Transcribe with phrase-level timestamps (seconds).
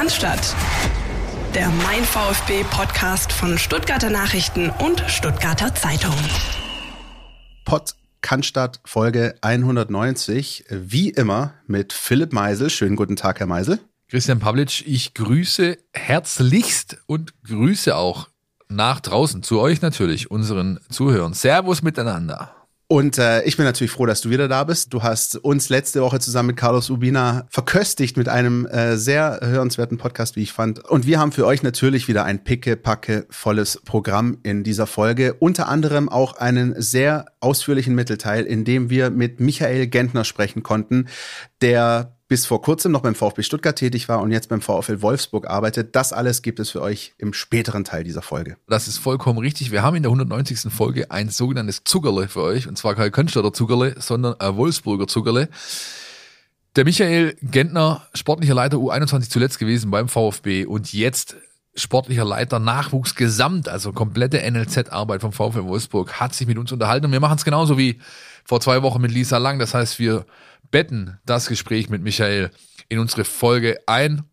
[0.00, 0.56] Cannstatt.
[1.54, 6.14] Der Mein VfB Podcast von Stuttgarter Nachrichten und Stuttgarter Zeitung.
[7.66, 10.64] Pod Cannstatt Folge 190.
[10.70, 12.70] Wie immer mit Philipp Meisel.
[12.70, 13.78] Schönen guten Tag, Herr Meisel.
[14.08, 18.30] Christian Pavlic, ich grüße herzlichst und grüße auch
[18.70, 21.34] nach draußen zu euch natürlich, unseren Zuhörern.
[21.34, 22.59] Servus miteinander.
[22.92, 24.92] Und äh, ich bin natürlich froh, dass du wieder da bist.
[24.92, 29.96] Du hast uns letzte Woche zusammen mit Carlos Ubina verköstigt mit einem äh, sehr hörenswerten
[29.96, 30.84] Podcast, wie ich fand.
[30.90, 35.34] Und wir haben für euch natürlich wieder ein picke-packe volles Programm in dieser Folge.
[35.34, 41.06] Unter anderem auch einen sehr ausführlichen Mittelteil, in dem wir mit Michael Gentner sprechen konnten,
[41.62, 45.48] der bis vor kurzem noch beim VfB Stuttgart tätig war und jetzt beim VfL Wolfsburg
[45.48, 45.96] arbeitet.
[45.96, 48.56] Das alles gibt es für euch im späteren Teil dieser Folge.
[48.68, 49.72] Das ist vollkommen richtig.
[49.72, 50.72] Wir haben in der 190.
[50.72, 52.68] Folge ein sogenanntes Zuckerle für euch.
[52.68, 55.48] Und zwar kein Könstatter Zuckerle, sondern ein Wolfsburger Zuckerle.
[56.76, 61.34] Der Michael Gentner, sportlicher Leiter U21 zuletzt gewesen beim VfB und jetzt
[61.74, 67.06] sportlicher Leiter Nachwuchs Gesamt, also komplette NLZ-Arbeit vom VfL Wolfsburg, hat sich mit uns unterhalten
[67.06, 67.98] und wir machen es genauso wie
[68.44, 69.58] vor zwei Wochen mit Lisa Lang.
[69.58, 70.26] Das heißt, wir
[70.70, 72.50] betten das Gespräch mit Michael
[72.88, 74.24] in unsere Folge ein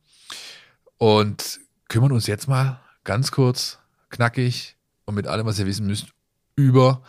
[0.97, 3.79] und kümmern uns jetzt mal ganz kurz,
[4.09, 6.07] knackig und mit allem, was ihr wissen müsst,
[6.55, 7.03] über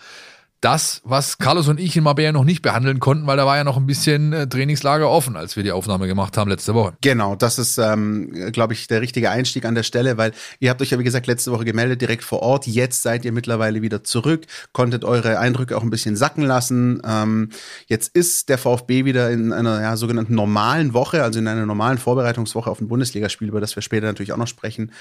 [0.60, 3.64] das, was Carlos und ich in Marbella noch nicht behandeln konnten, weil da war ja
[3.64, 6.94] noch ein bisschen äh, Trainingslager offen, als wir die Aufnahme gemacht haben letzte Woche.
[7.00, 10.82] Genau, das ist, ähm, glaube ich, der richtige Einstieg an der Stelle, weil ihr habt
[10.82, 12.66] euch ja, wie gesagt, letzte Woche gemeldet, direkt vor Ort.
[12.66, 17.00] Jetzt seid ihr mittlerweile wieder zurück, konntet eure Eindrücke auch ein bisschen sacken lassen.
[17.06, 17.50] Ähm,
[17.86, 21.98] jetzt ist der VfB wieder in einer ja, sogenannten normalen Woche, also in einer normalen
[21.98, 24.92] Vorbereitungswoche auf ein Bundesligaspiel, über das wir später natürlich auch noch sprechen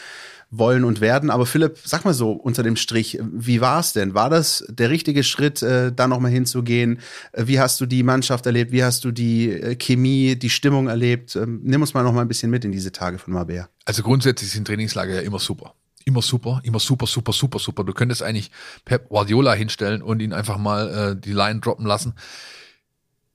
[0.49, 1.29] wollen und werden.
[1.29, 4.13] Aber Philipp, sag mal so unter dem Strich, wie war es denn?
[4.13, 6.99] War das der richtige Schritt, äh, da nochmal hinzugehen?
[7.33, 8.71] Äh, wie hast du die Mannschaft erlebt?
[8.71, 11.35] Wie hast du die äh, Chemie, die Stimmung erlebt?
[11.35, 13.69] Ähm, nimm uns mal nochmal ein bisschen mit in diese Tage von Marbella.
[13.85, 15.73] Also grundsätzlich sind Trainingslager ja immer super.
[16.05, 17.83] Immer super, immer super, super, super, super.
[17.83, 18.49] Du könntest eigentlich
[18.85, 22.13] Pep Guardiola hinstellen und ihn einfach mal äh, die Line droppen lassen.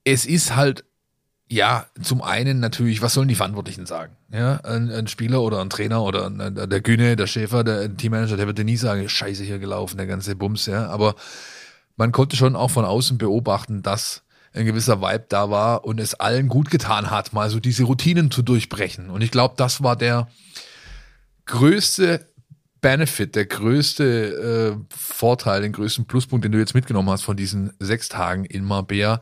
[0.05, 0.85] Es ist halt
[1.53, 4.17] ja, zum einen natürlich, was sollen die Verantwortlichen sagen?
[4.33, 8.39] Ja, ein, ein Spieler oder ein Trainer oder ein, der Güne, der Schäfer, der Teammanager,
[8.39, 10.89] der wird dir nie sagen, scheiße hier gelaufen, der ganze Bums, ja.
[10.89, 11.15] Aber
[11.97, 14.23] man konnte schon auch von außen beobachten, dass
[14.55, 18.31] ein gewisser Vibe da war und es allen gut getan hat, mal so diese Routinen
[18.31, 19.11] zu durchbrechen.
[19.11, 20.29] Und ich glaube, das war der
[21.45, 22.27] größte
[22.81, 27.75] Benefit, der größte äh, Vorteil, den größten Pluspunkt, den du jetzt mitgenommen hast von diesen
[27.79, 29.21] sechs Tagen in Marbella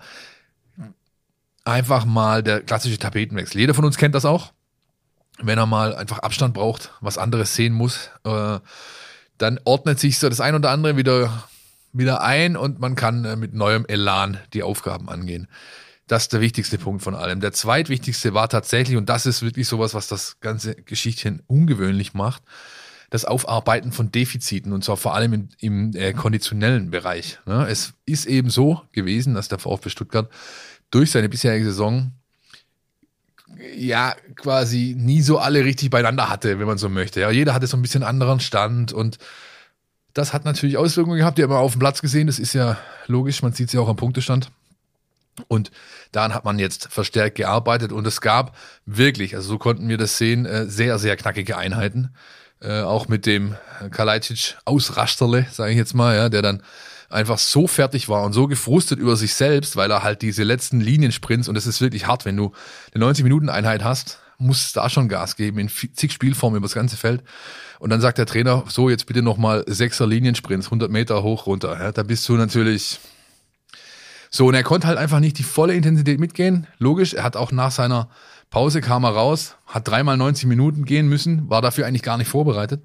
[1.64, 3.60] einfach mal der klassische Tapetenwechsel.
[3.60, 4.52] Jeder von uns kennt das auch.
[5.38, 8.58] Wenn er mal einfach Abstand braucht, was anderes sehen muss, äh,
[9.38, 11.44] dann ordnet sich so das ein oder andere wieder,
[11.92, 15.48] wieder ein und man kann äh, mit neuem Elan die Aufgaben angehen.
[16.06, 17.40] Das ist der wichtigste Punkt von allem.
[17.40, 22.42] Der zweitwichtigste war tatsächlich, und das ist wirklich sowas, was das ganze Geschichtchen ungewöhnlich macht,
[23.10, 27.38] das Aufarbeiten von Defiziten und zwar vor allem im, im äh, konditionellen Bereich.
[27.46, 27.66] Ne?
[27.68, 30.30] Es ist eben so gewesen, dass der VfB Stuttgart
[30.90, 32.12] durch seine bisherige Saison
[33.74, 37.20] ja quasi nie so alle richtig beieinander hatte, wenn man so möchte.
[37.20, 39.18] Ja, jeder hatte so ein bisschen anderen Stand und
[40.14, 41.38] das hat natürlich Auswirkungen gehabt.
[41.38, 42.26] Die haben wir auf dem Platz gesehen.
[42.26, 43.42] Das ist ja logisch.
[43.42, 44.50] Man sieht sie auch am Punktestand.
[45.48, 45.70] Und
[46.12, 50.18] daran hat man jetzt verstärkt gearbeitet und es gab wirklich, also so konnten wir das
[50.18, 52.10] sehen, äh, sehr, sehr knackige Einheiten.
[52.60, 53.56] Äh, auch mit dem
[53.90, 56.62] Kalajdzic Ausrasterle, sage ich jetzt mal, ja, der dann
[57.10, 60.80] einfach so fertig war und so gefrustet über sich selbst, weil er halt diese letzten
[60.80, 62.52] Liniensprints, und das ist wirklich hart, wenn du
[62.94, 67.22] eine 90-Minuten-Einheit hast, musst da schon Gas geben in zig Spielformen über das ganze Feld.
[67.78, 71.78] Und dann sagt der Trainer, so jetzt bitte nochmal sechser Liniensprints, 100 Meter hoch, runter.
[71.78, 73.00] Ja, da bist du natürlich
[74.30, 74.46] so.
[74.46, 76.66] Und er konnte halt einfach nicht die volle Intensität mitgehen.
[76.78, 78.08] Logisch, er hat auch nach seiner
[78.50, 82.28] Pause kam er raus, hat dreimal 90 Minuten gehen müssen, war dafür eigentlich gar nicht
[82.28, 82.82] vorbereitet.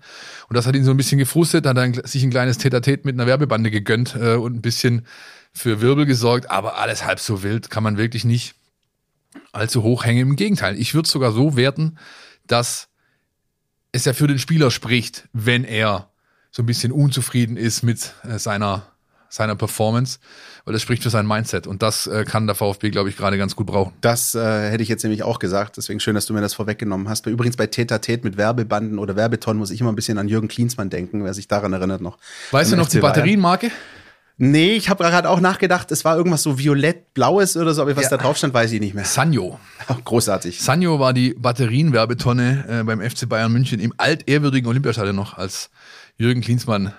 [0.48, 3.16] Und das hat ihn so ein bisschen gefrustet, hat dann sich ein kleines Tetatet mit
[3.16, 5.08] einer Werbebande gegönnt äh, und ein bisschen
[5.54, 8.56] für Wirbel gesorgt, aber alles halb so wild kann man wirklich nicht
[9.54, 10.30] allzu hoch hängen.
[10.30, 11.98] Im Gegenteil, ich würde sogar so werten,
[12.46, 12.90] dass
[13.92, 16.12] es ja für den Spieler spricht, wenn er
[16.52, 18.95] so ein bisschen unzufrieden ist mit äh, seiner
[19.36, 20.20] seiner Performance,
[20.64, 23.38] weil das spricht für sein Mindset und das äh, kann der VfB, glaube ich, gerade
[23.38, 23.94] ganz gut brauchen.
[24.02, 27.10] Das äh, hätte ich jetzt nämlich auch gesagt, deswegen schön, dass du mir das vorweggenommen
[27.10, 27.26] hast.
[27.28, 30.48] Übrigens bei Teta Tet mit Werbebanden oder Werbetonnen muss ich immer ein bisschen an Jürgen
[30.48, 32.18] Klinsmann denken, wer sich daran erinnert noch.
[32.52, 33.72] Weißt du noch die Batterienmarke?
[34.38, 38.04] Nee, ich habe gerade auch nachgedacht, es war irgendwas so violett-blaues oder so, aber was
[38.04, 38.10] ja.
[38.10, 39.06] da drauf stand, weiß ich nicht mehr.
[39.06, 39.60] Sanyo.
[40.06, 40.62] Großartig.
[40.62, 45.70] Sanyo war die Batterienwerbetonne äh, beim FC Bayern München im altehrwürdigen Olympiastadion noch, als
[46.18, 46.94] Jürgen Klinsmann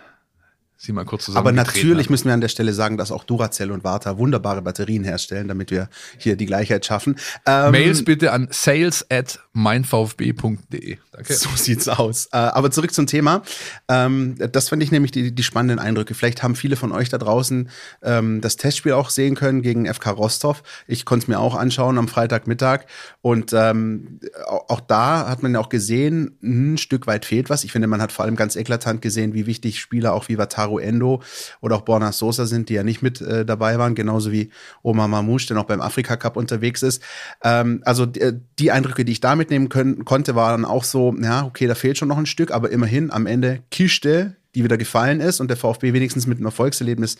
[0.76, 2.12] sie mal kurz zusammen Aber natürlich haben.
[2.12, 5.70] müssen wir an der Stelle sagen, dass auch Duracell und Warta wunderbare Batterien herstellen, damit
[5.70, 5.88] wir
[6.18, 7.16] hier die Gleichheit schaffen.
[7.46, 10.98] Ähm, Mails bitte an sales at meinvfb.de.
[11.12, 11.34] Danke.
[11.34, 12.26] So sieht's aus.
[12.26, 13.42] Äh, aber zurück zum Thema.
[13.88, 16.14] Ähm, das fand ich nämlich die, die spannenden Eindrücke.
[16.14, 17.70] Vielleicht haben viele von euch da draußen
[18.02, 20.62] ähm, das Testspiel auch sehen können gegen FK Rostov.
[20.86, 22.86] Ich konnte es mir auch anschauen am Freitagmittag.
[23.26, 27.64] Und ähm, auch da hat man ja auch gesehen, ein Stück weit fehlt was.
[27.64, 30.78] Ich finde, man hat vor allem ganz eklatant gesehen, wie wichtig Spieler auch wie Wataru
[30.78, 31.20] Endo
[31.60, 34.50] oder auch Borna Sosa sind, die ja nicht mit äh, dabei waren, genauso wie
[34.84, 37.02] Omar Mamouche, der noch beim Afrika Cup unterwegs ist.
[37.42, 41.12] Ähm, also die, äh, die Eindrücke, die ich da mitnehmen können, konnte, waren auch so,
[41.20, 44.78] ja, okay, da fehlt schon noch ein Stück, aber immerhin am Ende Kiste, die wieder
[44.78, 47.16] gefallen ist und der VfB wenigstens mit einem Erfolgserlebnis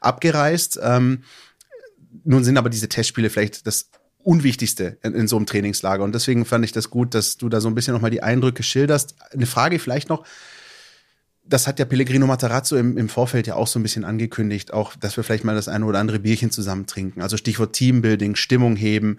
[0.00, 0.80] abgereist.
[0.82, 1.22] Ähm,
[2.24, 3.90] nun sind aber diese Testspiele vielleicht das
[4.22, 6.04] Unwichtigste in, in, so einem Trainingslager.
[6.04, 8.62] Und deswegen fand ich das gut, dass du da so ein bisschen nochmal die Eindrücke
[8.62, 9.14] schilderst.
[9.32, 10.24] Eine Frage vielleicht noch.
[11.42, 14.94] Das hat ja Pellegrino Matarazzo im, im Vorfeld ja auch so ein bisschen angekündigt, auch,
[14.94, 17.22] dass wir vielleicht mal das eine oder andere Bierchen zusammen trinken.
[17.22, 19.16] Also Stichwort Teambuilding, Stimmung heben.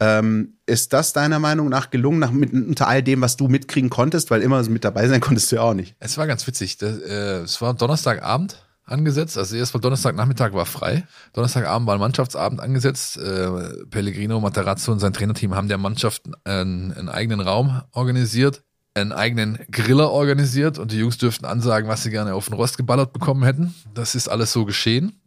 [0.00, 3.90] Ähm, ist das deiner Meinung nach gelungen, nach, mit, unter all dem, was du mitkriegen
[3.90, 4.30] konntest?
[4.30, 5.94] Weil immer mit dabei sein konntest du ja auch nicht.
[5.98, 6.78] Es war ganz witzig.
[6.78, 9.38] Das, äh, es war Donnerstagabend angesetzt.
[9.38, 11.06] Also erstmal Donnerstagnachmittag war frei.
[11.32, 13.16] Donnerstagabend war ein Mannschaftsabend angesetzt.
[13.16, 18.62] Äh, Pellegrino, Matarazzo und sein Trainerteam haben der Mannschaft einen, einen eigenen Raum organisiert,
[18.94, 22.76] einen eigenen Griller organisiert und die Jungs dürften ansagen, was sie gerne auf den Rost
[22.76, 23.74] geballert bekommen hätten.
[23.94, 25.20] Das ist alles so geschehen.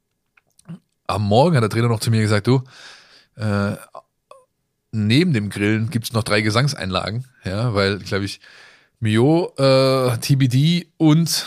[1.08, 2.64] Am Morgen hat der Trainer noch zu mir gesagt, du,
[3.36, 3.76] äh,
[4.92, 8.40] neben dem Grillen gibt's noch drei Gesangseinlagen, ja, weil, glaube ich,
[9.00, 11.46] Mio, äh, TBD und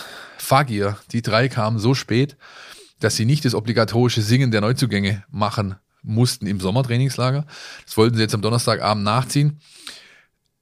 [0.50, 2.36] Fagir, die drei kamen so spät,
[2.98, 7.46] dass sie nicht das obligatorische Singen der Neuzugänge machen mussten im Sommertrainingslager.
[7.86, 9.60] Das wollten sie jetzt am Donnerstagabend nachziehen.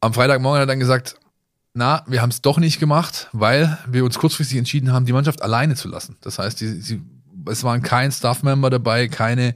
[0.00, 1.16] Am Freitagmorgen hat er dann gesagt,
[1.72, 5.40] na, wir haben es doch nicht gemacht, weil wir uns kurzfristig entschieden haben, die Mannschaft
[5.40, 6.16] alleine zu lassen.
[6.20, 7.00] Das heißt, die, sie,
[7.46, 9.54] es waren kein Staff-Member dabei, keine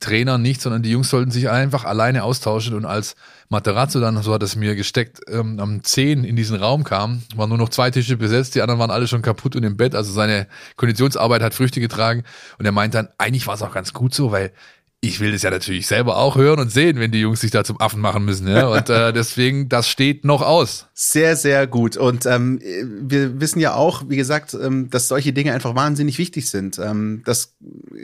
[0.00, 3.14] Trainer, nichts, sondern die Jungs sollten sich einfach alleine austauschen und als
[3.48, 7.48] Materazzo dann, so hat es mir gesteckt, ähm, am 10 in diesen Raum kam, waren
[7.48, 10.12] nur noch zwei Tische besetzt, die anderen waren alle schon kaputt und im Bett, also
[10.12, 12.24] seine Konditionsarbeit hat Früchte getragen.
[12.58, 14.52] Und er meint dann, eigentlich war es auch ganz gut so, weil
[15.02, 17.62] ich will das ja natürlich selber auch hören und sehen, wenn die Jungs sich da
[17.64, 18.48] zum Affen machen müssen.
[18.48, 18.66] Ja?
[18.66, 20.86] Und äh, deswegen, das steht noch aus.
[20.94, 21.96] Sehr, sehr gut.
[21.96, 26.48] Und ähm, wir wissen ja auch, wie gesagt, ähm, dass solche Dinge einfach wahnsinnig wichtig
[26.48, 26.78] sind.
[26.78, 27.54] Ähm, das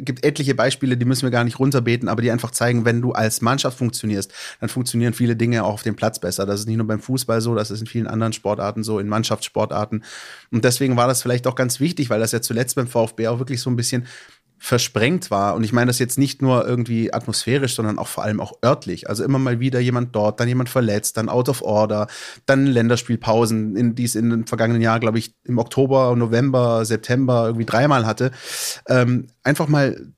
[0.00, 3.12] gibt etliche Beispiele, die müssen wir gar nicht runterbeten, aber die einfach zeigen, wenn du
[3.12, 6.46] als Mannschaft funktionierst, dann funktionieren viele Dinge auch auf dem Platz besser.
[6.46, 9.08] Das ist nicht nur beim Fußball so, das ist in vielen anderen Sportarten so, in
[9.08, 10.04] Mannschaftssportarten.
[10.50, 13.38] Und deswegen war das vielleicht auch ganz wichtig, weil das ja zuletzt beim VfB auch
[13.38, 14.06] wirklich so ein bisschen
[14.62, 15.56] versprengt war.
[15.56, 19.08] Und ich meine das jetzt nicht nur irgendwie atmosphärisch, sondern auch vor allem auch örtlich.
[19.08, 22.06] Also immer mal wieder jemand dort, dann jemand verletzt, dann out of order,
[22.46, 27.46] dann Länderspielpausen, in, die es in den vergangenen Jahren, glaube ich, im Oktober, November, September
[27.46, 28.30] irgendwie dreimal hatte.
[28.86, 30.12] Ähm, einfach mal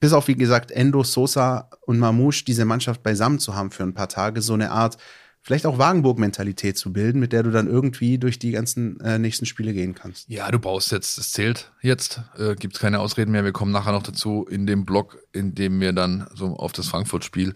[0.00, 3.94] bis auf, wie gesagt, Endo, Sosa und Mamouche diese Mannschaft beisammen zu haben für ein
[3.94, 4.98] paar Tage, so eine Art
[5.44, 9.44] vielleicht auch Wagenburg-Mentalität zu bilden, mit der du dann irgendwie durch die ganzen äh, nächsten
[9.44, 10.28] Spiele gehen kannst.
[10.28, 13.44] Ja, du brauchst jetzt, es zählt jetzt, äh, gibt keine Ausreden mehr.
[13.44, 16.88] Wir kommen nachher noch dazu in dem Blog, in dem wir dann so auf das
[16.88, 17.54] Frankfurt-Spiel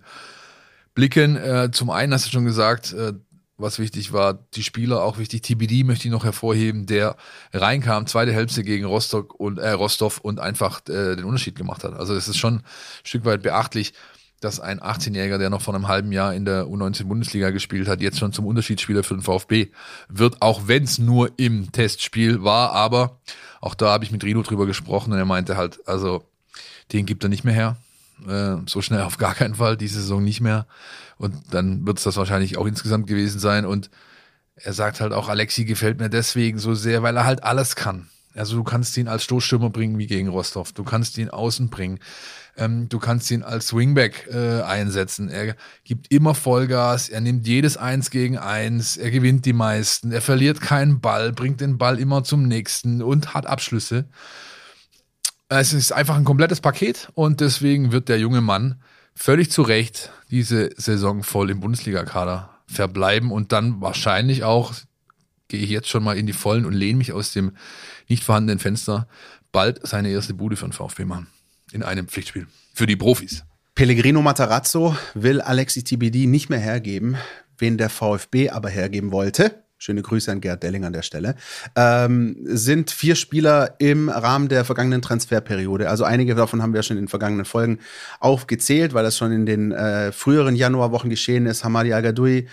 [0.94, 1.37] blicken.
[1.37, 3.14] Äh, zum einen hast du schon gesagt, äh,
[3.56, 5.43] was wichtig war, die Spieler auch wichtig.
[5.43, 7.17] TBD möchte ich noch hervorheben, der
[7.55, 11.94] reinkam, zweite Hälfte gegen Rostock und äh, Rostov und einfach äh, den Unterschied gemacht hat.
[11.94, 12.64] Also es ist schon ein
[13.02, 13.94] Stück weit beachtlich
[14.40, 18.19] dass ein 18-Jähriger, der noch vor einem halben Jahr in der U19-Bundesliga gespielt hat, jetzt
[18.19, 19.69] schon zum Unterschiedsspieler für den VfB
[20.08, 22.72] wird, auch wenn es nur im Testspiel war.
[22.72, 23.19] Aber
[23.60, 26.24] auch da habe ich mit Rino drüber gesprochen und er meinte halt, also
[26.93, 27.77] den gibt er nicht mehr her.
[28.29, 30.67] Äh, so schnell auf gar keinen Fall, diese Saison nicht mehr.
[31.19, 33.67] Und dann wird es das wahrscheinlich auch insgesamt gewesen sein.
[33.67, 33.91] Und
[34.55, 38.08] er sagt halt auch, Alexi gefällt mir deswegen so sehr, weil er halt alles kann.
[38.39, 40.73] Also du kannst ihn als Stoßstürmer bringen wie gegen Rostov.
[40.73, 41.99] Du kannst ihn außen bringen.
[42.57, 45.29] Ähm, du kannst ihn als Swingback äh, einsetzen.
[45.29, 45.55] Er
[45.85, 50.61] gibt immer Vollgas, er nimmt jedes Eins gegen Eins, er gewinnt die meisten, er verliert
[50.61, 54.09] keinen Ball, bringt den Ball immer zum nächsten und hat Abschlüsse.
[55.49, 58.83] Es ist einfach ein komplettes Paket und deswegen wird der junge Mann
[59.15, 64.75] völlig zu Recht diese Saison voll im Bundesliga-Kader verbleiben und dann wahrscheinlich auch,
[65.48, 67.52] gehe ich jetzt schon mal in die Vollen und lehne mich aus dem
[68.08, 69.08] nicht vorhandenen Fenster,
[69.52, 71.26] bald seine erste Bude für den VfB machen
[71.72, 73.44] in einem Pflichtspiel für die Profis.
[73.74, 77.17] Pellegrino Matarazzo will Alexi TBD nicht mehr hergeben,
[77.58, 79.62] wen der VfB aber hergeben wollte.
[79.81, 81.36] Schöne Grüße an Gerd Delling an der Stelle.
[81.76, 85.88] Ähm, sind vier Spieler im Rahmen der vergangenen Transferperiode.
[85.88, 87.78] Also einige davon haben wir schon in den vergangenen Folgen
[88.19, 91.62] aufgezählt, weil das schon in den äh, früheren Januarwochen geschehen ist.
[91.62, 92.48] Hamadi Agadoui,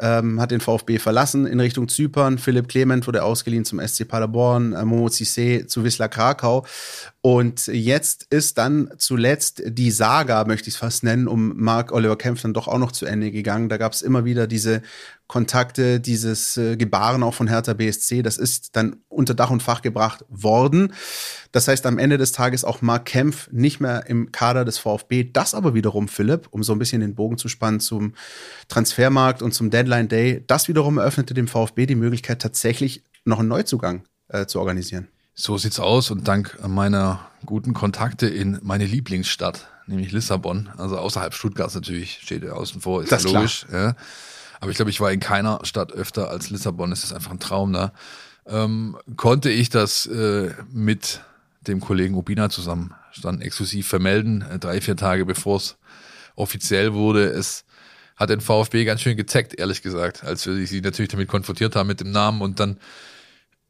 [0.00, 2.38] ähm, hat den VfB verlassen in Richtung Zypern.
[2.38, 6.66] Philipp Clement wurde ausgeliehen zum SC Paderborn, äh, Momo Cissé zu Wisla Krakau.
[7.20, 12.16] Und jetzt ist dann zuletzt die Saga, möchte ich es fast nennen, um Marc Oliver
[12.16, 13.68] Kempf dann doch auch noch zu Ende gegangen.
[13.68, 14.82] Da gab es immer wieder diese
[15.28, 18.22] Kontakte, dieses äh, Gebaren auch von Hertha BSC.
[18.22, 20.94] Das ist dann unter Dach und Fach gebracht worden.
[21.52, 25.24] Das heißt, am Ende des Tages auch Marc Kempf nicht mehr im Kader des VfB.
[25.30, 28.14] Das aber wiederum, Philipp, um so ein bisschen den Bogen zu spannen zum
[28.68, 33.48] Transfermarkt und zum Deadline Day, das wiederum eröffnete dem VfB die Möglichkeit, tatsächlich noch einen
[33.48, 35.08] Neuzugang äh, zu organisieren.
[35.34, 41.34] So sieht's aus und dank meiner guten Kontakte in meine Lieblingsstadt, nämlich Lissabon, also außerhalb
[41.34, 43.66] Stuttgarts natürlich, steht außen vor, ist Das logisch.
[43.70, 43.94] Ja.
[44.60, 46.92] Aber ich glaube, ich war in keiner Stadt öfter als Lissabon.
[46.92, 47.92] Es ist einfach ein Traum da.
[48.46, 51.20] Ähm, konnte ich das äh, mit
[51.66, 55.76] dem Kollegen Ubina zusammen dann exklusiv vermelden, äh, drei, vier Tage bevor es
[56.36, 57.26] offiziell wurde.
[57.26, 57.64] Es
[58.16, 61.86] hat den VfB ganz schön gezeckt, ehrlich gesagt, als wir sie natürlich damit konfrontiert haben
[61.86, 62.78] mit dem Namen und dann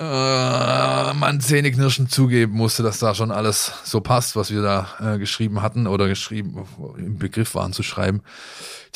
[0.00, 5.19] äh, man zähneknirschend zugeben musste, dass da schon alles so passt, was wir da äh,
[5.19, 8.23] geschrieben hatten oder geschrieben im Begriff waren zu schreiben.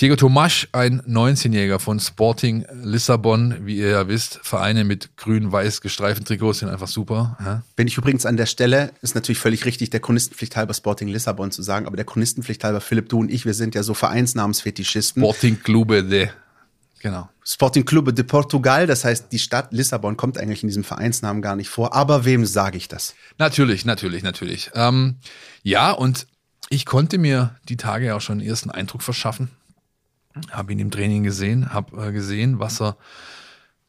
[0.00, 6.24] Diego Tomasch, ein 19-Jähriger von Sporting Lissabon, wie ihr ja wisst, Vereine mit grün-weiß gestreiften
[6.24, 7.36] Trikots sind einfach super.
[7.44, 7.62] Ja?
[7.76, 11.50] Bin ich übrigens an der Stelle, ist natürlich völlig richtig, der Chronistenpflicht halber Sporting Lissabon
[11.50, 15.22] zu sagen, aber der Chronistenpflicht halber Philipp, du und ich, wir sind ja so Vereinsnamensfetischisten.
[15.22, 16.28] Sporting Clube de.
[17.02, 17.28] Genau.
[17.44, 21.56] Sporting Clube de Portugal, das heißt, die Stadt Lissabon kommt eigentlich in diesem Vereinsnamen gar
[21.56, 21.94] nicht vor.
[21.94, 23.16] Aber wem sage ich das?
[23.38, 24.70] Natürlich, natürlich, natürlich.
[24.74, 25.16] Ähm,
[25.64, 26.28] ja, und
[26.70, 29.50] ich konnte mir die Tage ja auch schon einen ersten Eindruck verschaffen.
[30.52, 32.96] Habe ihn im Training gesehen, habe äh, gesehen, was er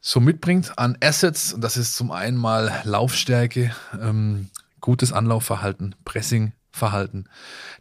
[0.00, 1.52] so mitbringt an Assets.
[1.52, 3.70] Und das ist zum einen mal Laufstärke,
[4.02, 7.28] ähm, gutes Anlaufverhalten, Pressingverhalten,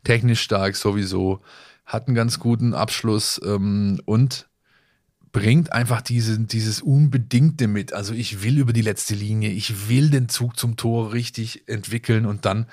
[0.03, 1.41] technisch stark sowieso,
[1.87, 4.45] hat einen ganz guten Abschluss ähm, und
[5.33, 7.91] bringt einfach diese, dieses Unbedingte mit.
[7.91, 12.25] Also ich will über die letzte Linie, ich will den Zug zum Tor richtig entwickeln
[12.25, 12.67] und dann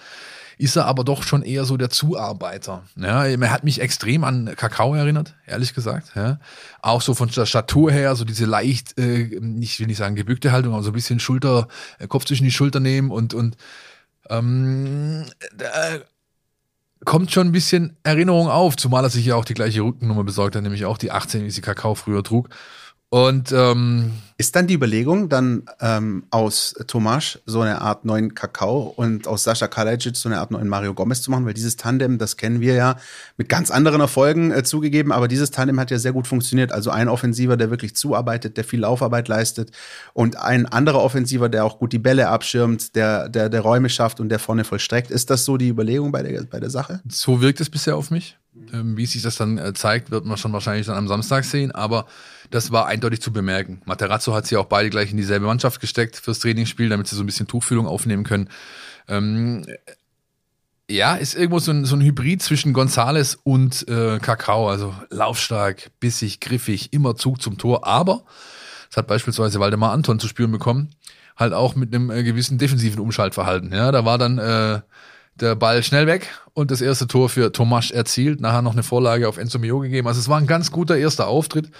[0.59, 2.85] ist er aber doch schon eher so der Zuarbeiter.
[2.97, 6.13] Ja, er hat mich extrem an Kakao erinnert, ehrlich gesagt.
[6.15, 6.39] Ja.
[6.83, 9.23] Auch so von der Statur her, so diese leicht, äh,
[9.61, 11.67] ich will nicht sagen gebückte Haltung, aber so ein bisschen Schulter,
[11.99, 13.57] äh, Kopf zwischen die Schulter nehmen und, und
[14.29, 15.25] ähm,
[15.59, 16.01] äh,
[17.05, 20.57] kommt schon ein bisschen Erinnerung auf, zumal er sich ja auch die gleiche Rückennummer besorgt
[20.57, 22.49] hat, nämlich auch die 18, wie sie Kakao früher trug.
[23.13, 28.83] Und ähm, Ist dann die Überlegung, dann ähm, aus Tomasz so eine Art neuen Kakao
[28.83, 31.45] und aus Sascha Kalajic so eine Art neuen Mario Gomez zu machen?
[31.45, 32.97] Weil dieses Tandem, das kennen wir ja
[33.37, 36.71] mit ganz anderen Erfolgen äh, zugegeben, aber dieses Tandem hat ja sehr gut funktioniert.
[36.71, 39.73] Also ein Offensiver, der wirklich zuarbeitet, der viel Laufarbeit leistet
[40.13, 44.21] und ein anderer Offensiver, der auch gut die Bälle abschirmt, der, der, der Räume schafft
[44.21, 45.11] und der vorne vollstreckt.
[45.11, 47.01] Ist das so die Überlegung bei der, bei der Sache?
[47.09, 48.39] so wirkt es bisher auf mich.
[48.73, 51.71] Ähm, wie sich das dann äh, zeigt, wird man schon wahrscheinlich dann am Samstag sehen,
[51.73, 52.07] aber
[52.51, 53.83] das war eindeutig zu bemerken.
[53.85, 57.23] Materazzo hat sie auch beide gleich in dieselbe Mannschaft gesteckt fürs Trainingsspiel, damit sie so
[57.23, 58.49] ein bisschen Tuchfühlung aufnehmen können.
[59.09, 59.65] Ähm,
[60.91, 65.91] ja, ist irgendwo so ein, so ein Hybrid zwischen Gonzales und äh, Kakao, also laufstark,
[66.01, 68.25] bissig, griffig, immer Zug zum Tor, aber
[68.89, 70.91] das hat beispielsweise Waldemar Anton zu spüren bekommen,
[71.37, 73.73] halt auch mit einem äh, gewissen defensiven Umschaltverhalten.
[73.73, 74.81] Ja, da war dann äh,
[75.37, 79.29] der Ball schnell weg und das erste Tor für Tomasz erzielt, nachher noch eine Vorlage
[79.29, 80.09] auf Enzo Mio gegeben.
[80.09, 81.71] Also es war ein ganz guter erster Auftritt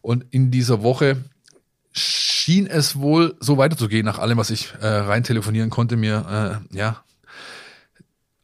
[0.00, 1.24] und in dieser Woche
[1.92, 6.76] schien es wohl so weiterzugehen, nach allem, was ich äh, rein telefonieren konnte, mir äh,
[6.76, 7.02] ja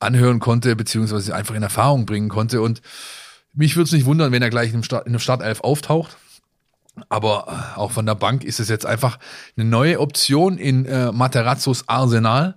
[0.01, 2.61] anhören konnte, beziehungsweise einfach in Erfahrung bringen konnte.
[2.61, 2.83] Und
[3.55, 6.17] mich würde es nicht wundern, wenn er gleich in, Start, in der Startelf auftaucht.
[7.09, 9.19] Aber äh, auch von der Bank ist es jetzt einfach
[9.57, 12.57] eine neue Option in äh, Materazzos Arsenal,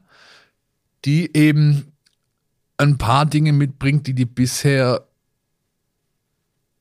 [1.06, 1.94] die eben
[2.77, 5.06] ein paar Dinge mitbringt, die die bisher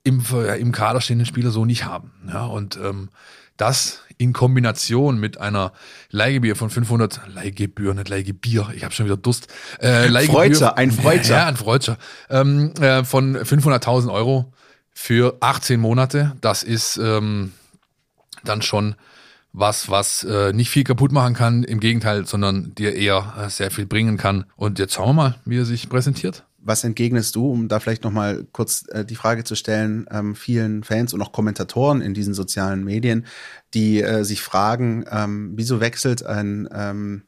[0.06, 2.12] im, äh, im Kader stehenden Spieler so nicht haben.
[2.28, 3.08] Ja, und ähm,
[3.56, 5.72] das in Kombination mit einer
[6.10, 9.48] Leihgebühr von 500, Leihgebühr, nicht Leihgebier, ich habe schon wieder Durst.
[9.80, 11.36] Äh, Leihgebühr- Freuzer, ein Freuzer.
[11.36, 11.98] Ja, ein Freuzer.
[12.30, 14.52] Ähm, äh, von 500.000 Euro
[14.92, 16.36] für 18 Monate.
[16.40, 17.52] Das ist ähm,
[18.44, 18.94] dann schon
[19.52, 23.70] was, was äh, nicht viel kaputt machen kann, im Gegenteil, sondern dir eher äh, sehr
[23.70, 24.44] viel bringen kann.
[24.54, 26.44] Und jetzt schauen wir mal, wie er sich präsentiert.
[26.66, 30.34] Was entgegnest du, um da vielleicht noch mal kurz äh, die Frage zu stellen, ähm,
[30.34, 33.24] vielen Fans und auch Kommentatoren in diesen sozialen Medien,
[33.72, 37.22] die äh, sich fragen, ähm, wieso wechselt ein ähm,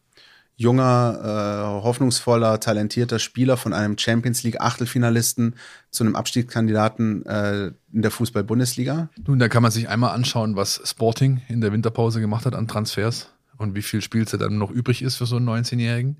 [0.56, 5.54] junger, äh, hoffnungsvoller, talentierter Spieler von einem Champions League Achtelfinalisten
[5.92, 9.08] zu einem Abstiegskandidaten äh, in der Fußball-Bundesliga?
[9.24, 12.66] Nun, da kann man sich einmal anschauen, was Sporting in der Winterpause gemacht hat an
[12.66, 16.16] Transfers und wie viel Spielzeit dann noch übrig ist für so einen 19-Jährigen.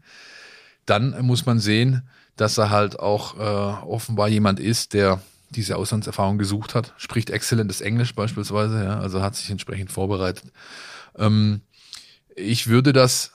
[0.87, 2.09] Dann muss man sehen,
[2.41, 7.81] dass er halt auch äh, offenbar jemand ist, der diese Auslandserfahrung gesucht hat, spricht exzellentes
[7.81, 10.53] Englisch beispielsweise, ja, also hat sich entsprechend vorbereitet.
[11.17, 11.63] Ähm,
[12.37, 13.33] ich würde das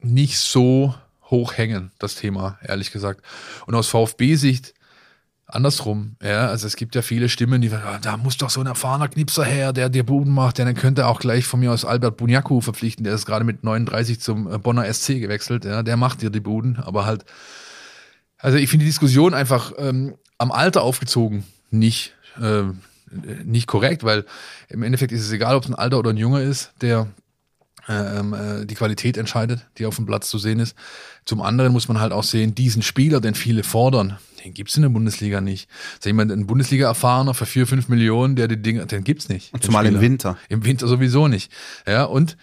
[0.00, 0.94] nicht so
[1.30, 3.22] hoch hängen, das Thema, ehrlich gesagt.
[3.66, 4.74] Und aus VfB-Sicht
[5.46, 8.66] andersrum, ja, also es gibt ja viele Stimmen, die sagen, da muss doch so ein
[8.66, 11.84] erfahrener Knipser her, der dir Boden macht, der dann könnte auch gleich von mir aus
[11.84, 15.96] Albert Bunyaku verpflichten, der ist gerade mit 39 zum äh, Bonner SC gewechselt, ja, der
[15.96, 17.24] macht dir die Buden, aber halt,
[18.42, 22.64] also ich finde die Diskussion einfach ähm, am Alter aufgezogen nicht, äh,
[23.44, 24.24] nicht korrekt, weil
[24.68, 27.08] im Endeffekt ist es egal, ob es ein Alter oder ein Junge ist, der
[27.88, 30.76] ähm, äh, die Qualität entscheidet, die auf dem Platz zu sehen ist.
[31.24, 34.82] Zum anderen muss man halt auch sehen, diesen Spieler, den viele fordern, den gibt's in
[34.82, 35.68] der Bundesliga nicht.
[36.00, 39.52] Sag ich mal, ein Bundesliga-Erfahrener für vier, fünf Millionen, der die Dinge, den gibt's nicht.
[39.52, 40.36] Und zumal im Winter.
[40.48, 41.52] Im Winter sowieso nicht.
[41.86, 42.36] Ja, und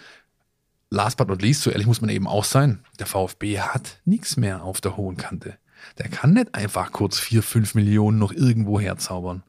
[0.89, 4.37] last but not least, so ehrlich muss man eben auch sein, der VfB hat nichts
[4.37, 5.57] mehr auf der hohen Kante.
[5.97, 9.43] Der kann nicht einfach kurz vier, fünf Millionen noch irgendwo herzaubern.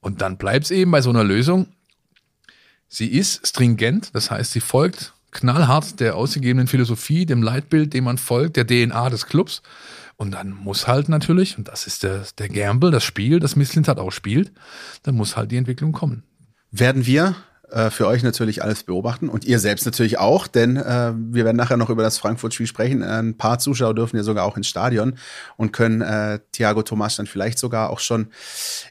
[0.00, 1.66] Und dann bleibt's eben bei so einer Lösung.
[2.88, 8.18] Sie ist stringent, das heißt, sie folgt knallhart der ausgegebenen Philosophie, dem Leitbild, dem man
[8.18, 9.62] folgt, der DNA des Clubs.
[10.16, 13.98] Und dann muss halt natürlich, und das ist der, der Gamble, das Spiel, das Misslintat
[13.98, 14.52] auch spielt,
[15.02, 16.24] dann muss halt die Entwicklung kommen.
[16.70, 17.36] Werden wir
[17.72, 21.56] äh, für euch natürlich alles beobachten und ihr selbst natürlich auch, denn äh, wir werden
[21.56, 23.02] nachher noch über das Frankfurt-Spiel sprechen.
[23.02, 25.14] Ein paar Zuschauer dürfen ja sogar auch ins Stadion
[25.56, 28.28] und können äh, Thiago Thomas dann vielleicht sogar auch schon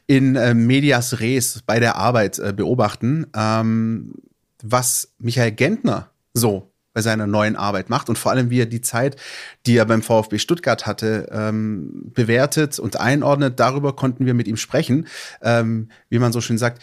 [0.07, 3.27] in äh, Medias Res bei der Arbeit äh, beobachten.
[3.36, 4.13] Ähm,
[4.62, 8.81] was Michael Gentner so bei seiner neuen Arbeit macht und vor allem, wie er die
[8.81, 9.15] Zeit,
[9.65, 13.59] die er beim VfB Stuttgart hatte, ähm, bewertet und einordnet.
[13.59, 15.07] Darüber konnten wir mit ihm sprechen.
[15.41, 16.81] Ähm, wie man so schön sagt,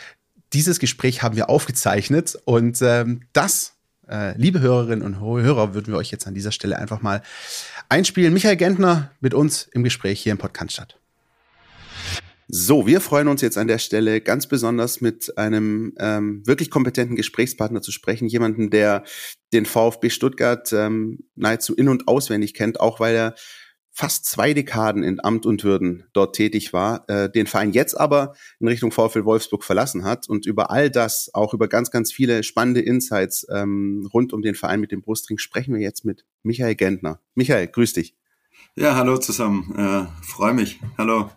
[0.52, 3.74] dieses Gespräch haben wir aufgezeichnet und ähm, das,
[4.08, 7.22] äh, liebe Hörerinnen und Hörer, würden wir euch jetzt an dieser Stelle einfach mal
[7.88, 8.32] einspielen.
[8.32, 10.98] Michael Gentner mit uns im Gespräch hier im Podcast statt.
[12.48, 17.16] So, wir freuen uns jetzt an der Stelle ganz besonders mit einem ähm, wirklich kompetenten
[17.16, 19.02] Gesprächspartner zu sprechen, jemanden, der
[19.52, 23.34] den VfB Stuttgart ähm, nahezu in und auswendig kennt, auch weil er
[23.96, 28.34] fast zwei Dekaden in Amt und Würden dort tätig war, äh, den Verein jetzt aber
[28.60, 32.42] in Richtung VfL Wolfsburg verlassen hat und über all das, auch über ganz, ganz viele
[32.42, 36.74] spannende Insights ähm, rund um den Verein mit dem Brustring sprechen wir jetzt mit Michael
[36.74, 37.20] Gentner.
[37.34, 38.14] Michael, grüß dich.
[38.74, 39.74] Ja, hallo zusammen.
[39.74, 40.78] Äh, Freue mich.
[40.98, 41.30] Hallo.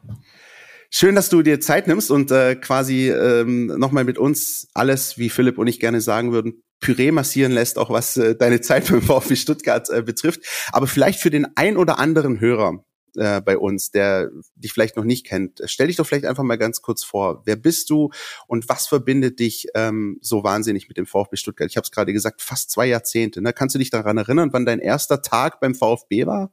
[0.92, 5.30] Schön, dass du dir Zeit nimmst und äh, quasi ähm, nochmal mit uns alles, wie
[5.30, 9.02] Philipp und ich gerne sagen würden, Püree massieren lässt, auch was äh, deine Zeit beim
[9.02, 10.42] VfB Stuttgart äh, betrifft.
[10.72, 12.84] Aber vielleicht für den ein oder anderen Hörer
[13.16, 16.58] äh, bei uns, der dich vielleicht noch nicht kennt, stell dich doch vielleicht einfach mal
[16.58, 17.42] ganz kurz vor.
[17.46, 18.12] Wer bist du
[18.48, 21.70] und was verbindet dich ähm, so wahnsinnig mit dem VfB Stuttgart?
[21.70, 23.42] Ich habe es gerade gesagt, fast zwei Jahrzehnte.
[23.42, 23.54] Ne?
[23.54, 26.52] Kannst du dich daran erinnern, wann dein erster Tag beim VfB war?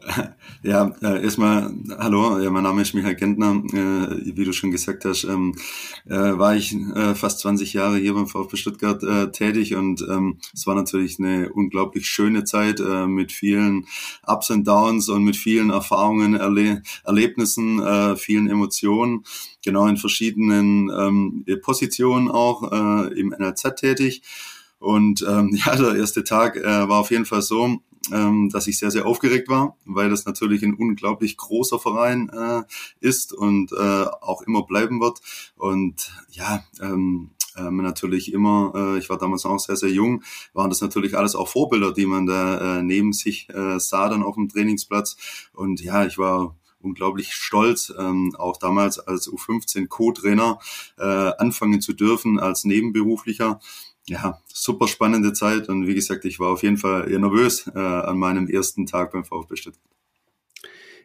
[0.62, 3.62] Ja, äh, erstmal hallo, ja, mein Name ist Michael Gentner.
[3.72, 5.54] Äh, wie du schon gesagt hast, ähm,
[6.06, 10.38] äh, war ich äh, fast 20 Jahre hier beim VfB Stuttgart äh, tätig und ähm,
[10.52, 13.86] es war natürlich eine unglaublich schöne Zeit äh, mit vielen
[14.26, 17.80] Ups und Downs und mit vielen Erfahrungen, Erle Erlebnissen,
[18.16, 19.24] vielen Emotionen.
[19.64, 22.62] Genau in verschiedenen ähm, Positionen auch
[23.10, 24.22] im NLZ tätig.
[24.78, 27.80] Und ähm, ja, der erste Tag äh, war auf jeden Fall so,
[28.12, 32.62] ähm, dass ich sehr, sehr aufgeregt war, weil das natürlich ein unglaublich großer Verein äh,
[33.00, 35.20] ist und äh, auch immer bleiben wird.
[35.56, 40.70] Und ja, ähm, ähm, natürlich immer, äh, ich war damals auch sehr, sehr jung, waren
[40.70, 44.36] das natürlich alles auch Vorbilder, die man da äh, neben sich äh, sah dann auf
[44.36, 45.16] dem Trainingsplatz.
[45.52, 50.58] Und ja, ich war unglaublich stolz, ähm, auch damals als U15 Co-Trainer
[50.98, 53.60] äh, anfangen zu dürfen als Nebenberuflicher
[54.08, 57.78] ja, super spannende Zeit und wie gesagt, ich war auf jeden Fall eher nervös äh,
[57.78, 59.84] an meinem ersten Tag beim VfB Stuttgart.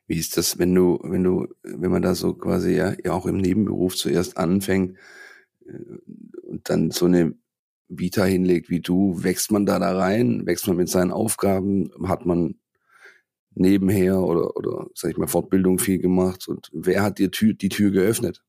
[0.07, 3.25] Wie ist das, wenn du, wenn du, wenn man da so quasi ja, ja auch
[3.25, 4.97] im Nebenberuf zuerst anfängt
[5.65, 5.73] äh,
[6.43, 7.35] und dann so eine
[7.87, 12.25] Vita hinlegt wie du, wächst man da da rein, wächst man mit seinen Aufgaben, hat
[12.25, 12.55] man
[13.55, 17.69] nebenher oder, oder sag ich mal, Fortbildung viel gemacht und wer hat dir Tür, die
[17.69, 18.43] Tür geöffnet?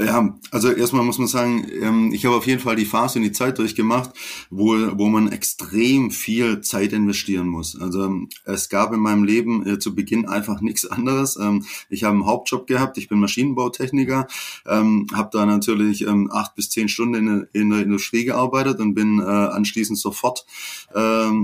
[0.00, 3.22] Ja, also erstmal muss man sagen, ähm, ich habe auf jeden Fall die Phase und
[3.22, 4.10] die Zeit durchgemacht,
[4.50, 7.80] wo, wo man extrem viel Zeit investieren muss.
[7.80, 11.36] Also es gab in meinem Leben äh, zu Beginn einfach nichts anderes.
[11.36, 14.26] Ähm, ich habe einen Hauptjob gehabt, ich bin Maschinenbautechniker,
[14.66, 19.22] ähm, habe da natürlich acht bis zehn Stunden in, der Industrie gearbeitet und bin äh,
[19.22, 20.44] anschließend sofort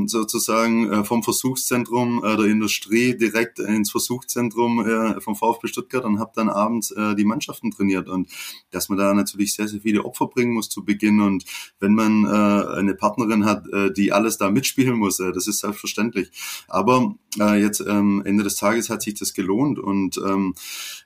[0.06, 4.84] sozusagen äh, vom Versuchszentrum der Industrie direkt ins Versuchszentrum
[5.18, 8.28] vom VfB Stuttgart und habe dann abends die Mannschaften trainiert und
[8.70, 11.20] dass man da natürlich sehr, sehr viele Opfer bringen muss zu Beginn.
[11.20, 11.44] Und
[11.78, 15.60] wenn man äh, eine Partnerin hat, äh, die alles da mitspielen muss, äh, das ist
[15.60, 16.30] selbstverständlich.
[16.68, 20.54] Aber äh, jetzt ähm, Ende des Tages hat sich das gelohnt und ähm,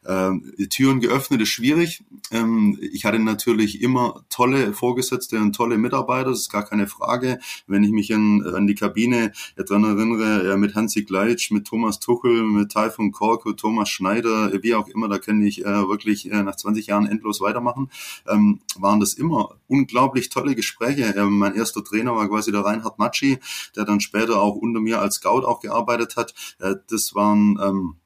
[0.04, 2.02] äh, Türen geöffnet ist schwierig.
[2.30, 7.38] Ähm, ich hatte natürlich immer tolle Vorgesetzte und tolle Mitarbeiter, das ist gar keine Frage.
[7.66, 12.00] Wenn ich mich an, an die Kabine daran erinnere, ja, mit Hansi Gleitsch, mit Thomas
[12.00, 16.42] Tuchel, mit Taifun Korko, Thomas Schneider, wie auch immer, da kann ich äh, wirklich äh,
[16.42, 17.90] nach 20 Jahren endlos weitermachen,
[18.28, 21.14] ähm, waren das immer unglaublich tolle Gespräche.
[21.14, 23.38] Äh, mein erster Trainer war quasi der Reinhard Matschi,
[23.76, 26.34] der dann später auch unter mir als Scout auch gearbeitet hat.
[26.58, 27.96] Äh, das waren ähm,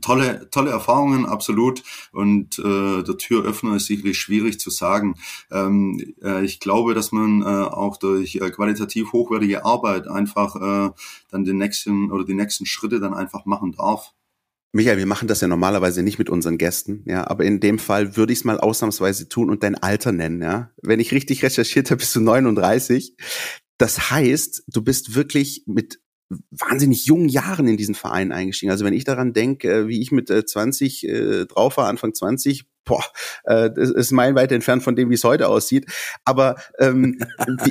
[0.00, 1.82] tolle, tolle Erfahrungen, absolut.
[2.12, 5.16] Und äh, der Türöffner ist sicherlich schwierig zu sagen.
[5.50, 10.90] Ähm, äh, ich glaube, dass man äh, auch durch äh, qualitativ hochwertige Arbeit einfach äh,
[11.30, 14.12] dann den nächsten oder die nächsten Schritte dann einfach machen darf.
[14.72, 18.16] Michael, wir machen das ja normalerweise nicht mit unseren Gästen, ja, aber in dem Fall
[18.16, 20.70] würde ich es mal ausnahmsweise tun und dein Alter nennen, ja.
[20.82, 23.16] Wenn ich richtig recherchiert habe, bist du 39.
[23.78, 26.00] Das heißt, du bist wirklich mit
[26.50, 28.72] wahnsinnig jungen Jahren in diesen Verein eingestiegen.
[28.72, 32.14] Also wenn ich daran denke, äh, wie ich mit 20 äh, äh, drauf war, Anfang
[32.14, 33.04] 20, boah,
[33.44, 35.86] äh, das ist meilenweit entfernt von dem, wie es heute aussieht.
[36.24, 37.18] Aber ähm,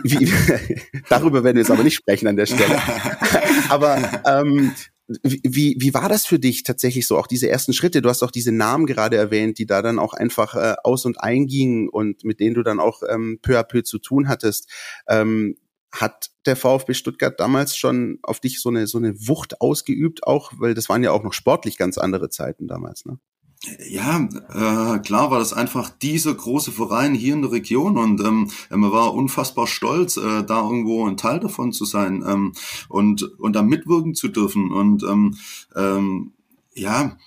[0.04, 2.82] wie, wie, darüber werden wir jetzt aber nicht sprechen an der Stelle.
[3.70, 4.74] aber ähm,
[5.08, 8.02] wie, wie war das für dich tatsächlich so, auch diese ersten Schritte?
[8.02, 11.20] Du hast auch diese Namen gerade erwähnt, die da dann auch einfach äh, aus- und
[11.20, 14.70] eingingen und mit denen du dann auch ähm, peu à peu zu tun hattest.
[15.08, 15.58] Ähm,
[15.92, 20.52] hat der VfB Stuttgart damals schon auf dich so eine, so eine Wucht ausgeübt, auch,
[20.58, 23.18] weil das waren ja auch noch sportlich ganz andere Zeiten damals, ne?
[23.90, 28.50] Ja, äh, klar war das einfach dieser große Verein hier in der Region und ähm,
[28.70, 32.54] man war unfassbar stolz, äh, da irgendwo ein Teil davon zu sein ähm,
[32.90, 34.72] und, und da mitwirken zu dürfen.
[34.72, 35.36] Und ähm,
[35.76, 36.32] ähm,
[36.74, 37.18] ja,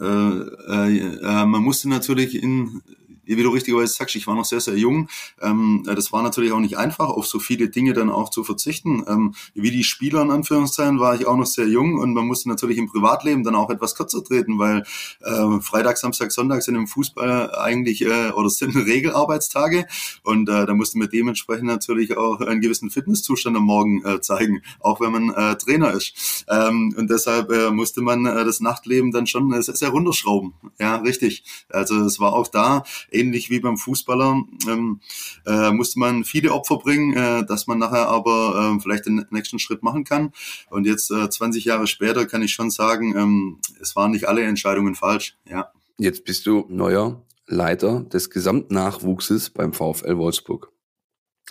[0.00, 2.82] äh, äh, äh man musste natürlich in
[3.26, 5.08] wie du richtigerweise sagst, ich war noch sehr, sehr jung.
[5.40, 9.04] Ähm, das war natürlich auch nicht einfach, auf so viele Dinge dann auch zu verzichten.
[9.08, 12.48] Ähm, wie die Spieler in Anführungszeichen war ich auch noch sehr jung und man musste
[12.48, 14.84] natürlich im Privatleben dann auch etwas kürzer treten, weil
[15.22, 19.86] äh, Freitag, Samstag, Sonntag sind im Fußball eigentlich äh, oder sind Regelarbeitstage
[20.22, 24.62] und äh, da mussten wir dementsprechend natürlich auch einen gewissen Fitnesszustand am Morgen äh, zeigen,
[24.80, 26.44] auch wenn man äh, Trainer ist.
[26.48, 30.54] Ähm, und deshalb äh, musste man äh, das Nachtleben dann schon äh, sehr, sehr runterschrauben.
[30.78, 31.44] Ja, richtig.
[31.68, 32.84] Also es war auch da
[33.16, 35.00] ähnlich wie beim Fußballer, ähm,
[35.46, 39.58] äh, musste man viele Opfer bringen, äh, dass man nachher aber äh, vielleicht den nächsten
[39.58, 40.32] Schritt machen kann.
[40.70, 44.42] Und jetzt äh, 20 Jahre später kann ich schon sagen, ähm, es waren nicht alle
[44.42, 45.36] Entscheidungen falsch.
[45.48, 45.72] Ja.
[45.98, 50.72] Jetzt bist du neuer Leiter des Gesamtnachwuchses beim VfL Wolfsburg,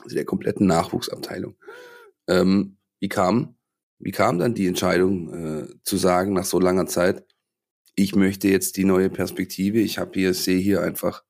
[0.03, 1.55] also der kompletten Nachwuchsabteilung.
[2.27, 3.55] Ähm, wie kam,
[3.99, 7.25] wie kam dann die Entscheidung äh, zu sagen nach so langer Zeit,
[7.95, 11.23] ich möchte jetzt die neue Perspektive, ich habe hier, sehe hier einfach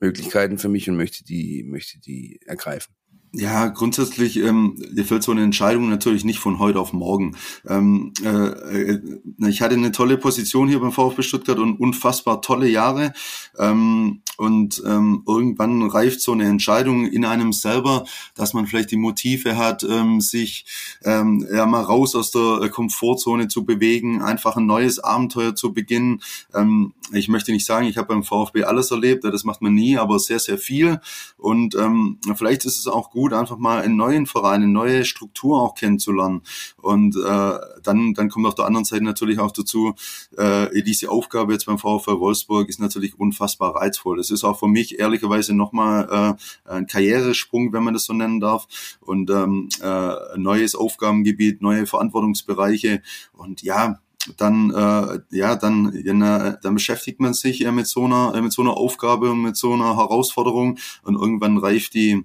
[0.00, 2.94] Möglichkeiten für mich und möchte die, möchte die ergreifen.
[3.32, 7.36] Ja, grundsätzlich ähm, fällt so eine Entscheidung natürlich nicht von heute auf morgen.
[7.64, 9.00] Ähm, äh, äh,
[9.46, 13.12] ich hatte eine tolle Position hier beim VfB Stuttgart und unfassbar tolle Jahre.
[13.56, 18.96] Ähm, und ähm, irgendwann reift so eine Entscheidung in einem selber, dass man vielleicht die
[18.96, 20.64] Motive hat, ähm, sich
[21.04, 26.20] ähm, ja mal raus aus der Komfortzone zu bewegen, einfach ein neues Abenteuer zu beginnen.
[26.52, 29.98] Ähm, ich möchte nicht sagen, ich habe beim VfB alles erlebt, das macht man nie,
[29.98, 31.00] aber sehr, sehr viel.
[31.36, 35.04] Und ähm, vielleicht ist es auch gut, gut, einfach mal einen neuen Verein, eine neue
[35.04, 36.40] Struktur auch kennenzulernen.
[36.76, 39.94] Und äh, dann, dann kommt auf der anderen Seite natürlich auch dazu,
[40.38, 44.18] äh, diese Aufgabe jetzt beim VfL Wolfsburg ist natürlich unfassbar reizvoll.
[44.18, 48.40] Es ist auch für mich ehrlicherweise nochmal äh, ein Karrieresprung, wenn man das so nennen
[48.40, 48.66] darf.
[49.00, 53.02] Und ähm, äh, neues Aufgabengebiet, neue Verantwortungsbereiche.
[53.34, 54.00] Und ja,
[54.36, 58.52] dann äh, ja dann ja, dann beschäftigt man sich ja mit so einer äh, mit
[58.52, 62.24] so einer Aufgabe und mit so einer Herausforderung und irgendwann reift die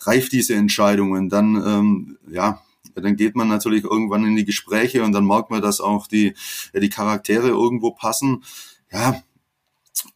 [0.00, 2.62] reift diese Entscheidung und dann ähm, ja
[2.94, 6.34] dann geht man natürlich irgendwann in die Gespräche und dann merkt man, dass auch die
[6.74, 8.44] die Charaktere irgendwo passen
[8.92, 9.22] ja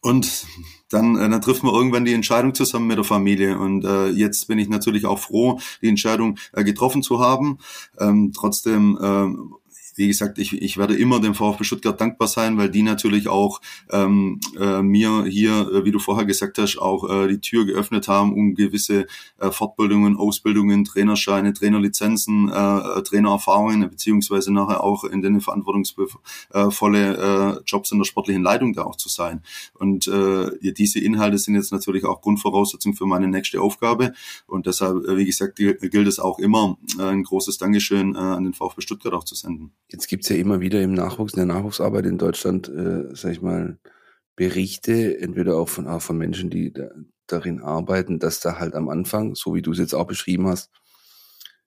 [0.01, 0.45] und
[0.89, 3.57] dann, äh, dann trifft man irgendwann die Entscheidung zusammen mit der Familie.
[3.57, 7.59] Und äh, jetzt bin ich natürlich auch froh, die Entscheidung äh, getroffen zu haben.
[7.99, 9.64] Ähm, trotzdem äh,
[9.95, 13.61] wie gesagt, ich, ich werde immer dem VfB Stuttgart dankbar sein, weil die natürlich auch
[13.91, 18.07] ähm, äh, mir hier, äh, wie du vorher gesagt hast, auch äh, die Tür geöffnet
[18.07, 19.07] haben, um gewisse
[19.39, 26.15] äh, Fortbildungen, Ausbildungen, Trainerscheine, Trainerlizenzen, äh, Trainererfahrungen, beziehungsweise nachher auch in den verantwortungsvolle
[26.53, 29.41] äh, Jobs in der sportlichen Leitung da auch zu sein.
[29.73, 34.13] Und äh, diese Inhalte sind jetzt natürlich auch Grundvoraussetzung für meine nächste Aufgabe.
[34.47, 38.43] Und deshalb, äh, wie gesagt, gilt es auch immer, äh, ein großes Dankeschön äh, an
[38.43, 39.71] den VfB Stuttgart auch zu senden.
[39.87, 43.41] Jetzt gibt's ja immer wieder im Nachwuchs, in der Nachwuchsarbeit in Deutschland, äh, sag ich
[43.41, 43.77] mal,
[44.35, 46.89] Berichte, entweder auch von, auch von Menschen, die da,
[47.27, 50.71] darin arbeiten, dass da halt am Anfang, so wie du es jetzt auch beschrieben hast,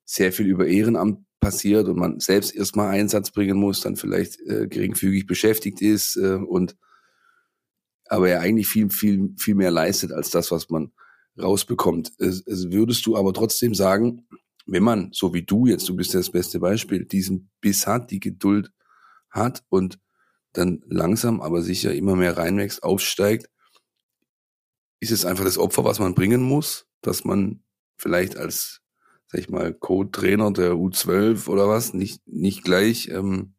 [0.04, 4.66] sehr viel über Ehrenamt passiert und man selbst erstmal Einsatz bringen muss, dann vielleicht äh,
[4.66, 6.76] geringfügig beschäftigt ist äh, und
[8.10, 10.92] aber er eigentlich viel, viel, viel mehr leistet als das, was man
[11.40, 12.12] rausbekommt.
[12.18, 14.26] Es, es würdest du aber trotzdem sagen,
[14.68, 18.20] wenn man, so wie du jetzt, du bist das beste Beispiel, diesen Biss hat, die
[18.20, 18.70] Geduld
[19.30, 19.98] hat und
[20.52, 23.48] dann langsam, aber sicher immer mehr reinwächst, aufsteigt,
[25.00, 27.62] ist es einfach das Opfer, was man bringen muss, dass man
[27.96, 28.82] vielleicht als,
[29.28, 33.54] sag ich mal, Co-Trainer der U12 oder was, nicht, nicht gleich ähm,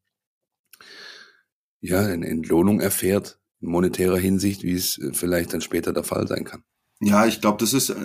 [1.82, 6.28] ja, eine Entlohnung erfährt in monetärer Hinsicht, wie es äh, vielleicht dann später der Fall
[6.28, 6.64] sein kann.
[7.02, 8.04] Ja, ich glaube, das ist äh, äh,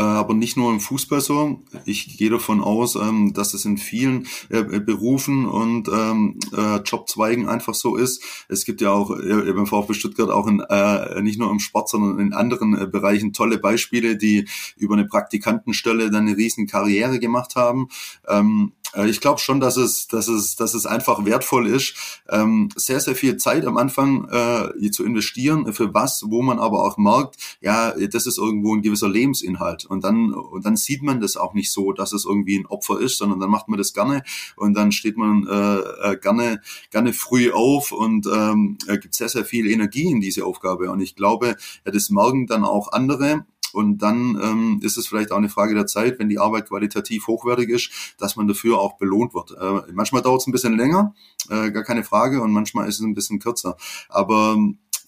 [0.00, 1.62] aber nicht nur im Fußball so.
[1.84, 7.48] Ich gehe davon aus, ähm, dass es in vielen äh, Berufen und ähm, äh, Jobzweigen
[7.48, 8.24] einfach so ist.
[8.48, 11.88] Es gibt ja auch äh, beim VfB Stuttgart auch in, äh, nicht nur im Sport,
[11.88, 17.20] sondern in anderen äh, Bereichen tolle Beispiele, die über eine Praktikantenstelle dann eine riesen Karriere
[17.20, 17.86] gemacht haben.
[18.26, 21.94] Ähm, äh, ich glaube schon, dass es, dass es, dass es einfach wertvoll ist,
[22.28, 26.84] ähm, sehr, sehr viel Zeit am Anfang äh, zu investieren für was, wo man aber
[26.84, 29.84] auch merkt, ja, das ist irgendwo ein gewisser Lebensinhalt.
[29.84, 33.00] Und dann, und dann sieht man das auch nicht so, dass es irgendwie ein Opfer
[33.00, 34.22] ist, sondern dann macht man das gerne
[34.56, 36.60] und dann steht man äh, äh gerne,
[36.90, 40.90] gerne früh auf und ähm, gibt sehr, sehr viel Energie in diese Aufgabe.
[40.90, 45.32] Und ich glaube, ja, das merken dann auch andere und dann ähm, ist es vielleicht
[45.32, 48.96] auch eine Frage der Zeit, wenn die Arbeit qualitativ hochwertig ist, dass man dafür auch
[48.98, 49.50] belohnt wird.
[49.50, 51.14] Äh, manchmal dauert es ein bisschen länger,
[51.50, 53.76] äh, gar keine Frage, und manchmal ist es ein bisschen kürzer.
[54.08, 54.56] Aber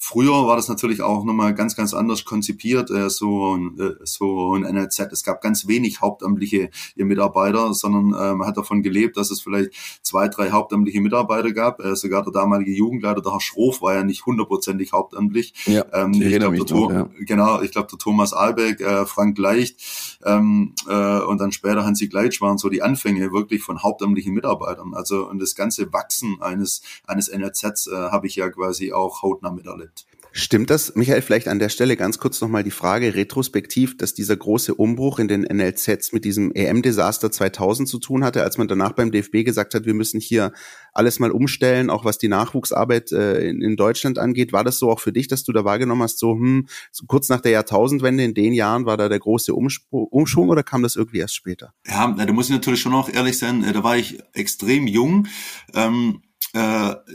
[0.09, 4.63] Früher war das natürlich auch nochmal ganz, ganz anders konzipiert, äh, so, äh, so ein
[4.63, 5.01] NLZ.
[5.11, 9.73] Es gab ganz wenig hauptamtliche Mitarbeiter, sondern äh, man hat davon gelebt, dass es vielleicht
[10.03, 11.85] zwei, drei hauptamtliche Mitarbeiter gab.
[11.85, 15.55] Äh, sogar der damalige Jugendleiter, der Herr Schroff, war ja nicht hundertprozentig hauptamtlich.
[15.67, 17.09] Ja, ähm, ich erinnere mich noch, ja.
[17.19, 19.81] Genau, ich glaube, der Thomas Albeck, äh, Frank Leicht
[20.25, 24.95] ähm, äh, und dann später Hansi Gleitsch waren so die Anfänge wirklich von hauptamtlichen Mitarbeitern.
[24.95, 29.51] Also und das ganze Wachsen eines, eines NLZs äh, habe ich ja quasi auch hautnah
[29.51, 29.96] miterlebt.
[30.39, 34.37] Stimmt das, Michael, vielleicht an der Stelle ganz kurz nochmal die Frage retrospektiv, dass dieser
[34.37, 38.93] große Umbruch in den NLZs mit diesem EM-Desaster 2000 zu tun hatte, als man danach
[38.93, 40.53] beim DFB gesagt hat, wir müssen hier
[40.93, 44.53] alles mal umstellen, auch was die Nachwuchsarbeit äh, in, in, Deutschland angeht.
[44.53, 47.31] War das so auch für dich, dass du da wahrgenommen hast, so, hm, so kurz
[47.31, 51.21] nach der Jahrtausendwende in den Jahren war da der große Umschwung oder kam das irgendwie
[51.21, 51.73] erst später?
[51.87, 55.29] Ja, da muss ich natürlich schon auch ehrlich sein, äh, da war ich extrem jung.
[55.73, 56.26] Ähm äh,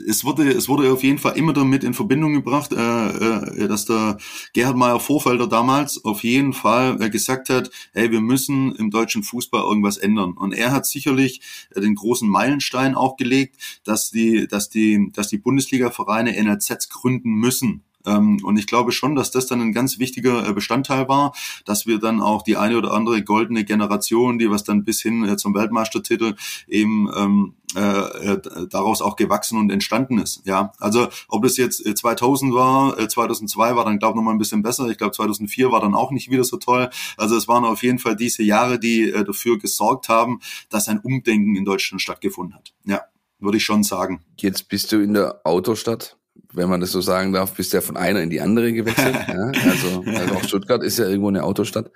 [0.08, 3.86] es wurde, es wurde auf jeden Fall immer damit in Verbindung gebracht, äh, äh, dass
[3.86, 4.18] der
[4.54, 9.24] Gerhard Meyer Vorfelder damals auf jeden Fall äh, gesagt hat, hey, wir müssen im deutschen
[9.24, 10.34] Fußball irgendwas ändern.
[10.34, 11.42] Und er hat sicherlich
[11.76, 17.32] äh, den großen Meilenstein auch gelegt, dass die, dass die, dass die Bundesliga-Vereine NLZs gründen
[17.32, 17.84] müssen.
[18.06, 21.34] Ähm, und ich glaube schon, dass das dann ein ganz wichtiger äh, Bestandteil war,
[21.66, 25.28] dass wir dann auch die eine oder andere goldene Generation, die was dann bis hin
[25.28, 26.36] äh, zum Weltmeistertitel
[26.68, 28.38] eben ähm, äh,
[28.70, 30.42] daraus auch gewachsen und entstanden ist.
[30.46, 34.38] Ja, also ob das jetzt 2000 war, 2002 war dann glaube ich noch mal ein
[34.38, 34.90] bisschen besser.
[34.90, 36.90] Ich glaube 2004 war dann auch nicht wieder so toll.
[37.16, 41.56] Also es waren auf jeden Fall diese Jahre, die dafür gesorgt haben, dass ein Umdenken
[41.56, 42.74] in Deutschland stattgefunden hat.
[42.86, 43.02] Ja,
[43.40, 44.22] würde ich schon sagen.
[44.38, 46.18] Jetzt bist du in der Autostadt
[46.54, 49.16] wenn man das so sagen darf, bist du ja von einer in die andere gewechselt.
[49.28, 49.52] ja?
[49.70, 51.92] also, also auch Stuttgart ist ja irgendwo eine Autostadt.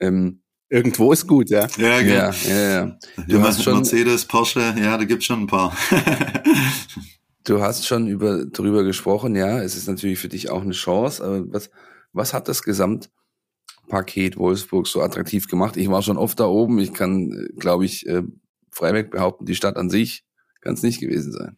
[0.00, 1.68] Ähm, Irgendwo ist gut, ja.
[1.76, 2.12] Ja, genau.
[2.12, 2.98] ja, ja, ja.
[3.28, 5.76] Du hast schon Mercedes, Porsche, ja, da gibt's schon ein paar.
[7.44, 9.60] du hast schon über drüber gesprochen, ja.
[9.60, 11.24] Es ist natürlich für dich auch eine Chance.
[11.24, 11.70] Aber was,
[12.12, 15.76] was hat das Gesamtpaket Wolfsburg so attraktiv gemacht?
[15.76, 16.80] Ich war schon oft da oben.
[16.80, 18.24] Ich kann, glaube ich, äh,
[18.72, 20.24] freiweg behaupten, die Stadt an sich
[20.62, 21.56] kann es nicht gewesen sein.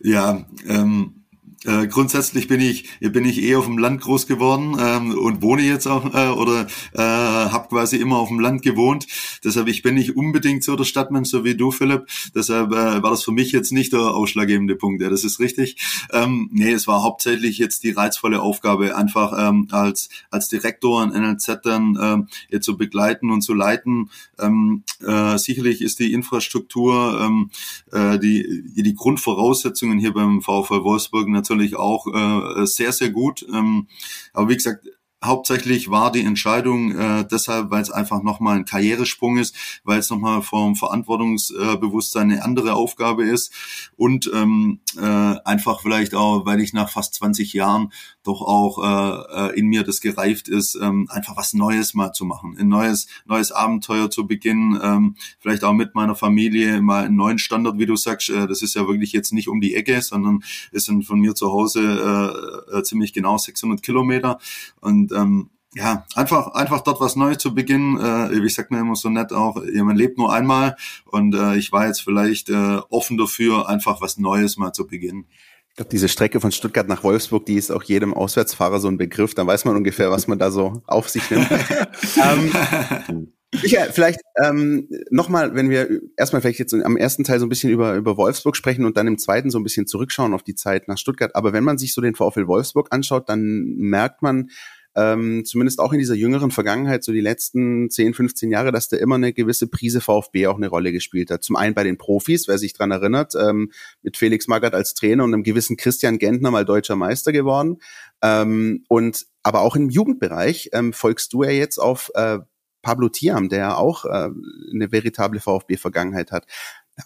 [0.00, 1.26] Ja, ähm,
[1.64, 5.62] äh, grundsätzlich bin ich bin ich eh auf dem Land groß geworden ähm, und wohne
[5.62, 9.06] jetzt auch äh, oder äh, habe quasi immer auf dem Land gewohnt.
[9.42, 12.06] Deshalb ich bin nicht unbedingt so der Stadtmensch, so wie du, Philipp.
[12.32, 15.02] Deshalb äh, war das für mich jetzt nicht der ausschlaggebende Punkt.
[15.02, 15.76] Ja, das ist richtig.
[16.12, 21.10] Ähm, nee, es war hauptsächlich jetzt die reizvolle Aufgabe, einfach ähm, als als Direktor an
[21.10, 24.10] NLZ dann ähm, jetzt zu begleiten und zu leiten.
[24.38, 27.50] Ähm, äh, sicherlich ist die Infrastruktur, ähm,
[27.90, 33.46] äh, die die Grundvoraussetzungen hier beim VfL Wolfsburg natürlich auch äh, sehr, sehr gut.
[33.52, 33.88] Ähm,
[34.32, 34.86] aber wie gesagt,
[35.24, 39.54] Hauptsächlich war die Entscheidung äh, deshalb, weil es einfach nochmal ein Karrieresprung ist,
[39.84, 43.52] weil es nochmal vom Verantwortungsbewusstsein eine andere Aufgabe ist
[43.96, 45.02] und ähm, äh,
[45.44, 47.92] einfach vielleicht auch, weil ich nach fast 20 Jahren
[48.24, 52.24] doch auch äh, äh, in mir das gereift ist, ähm, einfach was Neues mal zu
[52.24, 57.16] machen, ein neues, neues Abenteuer zu beginnen, ähm, vielleicht auch mit meiner Familie mal einen
[57.16, 60.02] neuen Standard, wie du sagst, äh, das ist ja wirklich jetzt nicht um die Ecke,
[60.02, 64.38] sondern ist sind von mir zu Hause äh, äh, ziemlich genau 600 Kilometer.
[64.80, 67.98] Und ähm, ja, einfach, einfach dort was Neues zu beginnen.
[68.00, 71.72] Äh, ich sag mir immer so nett auch, man lebt nur einmal und äh, ich
[71.72, 75.26] war jetzt vielleicht äh, offen dafür, einfach was Neues mal zu beginnen.
[75.70, 78.98] Ich glaube, diese Strecke von Stuttgart nach Wolfsburg, die ist auch jedem Auswärtsfahrer so ein
[78.98, 79.34] Begriff.
[79.34, 81.48] Dann weiß man ungefähr, was man da so auf sich nimmt.
[82.20, 87.48] ähm, Michael, vielleicht ähm, nochmal, wenn wir erstmal vielleicht jetzt am ersten Teil so ein
[87.48, 90.54] bisschen über, über Wolfsburg sprechen und dann im zweiten so ein bisschen zurückschauen auf die
[90.54, 91.36] Zeit nach Stuttgart.
[91.36, 94.50] Aber wenn man sich so den VfL Wolfsburg anschaut, dann merkt man,
[94.98, 98.96] ähm, zumindest auch in dieser jüngeren Vergangenheit, so die letzten 10, 15 Jahre, dass da
[98.96, 101.44] immer eine gewisse Prise VfB auch eine Rolle gespielt hat.
[101.44, 103.70] Zum einen bei den Profis, wer sich dran erinnert, ähm,
[104.02, 107.78] mit Felix Magath als Trainer und einem gewissen Christian Gentner mal deutscher Meister geworden.
[108.22, 112.40] Ähm, und aber auch im Jugendbereich ähm, folgst du ja jetzt auf äh,
[112.82, 114.30] Pablo Thiam, der auch äh,
[114.72, 116.46] eine veritable VfB-Vergangenheit hat.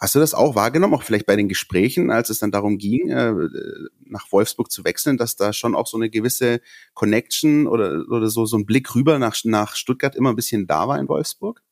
[0.01, 3.11] Hast du das auch wahrgenommen, auch vielleicht bei den Gesprächen, als es dann darum ging,
[3.11, 3.35] äh,
[4.07, 6.61] nach Wolfsburg zu wechseln, dass da schon auch so eine gewisse
[6.95, 10.89] Connection oder, oder so, so ein Blick rüber nach, nach Stuttgart immer ein bisschen da
[10.89, 11.63] war in Wolfsburg?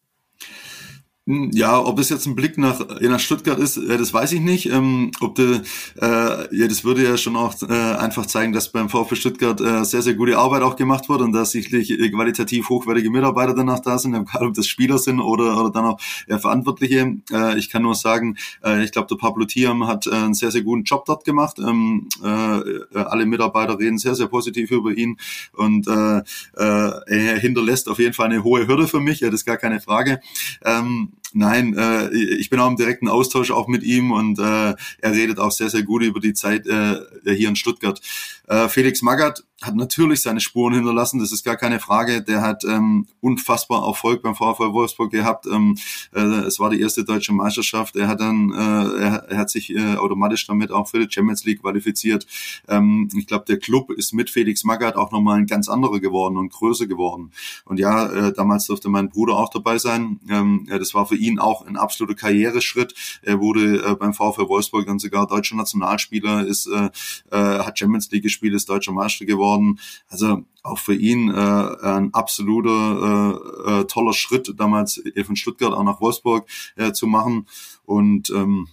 [1.31, 4.41] Hm, ja, ob es jetzt ein Blick nach, nach Stuttgart ist, äh, das weiß ich
[4.41, 4.67] nicht.
[4.67, 5.61] Ähm, ob de,
[6.03, 9.85] äh, ja, das würde ja schon auch äh, einfach zeigen, dass beim VfB Stuttgart äh,
[9.85, 13.79] sehr, sehr gute Arbeit auch gemacht wird und dass sicherlich äh, qualitativ hochwertige Mitarbeiter danach
[13.79, 17.19] da sind, egal ob das Spieler sind oder, oder dann auch ja, Verantwortliche.
[17.31, 20.51] Äh, ich kann nur sagen, äh, ich glaube, der Pablo Thiam hat äh, einen sehr,
[20.51, 21.61] sehr guten Job dort gemacht.
[21.61, 25.17] Ähm, äh, alle Mitarbeiter reden sehr, sehr positiv über ihn
[25.53, 26.23] und äh,
[26.57, 29.59] äh, er hinterlässt auf jeden Fall eine hohe Hürde für mich, ja, das ist gar
[29.59, 30.21] keine Frage.
[30.65, 35.13] Ähm, Nein, äh, ich bin auch im direkten Austausch auch mit ihm und äh, er
[35.13, 38.01] redet auch sehr, sehr gut über die Zeit äh, hier in Stuttgart.
[38.49, 42.23] Äh, Felix Magath hat natürlich seine Spuren hinterlassen, das ist gar keine Frage.
[42.23, 45.47] Der hat ähm, unfassbar Erfolg beim VfL Wolfsburg gehabt.
[45.47, 45.77] Ähm,
[46.15, 47.95] äh, es war die erste deutsche Meisterschaft.
[47.97, 51.45] Er hat dann, äh, er, er hat sich äh, automatisch damit auch für die Champions
[51.45, 52.27] League qualifiziert.
[52.69, 56.39] Ähm, ich glaube, der Club ist mit Felix Magath auch nochmal ein ganz anderer geworden
[56.39, 57.31] und größer geworden.
[57.67, 60.21] Und ja, äh, damals durfte mein Bruder auch dabei sein.
[60.29, 62.95] Ähm, ja, das war für ihn auch ein absoluter Karriereschritt.
[63.23, 66.91] Er wurde äh, beim VfL Wolfsburg dann sogar deutscher Nationalspieler, ist, äh,
[67.31, 69.79] äh, hat Champions League gespielt, ist deutscher Meister geworden.
[70.09, 75.85] Also auch für ihn äh, ein absoluter äh, äh, toller Schritt, damals von Stuttgart auch
[75.85, 77.47] nach Wolfsburg äh, zu machen.
[77.85, 78.69] Und ähm,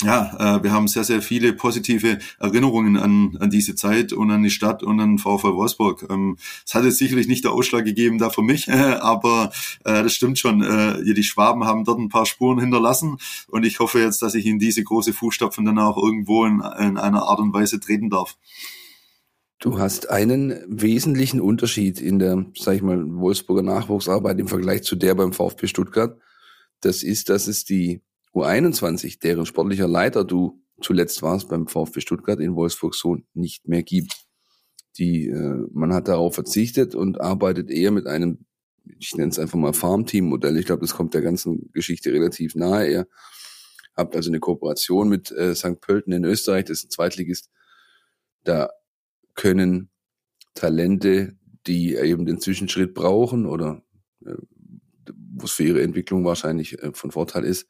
[0.00, 4.42] ja, äh, wir haben sehr, sehr viele positive Erinnerungen an, an diese Zeit und an
[4.42, 6.06] die Stadt und an VfL Wolfsburg.
[6.10, 9.52] Ähm, es hat jetzt sicherlich nicht der Ausschlag gegeben da für mich, aber
[9.84, 10.62] äh, das stimmt schon.
[10.62, 14.46] Äh, die Schwaben haben dort ein paar Spuren hinterlassen und ich hoffe jetzt, dass ich
[14.46, 18.36] in diese große Fußstapfen dann auch irgendwo in, in einer Art und Weise treten darf.
[19.60, 24.96] Du hast einen wesentlichen Unterschied in der, sag ich mal, Wolfsburger Nachwuchsarbeit im Vergleich zu
[24.96, 26.18] der beim VfB Stuttgart.
[26.80, 28.00] Das ist, dass es die
[28.34, 33.82] U21, deren sportlicher Leiter du zuletzt warst beim VfB Stuttgart in Wolfsburg so nicht mehr
[33.82, 34.26] gibt.
[34.98, 38.44] Die, äh, man hat darauf verzichtet und arbeitet eher mit einem,
[38.98, 40.56] ich nenne es einfach mal Farmteam-Modell.
[40.58, 42.90] Ich glaube, das kommt der ganzen Geschichte relativ nahe.
[42.90, 43.08] Ihr
[43.96, 45.80] habt also eine Kooperation mit äh, St.
[45.80, 47.50] Pölten in Österreich, das ist ein Zweitligist.
[48.44, 48.70] Da
[49.34, 49.90] können
[50.54, 53.82] Talente, die eben den Zwischenschritt brauchen oder
[54.24, 54.34] äh,
[55.34, 57.68] wo es für ihre Entwicklung wahrscheinlich äh, von Vorteil ist,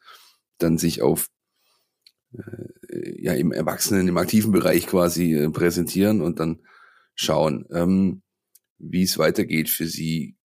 [0.62, 1.28] dann sich auf
[2.32, 6.62] äh, ja im Erwachsenen, im aktiven Bereich quasi äh, präsentieren und dann
[7.14, 8.22] schauen, ähm,
[8.78, 10.36] wie es weitergeht für sie.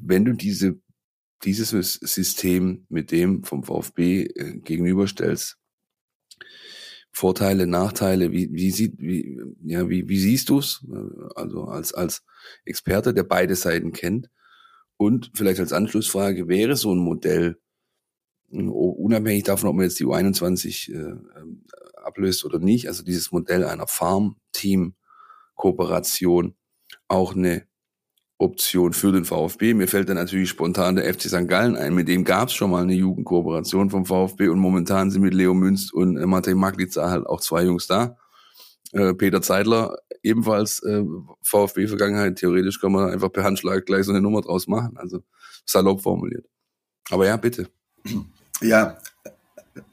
[0.00, 0.80] Wenn du diese
[1.44, 5.58] dieses System mit dem vom VfB äh, gegenüberstellst,
[7.12, 10.84] Vorteile, Nachteile, wie, wie, sieht, wie, ja, wie, wie siehst du es?
[11.36, 12.24] Also als, als
[12.64, 14.30] Experte, der beide Seiten kennt.
[14.96, 17.60] Und vielleicht als Anschlussfrage, wäre so ein Modell,
[18.54, 21.64] unabhängig davon, ob man jetzt die U21 äh, ähm,
[22.02, 26.54] ablöst oder nicht, also dieses Modell einer Farm-Team-Kooperation
[27.08, 27.66] auch eine
[28.38, 29.74] Option für den VfB.
[29.74, 31.48] Mir fällt dann natürlich spontan der FC St.
[31.48, 31.94] Gallen ein.
[31.94, 35.54] Mit dem gab es schon mal eine Jugendkooperation vom VfB und momentan sind mit Leo
[35.54, 38.16] Münz und äh, Matej Maglica halt auch zwei Jungs da.
[38.92, 41.04] Äh, Peter Zeidler, ebenfalls äh,
[41.42, 42.36] VfB-Vergangenheit.
[42.36, 44.96] Theoretisch kann man einfach per Handschlag gleich so eine Nummer draus machen.
[44.96, 45.20] Also
[45.64, 46.46] salopp formuliert.
[47.10, 47.68] Aber ja, bitte.
[48.60, 48.98] Ja,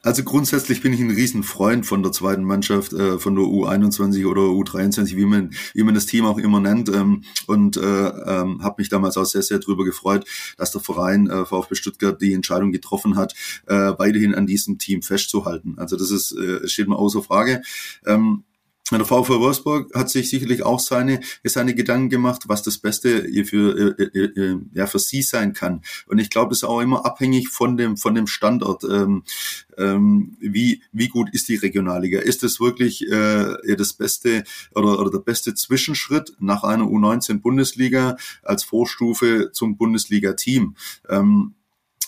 [0.04, 4.42] Also grundsätzlich bin ich ein Riesenfreund von der zweiten Mannschaft, äh, von der U21 oder
[4.42, 6.90] U23, wie man, wie man das Team auch immer nennt.
[6.90, 10.26] Ähm, und äh, ähm, habe mich damals auch sehr, sehr darüber gefreut,
[10.58, 13.34] dass der Verein äh, VfB Stuttgart die Entscheidung getroffen hat,
[13.68, 15.76] äh, weiterhin an diesem Team festzuhalten.
[15.78, 17.62] Also das ist, äh, steht mir außer Frage.
[18.06, 18.44] Ähm,
[19.00, 23.96] der VfL Wolfsburg hat sich sicherlich auch seine, seine Gedanken gemacht, was das Beste für,
[24.00, 25.82] äh, äh, äh, ja, für sie sein kann.
[26.08, 28.84] Und ich glaube, das ist auch immer abhängig von dem, von dem Standort.
[28.84, 29.24] Ähm,
[29.78, 32.20] ähm, wie, wie gut ist die Regionalliga?
[32.20, 34.44] Ist es wirklich äh, das beste
[34.76, 40.76] oder, oder der beste Zwischenschritt nach einer U19 Bundesliga als Vorstufe zum Bundesliga-Team?
[41.10, 41.56] Ähm,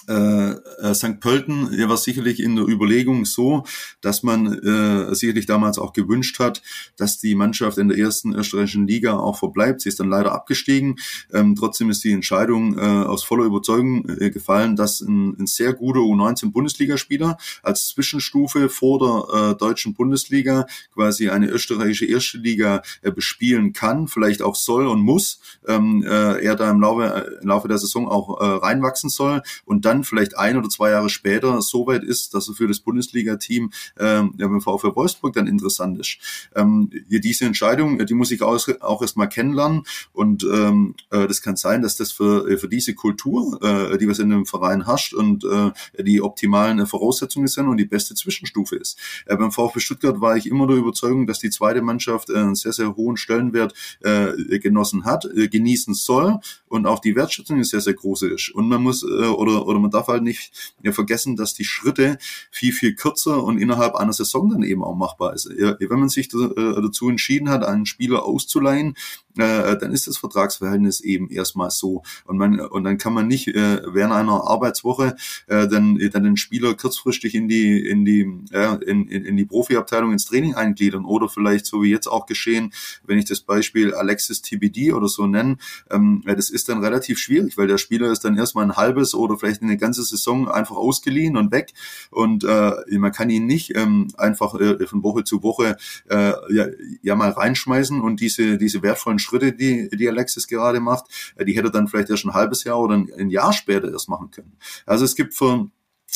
[0.08, 1.20] äh, äh St.
[1.20, 3.64] Pölten war sicherlich in der Überlegung so,
[4.02, 6.62] dass man äh, sicherlich damals auch gewünscht hat,
[6.98, 9.82] dass die Mannschaft in der ersten österreichischen Liga auch verbleibt.
[9.82, 10.96] Sie ist dann leider abgestiegen.
[11.34, 15.74] Ähm, trotzdem ist die Entscheidung äh, aus voller Überzeugung äh, gefallen, dass ein, ein sehr
[15.74, 23.12] guter U19-Bundesligaspieler als Zwischenstufe vor der äh, deutschen Bundesliga quasi eine österreichische erste Liga äh,
[23.12, 25.40] bespielen kann, vielleicht auch soll und muss.
[25.68, 29.42] Ähm, äh, er da im Laufe, äh, im Laufe der Saison auch äh, reinwachsen soll
[29.66, 32.68] und dann dann vielleicht ein oder zwei Jahre später so weit ist, dass er für
[32.68, 36.18] das Bundesliga-Team ähm, ja, beim VfL Wolfsburg dann interessant ist.
[36.56, 41.56] Ähm, diese Entscheidung, die muss ich auch, auch erstmal kennenlernen und ähm, äh, das kann
[41.56, 45.14] sein, dass das für, äh, für diese Kultur, äh, die was in dem Verein herrscht
[45.14, 45.72] und äh,
[46.02, 48.98] die optimalen Voraussetzungen sind und die beste Zwischenstufe ist.
[49.26, 52.56] Äh, beim VfB Stuttgart war ich immer der Überzeugung, dass die zweite Mannschaft äh, einen
[52.56, 56.40] sehr, sehr hohen Stellenwert äh, genossen hat, äh, genießen soll
[56.74, 58.50] und auch die Wertschätzung sehr, sehr groß ist.
[58.50, 62.18] Und man muss, äh, oder, oder man darf halt nicht vergessen, dass die Schritte
[62.50, 65.48] viel, viel kürzer und innerhalb einer Saison dann eben auch machbar ist.
[65.48, 68.96] Wenn man sich äh, dazu entschieden hat, einen Spieler auszuleihen,
[69.38, 72.04] äh, dann ist das Vertragsverhältnis eben erstmal so.
[72.26, 75.16] Und man und dann kann man nicht äh, während einer Arbeitswoche
[75.48, 78.22] äh, dann, dann den Spieler kurzfristig in die in die
[78.52, 82.26] äh, in, in, in die Profiabteilung ins Training eingliedern oder vielleicht so wie jetzt auch
[82.26, 82.74] geschehen,
[83.06, 85.58] wenn ich das Beispiel Alexis TBD oder so nenne,
[85.90, 89.38] ähm, das ist dann relativ schwierig, weil der Spieler ist dann erstmal ein halbes oder
[89.38, 91.74] vielleicht eine ganze Saison einfach ausgeliehen und weg
[92.12, 95.78] und äh, man kann ihn nicht ähm, einfach äh, von Woche zu Woche
[96.10, 96.68] äh, ja,
[97.02, 101.06] ja mal reinschmeißen und diese diese wertvollen Schritte, die, die Alexis gerade macht,
[101.36, 104.32] äh, die hätte dann vielleicht erst ein halbes Jahr oder ein, Jahr später erst machen
[104.32, 104.58] können.
[104.86, 105.70] Also es gibt für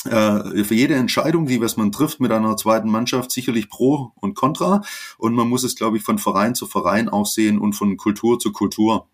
[0.05, 4.35] äh, für jede Entscheidung, die was man trifft mit einer zweiten Mannschaft, sicherlich Pro und
[4.35, 4.83] Contra.
[5.17, 8.37] Und man muss es, glaube ich, von Verein zu Verein auch sehen und von Kultur
[8.37, 9.07] zu Kultur.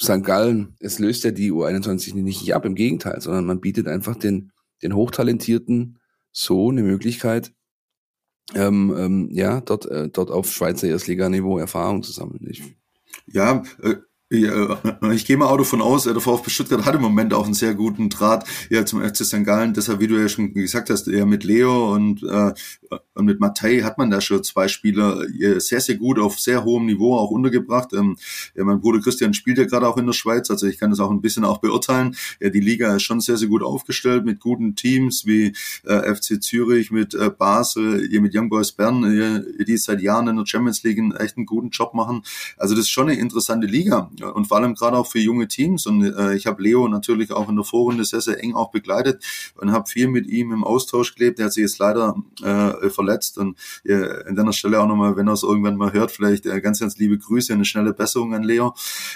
[0.00, 0.22] St.
[0.22, 4.52] Gallen, es löst ja die U21 nicht ab, im Gegenteil, sondern man bietet einfach den,
[4.82, 5.98] den Hochtalentierten
[6.30, 7.52] so eine Möglichkeit,
[8.54, 12.46] ähm, ähm, ja, dort, äh, dort auf Schweizer Erstliganiveau Erfahrung zu sammeln.
[12.48, 12.62] Ich
[13.32, 13.96] ja, äh,
[14.30, 14.78] ja,
[15.10, 17.74] ich gehe mal auch davon aus, der VfB Stuttgart hat im Moment auch einen sehr
[17.74, 19.42] guten Draht ja, zum FC St.
[19.42, 19.72] Gallen.
[19.72, 22.52] Deshalb, wie du ja schon gesagt hast, ja, mit Leo und, äh,
[23.14, 25.24] und mit Matei hat man da schon zwei Spieler
[25.60, 27.94] sehr, sehr gut auf sehr hohem Niveau auch untergebracht.
[27.94, 28.18] Ähm,
[28.54, 31.00] ja, mein Bruder Christian spielt ja gerade auch in der Schweiz, also ich kann das
[31.00, 32.14] auch ein bisschen auch beurteilen.
[32.38, 35.54] Ja, die Liga ist schon sehr, sehr gut aufgestellt mit guten Teams wie
[35.84, 40.28] äh, FC Zürich, mit äh, Basel, hier mit Young Boys Bern, äh, die seit Jahren
[40.28, 42.24] in der Champions League einen echt einen guten Job machen.
[42.58, 45.86] Also das ist schon eine interessante Liga und vor allem gerade auch für junge Teams.
[45.86, 49.24] Und äh, ich habe Leo natürlich auch in der Vorrunde sehr, sehr eng auch begleitet
[49.56, 51.38] und habe viel mit ihm im Austausch gelebt.
[51.38, 55.28] Er hat sich jetzt leider äh, verletzt und äh, an der Stelle auch nochmal, wenn
[55.28, 58.42] er es irgendwann mal hört, vielleicht äh, ganz, ganz liebe Grüße, eine schnelle Besserung an
[58.42, 58.74] Leo.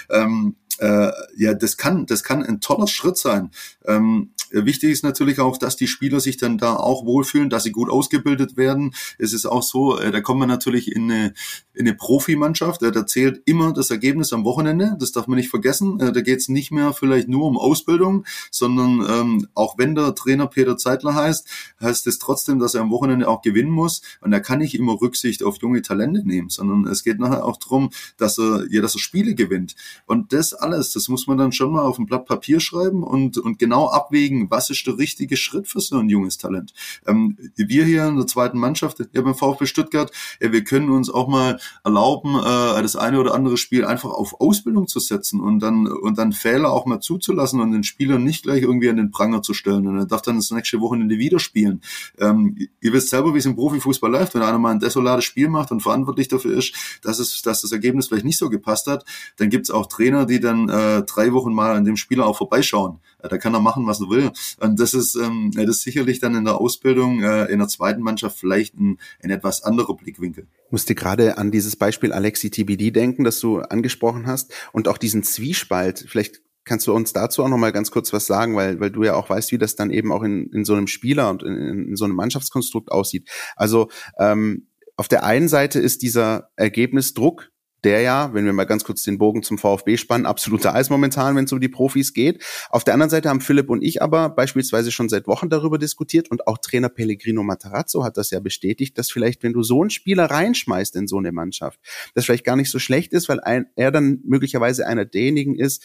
[0.09, 3.51] Ähm, äh, ja, das kann, das kann ein toller Schritt sein.
[3.85, 7.71] Ähm, wichtig ist natürlich auch, dass die Spieler sich dann da auch wohlfühlen, dass sie
[7.71, 8.93] gut ausgebildet werden.
[9.17, 11.33] Es ist auch so, äh, da kommt man natürlich in eine,
[11.73, 15.99] in eine Profimannschaft, da zählt immer das Ergebnis am Wochenende, das darf man nicht vergessen.
[15.99, 20.15] Äh, da geht es nicht mehr vielleicht nur um Ausbildung, sondern ähm, auch wenn der
[20.15, 21.47] Trainer Peter Zeitler heißt,
[21.81, 24.01] heißt es trotzdem, dass er am Wochenende auch gewinnen muss.
[24.21, 27.57] Und da kann nicht immer Rücksicht auf junge Talente nehmen, sondern es geht nachher auch
[27.57, 29.75] darum, dass er, ja, dass er Spiele gewinnt.
[30.05, 33.37] Und das alles, das muss man dann schon mal auf ein Blatt Papier schreiben und,
[33.37, 36.73] und genau abwägen, was ist der richtige Schritt für so ein junges Talent.
[37.05, 41.09] Ähm, wir hier in der zweiten Mannschaft, ja beim VfB Stuttgart, ja, wir können uns
[41.09, 45.59] auch mal erlauben, äh, das eine oder andere Spiel einfach auf Ausbildung zu setzen und
[45.59, 49.11] dann, und dann Fehler auch mal zuzulassen und den Spieler nicht gleich irgendwie an den
[49.11, 49.87] Pranger zu stellen.
[49.87, 51.81] Und er darf dann das nächste Wochenende wieder spielen.
[52.19, 54.35] Ähm, ihr wisst selber, wie es im Profifußball läuft.
[54.35, 57.71] Wenn einer mal ein desolates Spiel macht und verantwortlich dafür ist, dass, es, dass das
[57.71, 59.05] Ergebnis vielleicht nicht so gepasst hat,
[59.37, 62.37] dann gibt es auch Trainer, die dann äh, drei Wochen mal an dem Spieler auch
[62.37, 62.99] vorbeischauen.
[63.29, 64.31] Da kann er machen, was er will.
[64.59, 68.01] Und das ist, ähm, das ist sicherlich dann in der Ausbildung äh, in der zweiten
[68.01, 70.47] Mannschaft vielleicht ein, ein etwas anderer Blickwinkel.
[70.65, 74.97] Ich musste gerade an dieses Beispiel Alexi TBD denken, das du angesprochen hast und auch
[74.97, 76.05] diesen Zwiespalt.
[76.07, 79.03] Vielleicht Kannst du uns dazu auch noch mal ganz kurz was sagen, weil, weil du
[79.03, 81.89] ja auch weißt, wie das dann eben auch in, in so einem Spieler und in,
[81.89, 83.29] in so einem Mannschaftskonstrukt aussieht.
[83.57, 87.51] Also ähm, auf der einen Seite ist dieser Ergebnisdruck,
[87.83, 91.35] der ja, wenn wir mal ganz kurz den Bogen zum VfB spannen, absoluter Eis momentan,
[91.35, 92.43] wenn es um die Profis geht.
[92.69, 96.31] Auf der anderen Seite haben Philipp und ich aber beispielsweise schon seit Wochen darüber diskutiert
[96.31, 99.89] und auch Trainer Pellegrino Matarazzo hat das ja bestätigt, dass vielleicht, wenn du so einen
[99.89, 101.79] Spieler reinschmeißt in so eine Mannschaft,
[102.13, 105.83] das vielleicht gar nicht so schlecht ist, weil ein, er dann möglicherweise einer derjenigen ist,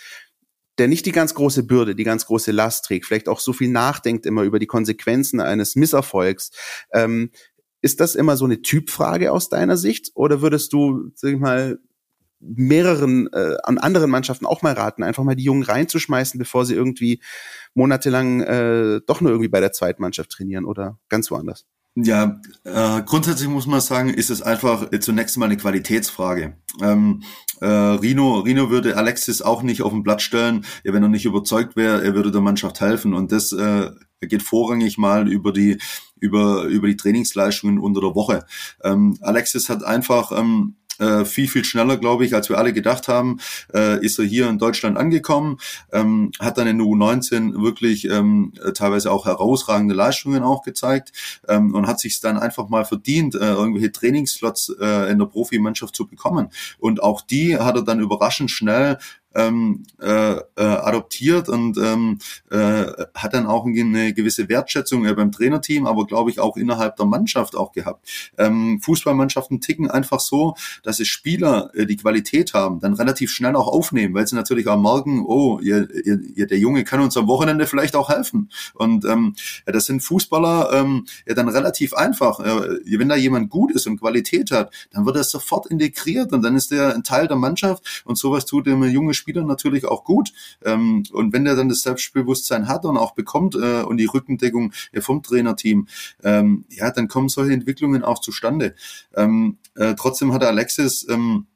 [0.78, 3.68] der nicht die ganz große Bürde, die ganz große Last trägt, vielleicht auch so viel
[3.68, 6.52] nachdenkt immer über die Konsequenzen eines Misserfolgs.
[6.92, 7.30] Ähm,
[7.80, 10.10] ist das immer so eine Typfrage aus deiner Sicht?
[10.14, 11.78] Oder würdest du, sag ich mal,
[12.40, 16.74] mehreren, äh, an anderen Mannschaften auch mal raten, einfach mal die Jungen reinzuschmeißen, bevor sie
[16.74, 17.20] irgendwie
[17.74, 21.66] monatelang äh, doch nur irgendwie bei der Zweitmannschaft trainieren oder ganz woanders?
[21.96, 26.56] Ja, äh, grundsätzlich muss man sagen, ist es einfach zunächst mal eine Qualitätsfrage.
[26.80, 27.24] Ähm,
[27.60, 31.24] äh, Rino, Rino würde Alexis auch nicht auf den Blatt stellen, ja, wenn er nicht
[31.24, 33.14] überzeugt wäre, er würde der Mannschaft helfen.
[33.14, 35.78] Und das äh, geht vorrangig mal über die
[36.20, 38.44] über über die Trainingsleistungen unter der Woche.
[38.84, 43.08] Ähm, Alexis hat einfach ähm, äh, viel, viel schneller, glaube ich, als wir alle gedacht
[43.08, 43.38] haben,
[43.74, 45.58] äh, ist er hier in Deutschland angekommen,
[45.92, 51.12] ähm, hat dann in der U19 wirklich ähm, teilweise auch herausragende Leistungen auch gezeigt
[51.48, 55.94] ähm, und hat sich dann einfach mal verdient, äh, irgendwelche Trainingsslots äh, in der Profimannschaft
[55.94, 56.48] zu bekommen.
[56.78, 58.98] Und auch die hat er dann überraschend schnell
[59.34, 62.18] ähm, äh, äh, adoptiert und ähm,
[62.50, 66.96] äh, hat dann auch eine gewisse Wertschätzung äh, beim Trainerteam, aber glaube ich auch innerhalb
[66.96, 68.08] der Mannschaft auch gehabt.
[68.38, 73.56] Ähm, Fußballmannschaften ticken einfach so, dass es Spieler, äh, die Qualität haben, dann relativ schnell
[73.56, 77.28] auch aufnehmen, weil sie natürlich auch merken, oh, ihr, ihr, der Junge kann uns am
[77.28, 78.50] Wochenende vielleicht auch helfen.
[78.74, 79.34] Und ähm,
[79.66, 82.40] ja, das sind Fußballer ähm, ja dann relativ einfach.
[82.40, 86.42] Äh, wenn da jemand gut ist und Qualität hat, dann wird er sofort integriert und
[86.42, 90.04] dann ist er ein Teil der Mannschaft und sowas tut dem junge Spieler natürlich auch
[90.04, 90.32] gut.
[90.64, 94.72] Ähm, und wenn der dann das Selbstbewusstsein hat und auch bekommt äh, und die Rückendeckung
[94.92, 95.88] äh, vom Trainerteam,
[96.22, 98.74] ähm, ja, dann kommen solche Entwicklungen auch zustande.
[99.14, 101.46] Ähm, äh, trotzdem hat Alexis ähm,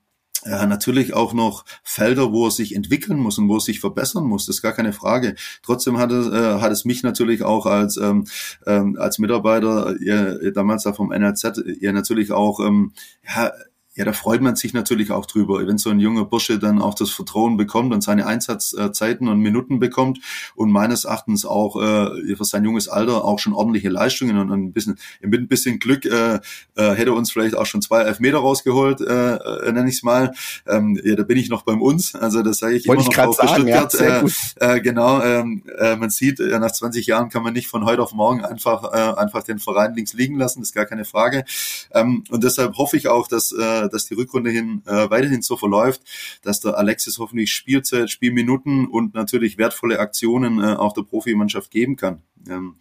[0.45, 4.25] ja, natürlich auch noch Felder, wo er sich entwickeln muss und wo er sich verbessern
[4.25, 5.37] muss, das ist gar keine Frage.
[5.63, 8.25] Trotzdem hat es, äh, hat es mich natürlich auch als, ähm,
[8.67, 12.93] ähm, als Mitarbeiter ja, damals da vom NRZ ja natürlich auch ähm,
[13.25, 13.53] ja,
[13.95, 16.95] ja, da freut man sich natürlich auch drüber, wenn so ein junger Bursche dann auch
[16.95, 20.19] das Vertrauen bekommt und seine Einsatzzeiten und Minuten bekommt
[20.55, 24.73] und meines Erachtens auch äh, für sein junges Alter auch schon ordentliche Leistungen und ein
[24.73, 26.41] bisschen mit ein bisschen Glück äh,
[26.75, 30.33] äh, hätte uns vielleicht auch schon zwei Elfmeter rausgeholt, äh, äh, nenne ich es mal.
[30.67, 33.43] Ähm, ja, da bin ich noch beim uns, also das sage ich Wollte immer noch
[33.43, 37.43] ich sagen, ja, äh, äh, genau, ähm, äh, man sieht, äh, nach 20 Jahren kann
[37.43, 40.71] man nicht von heute auf morgen einfach äh, einfach den Verein links liegen lassen, das
[40.71, 41.45] ist gar keine Frage.
[41.93, 45.57] Ähm, und deshalb hoffe ich auch, dass äh, dass die Rückrunde hin äh, weiterhin so
[45.57, 46.03] verläuft,
[46.43, 51.97] dass der Alexis hoffentlich Spielzeit, Spielminuten und natürlich wertvolle Aktionen äh, auch der Profimannschaft geben
[51.97, 52.23] kann.
[52.49, 52.77] Ähm,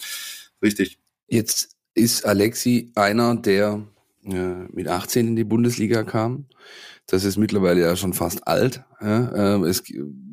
[0.61, 0.99] richtig.
[1.27, 3.85] Jetzt ist Alexi einer, der
[4.23, 6.45] äh, mit 18 in die Bundesliga kam.
[7.07, 8.83] Das ist mittlerweile ja schon fast alt.
[9.01, 9.83] Ja, äh, es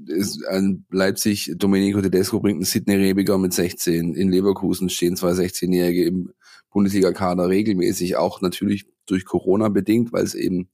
[0.07, 4.15] ist ein Leipzig, Domenico Tedesco bringt einen Sidney Rebiger mit 16.
[4.15, 6.33] In Leverkusen stehen zwei 16-Jährige im
[6.71, 10.69] Bundesliga-Kader regelmäßig, auch natürlich durch Corona bedingt, weil es eben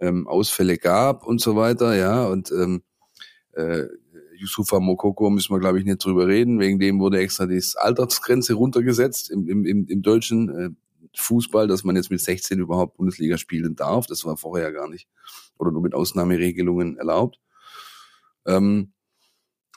[0.00, 2.82] ähm, Ausfälle gab und so weiter, ja, und ähm,
[3.52, 3.84] äh,
[4.36, 6.58] Yusufa Mokoko müssen wir, glaube ich, nicht drüber reden.
[6.58, 10.70] Wegen dem wurde extra die Altersgrenze runtergesetzt im, im, im, im deutschen äh,
[11.16, 14.06] Fußball, dass man jetzt mit 16 überhaupt Bundesliga spielen darf.
[14.06, 15.08] Das war vorher gar nicht
[15.58, 17.38] oder nur mit Ausnahmeregelungen erlaubt.
[18.46, 18.92] Ähm,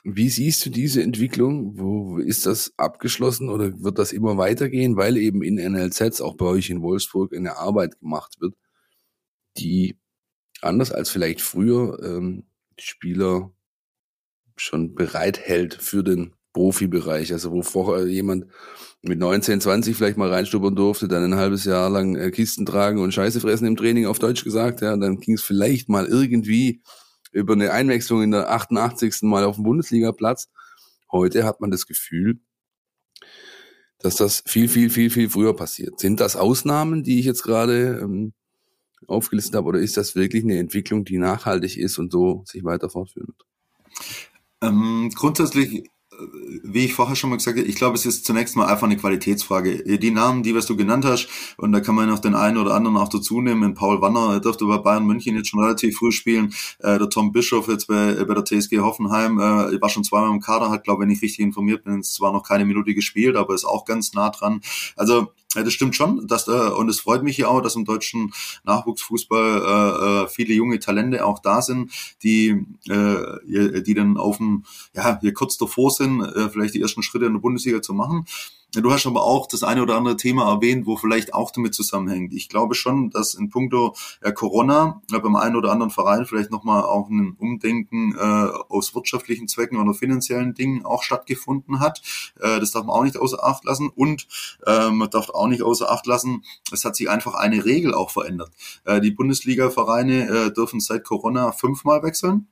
[0.08, 1.78] wie siehst du diese Entwicklung?
[1.80, 6.46] Wo ist das abgeschlossen oder wird das immer weitergehen, weil eben in NLZs, auch bei
[6.46, 8.54] euch in Wolfsburg, eine Arbeit gemacht wird,
[9.58, 9.98] die
[10.62, 12.44] anders als vielleicht früher ähm,
[12.78, 13.50] Spieler
[14.56, 17.32] schon bereithält für den Profibereich.
[17.32, 18.46] Also wo vorher jemand
[19.02, 23.00] mit 19, 20 vielleicht mal reinstuppern durfte, dann ein halbes Jahr lang äh, Kisten tragen
[23.00, 26.80] und Scheiße fressen im Training auf Deutsch gesagt, ja, dann ging es vielleicht mal irgendwie
[27.36, 29.22] über eine Einwechslung in der 88.
[29.22, 30.48] Mal auf dem Bundesligaplatz.
[31.12, 32.40] Heute hat man das Gefühl,
[33.98, 36.00] dass das viel, viel, viel, viel früher passiert.
[36.00, 38.32] Sind das Ausnahmen, die ich jetzt gerade ähm,
[39.06, 42.88] aufgelistet habe, oder ist das wirklich eine Entwicklung, die nachhaltig ist und so sich weiter
[42.88, 43.46] fortführen wird?
[44.62, 45.90] Ähm, grundsätzlich
[46.62, 48.96] wie ich vorher schon mal gesagt habe, ich glaube, es ist zunächst mal einfach eine
[48.96, 49.98] Qualitätsfrage.
[49.98, 52.74] Die Namen, die was du genannt hast, und da kann man noch den einen oder
[52.74, 53.74] anderen auch dazu nehmen.
[53.74, 56.52] Paul Wanner er durfte bei Bayern München jetzt schon relativ früh spielen.
[56.80, 60.40] Äh, der Tom Bischof jetzt bei, bei der TSG Hoffenheim äh, war schon zweimal im
[60.40, 63.54] Kader, hat, glaube ich, wenn ich richtig informiert bin, zwar noch keine Minute gespielt, aber
[63.54, 64.60] ist auch ganz nah dran.
[64.96, 66.26] Also Ja, das stimmt schon.
[66.26, 68.32] Dass, äh, und es freut mich ja auch, dass im deutschen
[68.64, 71.92] Nachwuchsfußball äh, äh, viele junge Talente auch da sind,
[72.22, 77.02] die, äh, die dann auf dem, ja, hier kurz davor sind, äh, vielleicht die ersten
[77.02, 78.26] Schritte in der Bundesliga zu machen.
[78.82, 82.32] Du hast aber auch das eine oder andere Thema erwähnt, wo vielleicht auch damit zusammenhängt.
[82.34, 86.50] Ich glaube schon, dass in puncto äh, Corona äh, beim einen oder anderen Verein vielleicht
[86.50, 88.18] nochmal auch ein Umdenken äh,
[88.68, 92.02] aus wirtschaftlichen Zwecken oder finanziellen Dingen auch stattgefunden hat.
[92.40, 93.88] Äh, das darf man auch nicht außer Acht lassen.
[93.88, 94.26] Und
[94.66, 98.10] äh, man darf auch nicht außer Acht lassen, es hat sich einfach eine Regel auch
[98.10, 98.50] verändert.
[98.84, 102.48] Äh, die Bundesliga-Vereine äh, dürfen seit Corona fünfmal wechseln.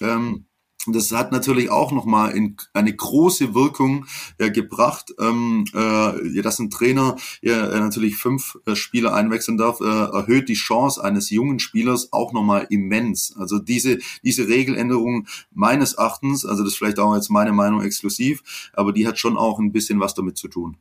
[0.00, 0.46] Ähm,
[0.86, 2.34] das hat natürlich auch nochmal
[2.72, 4.06] eine große Wirkung
[4.38, 9.84] äh, gebracht, ähm, äh, dass ein Trainer äh, natürlich fünf äh, Spieler einwechseln darf, äh,
[9.84, 13.34] erhöht die Chance eines jungen Spielers auch nochmal immens.
[13.36, 18.70] Also diese, diese Regeländerung meines Erachtens, also das ist vielleicht auch jetzt meine Meinung exklusiv,
[18.72, 20.76] aber die hat schon auch ein bisschen was damit zu tun.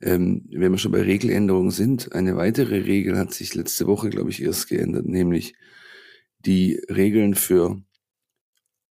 [0.00, 4.30] Ähm, wenn wir schon bei Regeländerungen sind, eine weitere Regel hat sich letzte Woche, glaube
[4.30, 5.54] ich, erst geändert, nämlich
[6.44, 7.80] die Regeln für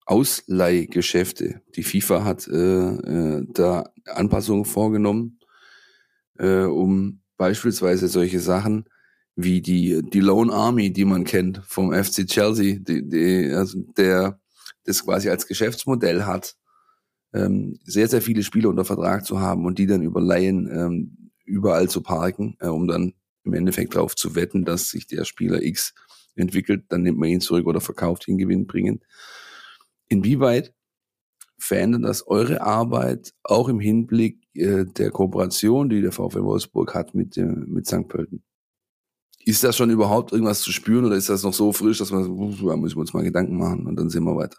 [0.06, 1.62] Ausleihgeschäfte.
[1.76, 5.38] Die FIFA hat äh, äh, da Anpassungen vorgenommen,
[6.38, 8.84] äh, um beispielsweise solche Sachen
[9.34, 14.38] wie die, die Lone Army, die man kennt vom FC Chelsea, die, die, also der
[14.84, 16.56] das quasi als Geschäftsmodell hat,
[17.32, 21.30] ähm, sehr, sehr viele Spieler unter Vertrag zu haben und die dann über Laien ähm,
[21.44, 25.62] überall zu parken, äh, um dann im Endeffekt darauf zu wetten, dass sich der Spieler
[25.62, 25.94] X
[26.34, 29.00] entwickelt, dann nimmt man ihn zurück oder verkauft ihn Gewinn bringen.
[30.12, 30.74] Inwieweit
[31.56, 37.14] verändert das eure Arbeit auch im Hinblick äh, der Kooperation, die der VfL Wolfsburg hat
[37.14, 38.08] mit, dem, mit St.
[38.08, 38.44] Pölten?
[39.38, 42.24] Ist das schon überhaupt irgendwas zu spüren oder ist das noch so frisch, dass man,
[42.24, 44.58] da müssen wir uns mal Gedanken machen und dann sehen wir weiter?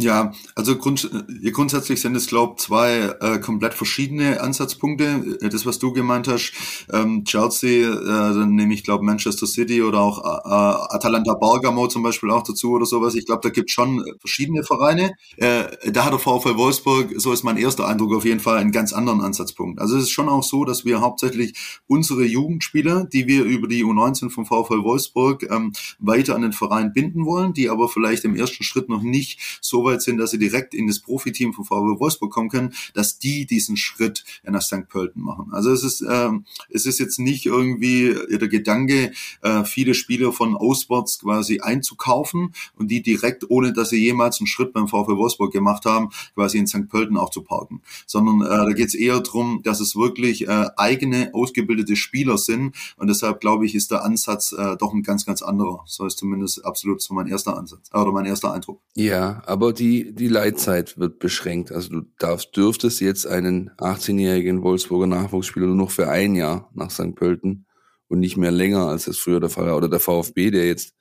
[0.00, 1.10] Ja, also grund,
[1.52, 5.38] grundsätzlich sind es, glaube ich, zwei äh, komplett verschiedene Ansatzpunkte.
[5.42, 6.52] Äh, das, was du gemeint hast,
[6.90, 12.02] ähm, Chelsea, äh, dann nehme ich, glaube Manchester City oder auch äh, Atalanta Bergamo zum
[12.02, 13.14] Beispiel auch dazu oder sowas.
[13.14, 15.12] Ich glaube, da gibt schon verschiedene Vereine.
[15.36, 18.72] Äh, da hat der VfL Wolfsburg, so ist mein erster Eindruck auf jeden Fall, einen
[18.72, 19.80] ganz anderen Ansatzpunkt.
[19.80, 23.84] Also es ist schon auch so, dass wir hauptsächlich unsere Jugendspieler, die wir über die
[23.84, 28.34] U19 vom VfL Wolfsburg ähm, weiter an den Verein binden wollen, die aber vielleicht im
[28.34, 31.64] ersten Schritt noch nicht so weit weit sind, dass sie direkt in das Profiteam von
[31.64, 34.88] VW Wolfsburg kommen können, dass die diesen Schritt nach St.
[34.88, 35.48] Pölten machen.
[35.52, 39.12] Also es ist, ähm, es ist jetzt nicht irgendwie der Gedanke,
[39.42, 44.46] äh, viele Spieler von auswärts quasi einzukaufen und die direkt, ohne dass sie jemals einen
[44.46, 46.88] Schritt beim VW Wolfsburg gemacht haben, quasi in St.
[46.88, 47.82] Pölten auch zu parken.
[48.06, 52.74] Sondern äh, da geht es eher darum, dass es wirklich äh, eigene, ausgebildete Spieler sind.
[52.96, 55.82] Und deshalb glaube ich, ist der Ansatz äh, doch ein ganz, ganz anderer.
[55.86, 58.80] So ist zumindest absolut so mein erster Ansatz oder mein erster Eindruck.
[58.94, 61.72] Ja, aber die, die Leitzeit wird beschränkt.
[61.72, 66.90] Also du darfst, dürftest jetzt einen 18-jährigen Wolfsburger Nachwuchsspieler nur noch für ein Jahr nach
[66.90, 67.14] St.
[67.14, 67.66] Pölten
[68.08, 69.76] und nicht mehr länger, als das früher der Fall war.
[69.76, 70.94] Oder der VfB, der jetzt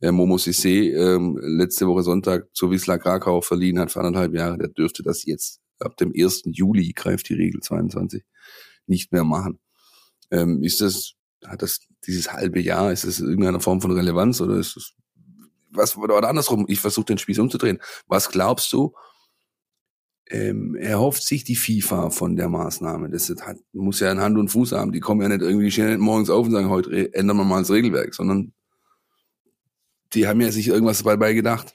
[0.00, 4.58] äh, Momo Sissé ähm, letzte Woche Sonntag zu Wisla Krakau verliehen hat für anderthalb Jahre,
[4.58, 6.42] der dürfte das jetzt ab dem 1.
[6.46, 8.24] Juli greift die Regel 22
[8.86, 9.60] nicht mehr machen.
[10.30, 11.14] Ähm, ist das,
[11.44, 14.92] hat das dieses halbe Jahr, ist das irgendeine Form von Relevanz oder ist das
[15.72, 17.80] was, oder andersrum, ich versuche den Spieß umzudrehen.
[18.06, 18.94] Was glaubst du,
[20.30, 23.10] ähm, erhofft sich die FIFA von der Maßnahme?
[23.10, 24.92] Das hat, muss ja Hand und Fuß haben.
[24.92, 27.70] Die kommen ja nicht irgendwie schnell morgens auf und sagen, heute ändern wir mal das
[27.70, 28.52] Regelwerk, sondern
[30.12, 31.74] die haben ja sich irgendwas dabei gedacht.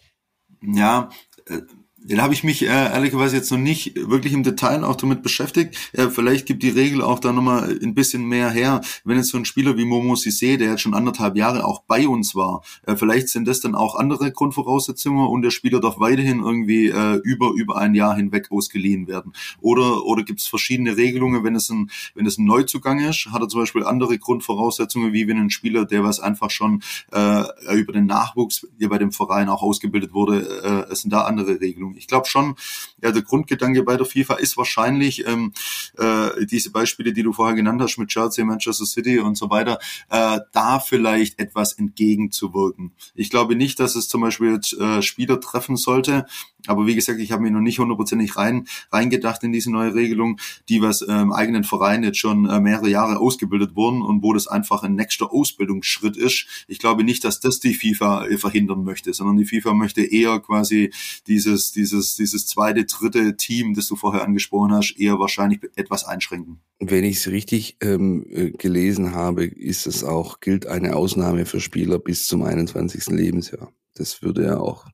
[0.61, 1.09] Ja,
[1.45, 1.61] äh,
[2.07, 5.77] den habe ich mich äh, ehrlicherweise jetzt noch nicht wirklich im Detail auch damit beschäftigt.
[5.91, 8.81] Äh, vielleicht gibt die Regel auch da nochmal ein bisschen mehr her.
[9.03, 12.07] Wenn jetzt so ein Spieler wie Momo Sissé, der jetzt schon anderthalb Jahre auch bei
[12.07, 16.39] uns war, äh, vielleicht sind das dann auch andere Grundvoraussetzungen und der Spieler darf weiterhin
[16.39, 19.33] irgendwie äh, über über ein Jahr hinweg ausgeliehen werden.
[19.59, 23.41] Oder oder gibt es verschiedene Regelungen, wenn es ein wenn es ein Neuzugang ist, hat
[23.41, 27.43] er zum Beispiel andere Grundvoraussetzungen, wie wenn ein Spieler, der was einfach schon äh,
[27.75, 31.59] über den Nachwuchs hier bei dem Verein auch ausgebildet wurde, äh, es sind da andere
[31.59, 32.55] Regelungen ich glaube schon,
[33.01, 35.53] ja, der Grundgedanke bei der FIFA ist wahrscheinlich ähm,
[35.97, 39.79] äh, diese Beispiele, die du vorher genannt hast mit Chelsea, Manchester City und so weiter,
[40.09, 42.91] äh, da vielleicht etwas entgegenzuwirken.
[43.15, 46.25] Ich glaube nicht, dass es zum Beispiel jetzt, äh, Spieler treffen sollte,
[46.67, 50.39] aber wie gesagt, ich habe mir noch nicht hundertprozentig rein reingedacht in diese neue Regelung,
[50.69, 54.33] die was äh, im eigenen Verein jetzt schon äh, mehrere Jahre ausgebildet wurden und wo
[54.33, 56.47] das einfach ein nächster Ausbildungsschritt ist.
[56.67, 60.39] Ich glaube nicht, dass das die FIFA äh, verhindern möchte, sondern die FIFA möchte eher
[60.39, 60.91] quasi
[61.27, 66.59] dieses, dieses dieses, zweite, dritte Team, das du vorher angesprochen hast, eher wahrscheinlich etwas einschränken.
[66.79, 71.59] Wenn ich es richtig ähm, äh, gelesen habe, ist es auch, gilt eine Ausnahme für
[71.59, 73.07] Spieler bis zum 21.
[73.07, 73.71] Lebensjahr.
[73.95, 74.85] Das würde ja auch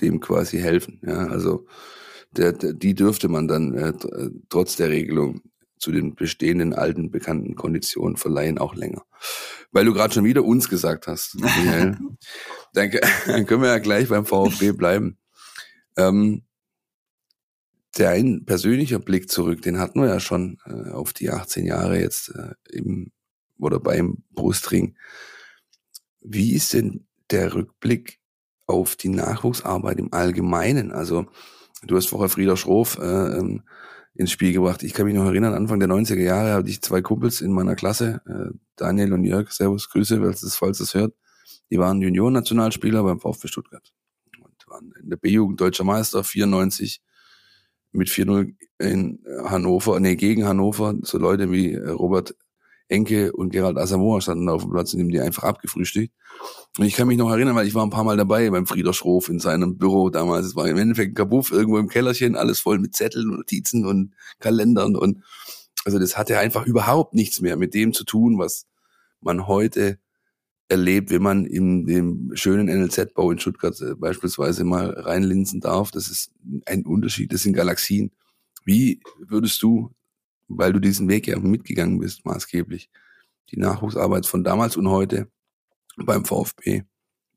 [0.00, 1.00] dem quasi helfen.
[1.04, 1.66] Ja, also
[2.32, 3.92] der, der, die dürfte man dann äh,
[4.48, 5.42] trotz der Regelung
[5.78, 9.04] zu den bestehenden alten bekannten Konditionen verleihen auch länger.
[9.70, 11.98] Weil du gerade schon wieder uns gesagt hast, Michael,
[12.72, 12.90] dann,
[13.26, 15.18] dann, können wir ja gleich beim VfB bleiben.
[15.96, 16.42] Ähm,
[17.98, 22.00] der ein persönlicher Blick zurück, den hatten wir ja schon äh, auf die 18 Jahre
[22.00, 23.12] jetzt äh, im
[23.58, 24.96] oder beim Brustring.
[26.20, 28.20] Wie ist denn der Rückblick
[28.66, 30.92] auf die Nachwuchsarbeit im Allgemeinen?
[30.92, 31.26] Also
[31.86, 33.62] du hast vorher Frieder Schroff äh, ähm,
[34.14, 34.82] ins Spiel gebracht.
[34.82, 37.74] Ich kann mich noch erinnern, Anfang der 90er Jahre hatte ich zwei Kumpels in meiner
[37.74, 41.14] Klasse, äh, Daniel und Jörg, Servus, Grüße, falls es falls es hört.
[41.70, 43.92] Die waren Junioren-Nationalspieler beim VfB Stuttgart
[44.40, 47.02] und waren in der B-Jugend deutscher Meister, 94
[47.92, 52.34] mit 4-0 in Hannover, nee, gegen Hannover, so Leute wie äh, Robert
[52.88, 56.12] Enke und Gerald Asamoah standen auf dem Platz und haben die einfach abgefrühstückt.
[56.78, 58.92] Und ich kann mich noch erinnern, weil ich war ein paar Mal dabei beim Frieder
[58.92, 60.46] Schroff in seinem Büro damals.
[60.46, 63.86] Es war im Endeffekt ein Kabuff irgendwo im Kellerchen, alles voll mit Zetteln und Notizen
[63.86, 65.22] und Kalendern und
[65.84, 68.66] also das hatte einfach überhaupt nichts mehr mit dem zu tun, was
[69.20, 69.98] man heute
[70.68, 75.90] erlebt, wenn man in dem schönen NLZ-Bau in Stuttgart äh, beispielsweise mal reinlinsen darf.
[75.90, 76.32] Das ist
[76.64, 78.12] ein Unterschied, das sind Galaxien.
[78.64, 79.90] Wie würdest du
[80.56, 82.90] weil du diesen Weg ja mitgegangen bist, maßgeblich.
[83.50, 85.28] Die Nachwuchsarbeit von damals und heute
[85.96, 86.82] beim VfB,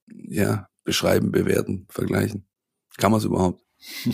[0.08, 2.46] ja, beschreiben, bewerten, vergleichen.
[2.98, 3.64] Kann man es überhaupt?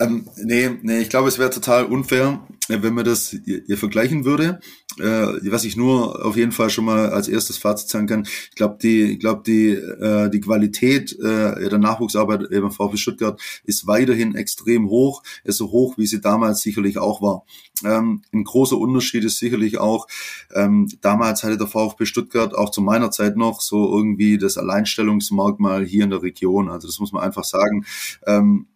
[0.00, 4.58] Ähm, nee, nee, ich glaube, es wäre total unfair, wenn man das ihr, vergleichen würde.
[4.98, 8.56] Äh, was ich nur auf jeden Fall schon mal als erstes Fazit sagen kann, ich
[8.56, 13.86] glaube, die, ich glaube, die, äh, die Qualität äh, der Nachwuchsarbeit beim VfB Stuttgart ist
[13.86, 17.44] weiterhin extrem hoch, so hoch, wie sie damals sicherlich auch war.
[17.82, 20.06] Ähm, ein großer Unterschied ist sicherlich auch,
[20.54, 25.84] ähm, damals hatte der VfB Stuttgart auch zu meiner Zeit noch so irgendwie das Alleinstellungsmerkmal
[25.84, 26.70] hier in der Region.
[26.70, 27.84] Also das muss man einfach sagen.
[28.26, 28.66] Ähm,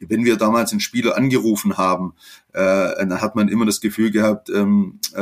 [0.00, 2.14] wenn wir damals einen Spieler angerufen haben,
[2.54, 5.16] äh, dann hat man immer das Gefühl gehabt, ähm, äh,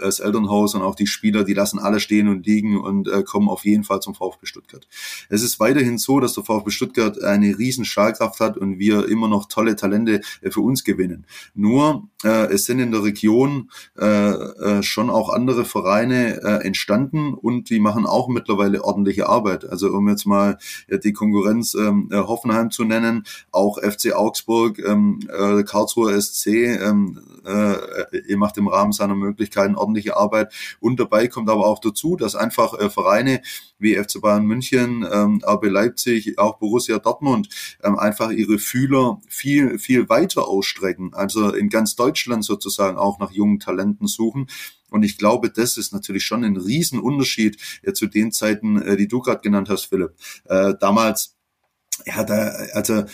[0.00, 3.48] das Elternhaus und auch die Spieler, die lassen alle stehen und liegen und äh, kommen
[3.48, 4.88] auf jeden Fall zum VfB Stuttgart.
[5.28, 9.28] Es ist weiterhin so, dass der VfB Stuttgart eine riesen Stahlkraft hat und wir immer
[9.28, 11.26] noch tolle Talente für uns gewinnen.
[11.54, 17.34] Nur äh, es sind in der Region äh, äh, schon auch andere Vereine äh, entstanden
[17.34, 19.64] und die machen auch mittlerweile ordentliche Arbeit.
[19.64, 24.78] Also um jetzt mal äh, die Konkurrenz ähm, äh, Hoffenheim zu nennen, auch FC Augsburg,
[24.80, 27.74] ähm, äh, Karlsruher SC, ähm, äh,
[28.28, 30.52] ihr macht im Rahmen seiner Möglichkeiten ordentliche Arbeit.
[30.80, 33.40] Und dabei kommt aber auch dazu, dass einfach äh, Vereine
[33.78, 37.48] wie FC Bayern München, ähm, RB Leipzig, auch Borussia Dortmund
[37.82, 41.14] ähm, einfach ihre Fühler viel, viel weiter ausstrecken.
[41.14, 44.48] Also in ganz Deutschland sozusagen auch nach jungen Talenten suchen.
[44.90, 49.08] Und ich glaube, das ist natürlich schon ein Riesenunterschied äh, zu den Zeiten, äh, die
[49.08, 50.14] du gerade genannt hast, Philipp.
[50.44, 51.36] Äh, damals,
[52.06, 53.04] ja, da, also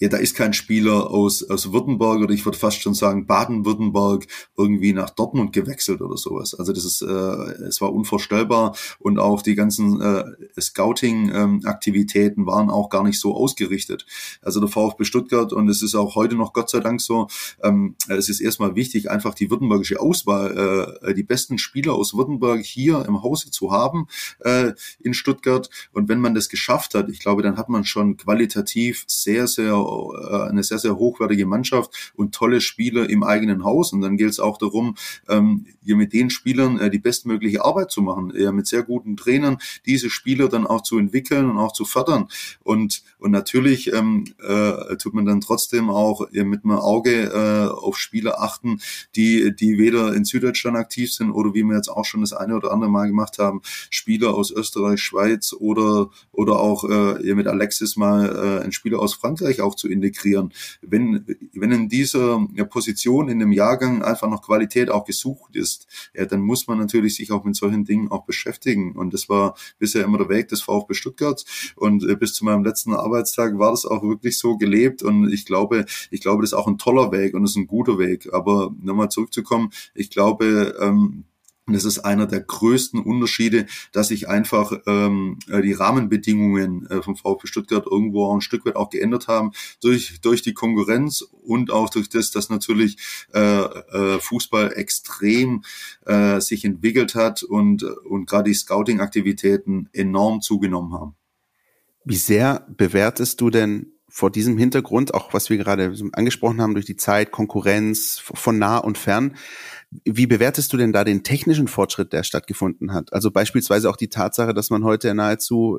[0.00, 4.26] ja, da ist kein Spieler aus, aus Württemberg oder ich würde fast schon sagen Baden-Württemberg
[4.56, 6.54] irgendwie nach Dortmund gewechselt oder sowas.
[6.54, 10.24] Also das ist, äh, es war unvorstellbar und auch die ganzen äh,
[10.60, 14.06] Scouting-Aktivitäten ähm, waren auch gar nicht so ausgerichtet.
[14.42, 17.28] Also der VfB Stuttgart und es ist auch heute noch Gott sei Dank so,
[17.62, 22.64] ähm, es ist erstmal wichtig, einfach die württembergische Auswahl, äh, die besten Spieler aus Württemberg
[22.64, 24.08] hier im Hause zu haben
[24.40, 25.70] äh, in Stuttgart.
[25.92, 29.76] Und wenn man das geschafft hat, ich glaube, dann hat man schon qualitativ sehr, sehr
[29.86, 33.92] äh, eine sehr, sehr hochwertige Mannschaft und tolle Spieler im eigenen Haus.
[33.92, 34.96] Und dann gilt es auch darum,
[35.28, 39.58] ähm, hier mit den Spielern äh, die bestmögliche Arbeit zu machen, mit sehr guten Trainern
[39.86, 42.28] diese Spieler dann auch zu entwickeln und auch zu fördern.
[42.62, 47.98] Und, und natürlich ähm, äh, tut man dann trotzdem auch mit einem Auge äh, auf
[47.98, 48.80] Spieler achten,
[49.14, 52.56] die, die weder in Süddeutschland aktiv sind oder wie wir jetzt auch schon das eine
[52.56, 57.96] oder andere Mal gemacht haben, Spieler aus Österreich, Schweiz oder, oder auch äh, mit Alexis
[57.96, 60.52] mal äh, ein Spieler aus Frankreich auch zu integrieren.
[60.82, 66.24] Wenn, wenn in dieser Position in dem Jahrgang einfach noch Qualität auch gesucht ist, ja,
[66.26, 68.92] dann muss man natürlich sich auch mit solchen Dingen auch beschäftigen.
[68.92, 71.44] Und das war bisher immer der Weg des VfB Stuttgart.
[71.76, 75.02] Und äh, bis zu meinem letzten Arbeitstag war das auch wirklich so gelebt.
[75.02, 77.66] Und ich glaube, ich glaube, das ist auch ein toller Weg und das ist ein
[77.66, 78.32] guter Weg.
[78.32, 81.24] Aber nochmal zurückzukommen, ich glaube, ähm,
[81.66, 87.02] und das ist einer der größten Unterschiede, dass sich einfach ähm, äh, die Rahmenbedingungen äh,
[87.02, 89.50] vom VfB Stuttgart irgendwo auch ein Stück weit auch geändert haben
[89.82, 92.98] durch durch die Konkurrenz und auch durch das, dass natürlich
[93.34, 95.62] äh, äh, Fußball extrem
[96.04, 101.16] äh, sich entwickelt hat und und gerade die Scouting-Aktivitäten enorm zugenommen haben.
[102.04, 106.86] Wie sehr bewertest du denn vor diesem Hintergrund, auch was wir gerade angesprochen haben, durch
[106.86, 109.36] die Zeit, Konkurrenz von nah und fern,
[110.04, 113.12] wie bewertest du denn da den technischen Fortschritt, der stattgefunden hat?
[113.12, 115.78] Also beispielsweise auch die Tatsache, dass man heute nahezu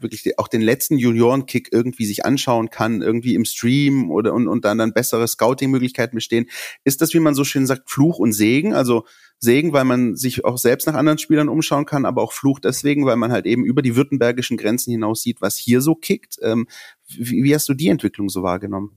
[0.00, 4.64] wirklich auch den letzten Juniorenkick irgendwie sich anschauen kann, irgendwie im Stream oder und, und
[4.64, 6.46] dann dann bessere Scouting-Möglichkeiten bestehen.
[6.84, 8.74] Ist das, wie man so schön sagt, Fluch und Segen?
[8.74, 9.04] Also
[9.38, 13.04] Segen, weil man sich auch selbst nach anderen Spielern umschauen kann, aber auch Fluch deswegen,
[13.06, 16.38] weil man halt eben über die württembergischen Grenzen hinaus sieht, was hier so kickt.
[16.42, 16.66] Ähm,
[17.06, 18.96] wie, wie hast du die Entwicklung so wahrgenommen?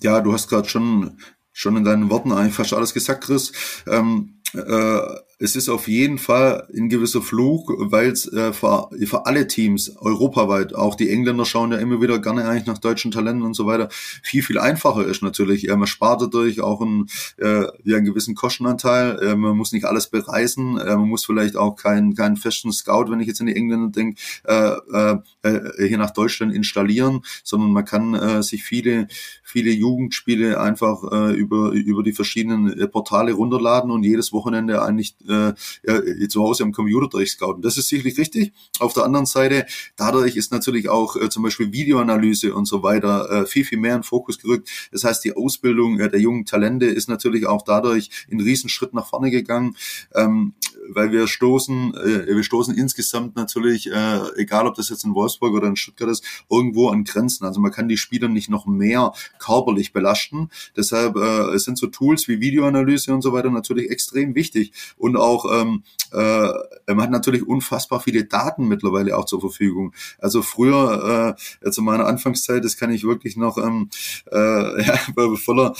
[0.00, 1.18] Ja, du hast gerade schon
[1.56, 3.50] schon in deinen Worten eigentlich fast alles gesagt, Chris.
[3.86, 5.00] Ähm, äh,
[5.38, 9.94] es ist auf jeden Fall ein gewisser Fluch, weil es äh, für, für alle Teams
[9.96, 13.66] europaweit, auch die Engländer schauen ja immer wieder gerne eigentlich nach deutschen Talenten und so
[13.66, 13.88] weiter,
[14.22, 15.68] viel, viel einfacher ist natürlich.
[15.68, 19.18] Äh, man spart dadurch auch einen, äh, ja, einen gewissen Kostenanteil.
[19.20, 20.78] Äh, man muss nicht alles bereisen.
[20.78, 23.90] Äh, man muss vielleicht auch keinen keinen festen Scout, wenn ich jetzt an die Engländer
[23.90, 29.06] denke, äh, äh, hier nach Deutschland installieren, sondern man kann äh, sich viele,
[29.42, 35.14] viele Jugendspiele einfach äh, über, über die verschiedenen äh, Portale runterladen und jedes Wochenende eigentlich
[35.28, 35.54] äh,
[35.86, 37.62] ja, zu Hause am Computer durchscouten.
[37.62, 38.52] Das ist sicherlich richtig.
[38.78, 39.66] Auf der anderen Seite,
[39.96, 43.96] dadurch ist natürlich auch äh, zum Beispiel Videoanalyse und so weiter äh, viel, viel mehr
[43.96, 44.68] in Fokus gerückt.
[44.92, 49.06] Das heißt, die Ausbildung äh, der jungen Talente ist natürlich auch dadurch in Riesenschritt nach
[49.06, 49.76] vorne gegangen,
[50.14, 50.54] ähm,
[50.88, 55.54] weil wir stoßen, äh, wir stoßen insgesamt natürlich, äh, egal ob das jetzt in Wolfsburg
[55.54, 57.44] oder in Stuttgart ist, irgendwo an Grenzen.
[57.44, 60.50] Also man kann die Spieler nicht noch mehr körperlich belasten.
[60.76, 65.44] Deshalb äh, sind so Tools wie Videoanalyse und so weiter natürlich extrem wichtig und auch
[65.52, 65.82] ähm,
[66.12, 66.52] äh,
[66.86, 69.92] man hat natürlich unfassbar viele Daten mittlerweile auch zur Verfügung.
[70.18, 73.90] Also früher, äh, zu meiner Anfangszeit, das kann ich wirklich noch ähm,
[74.30, 74.96] äh, ja,
[75.36, 75.74] voller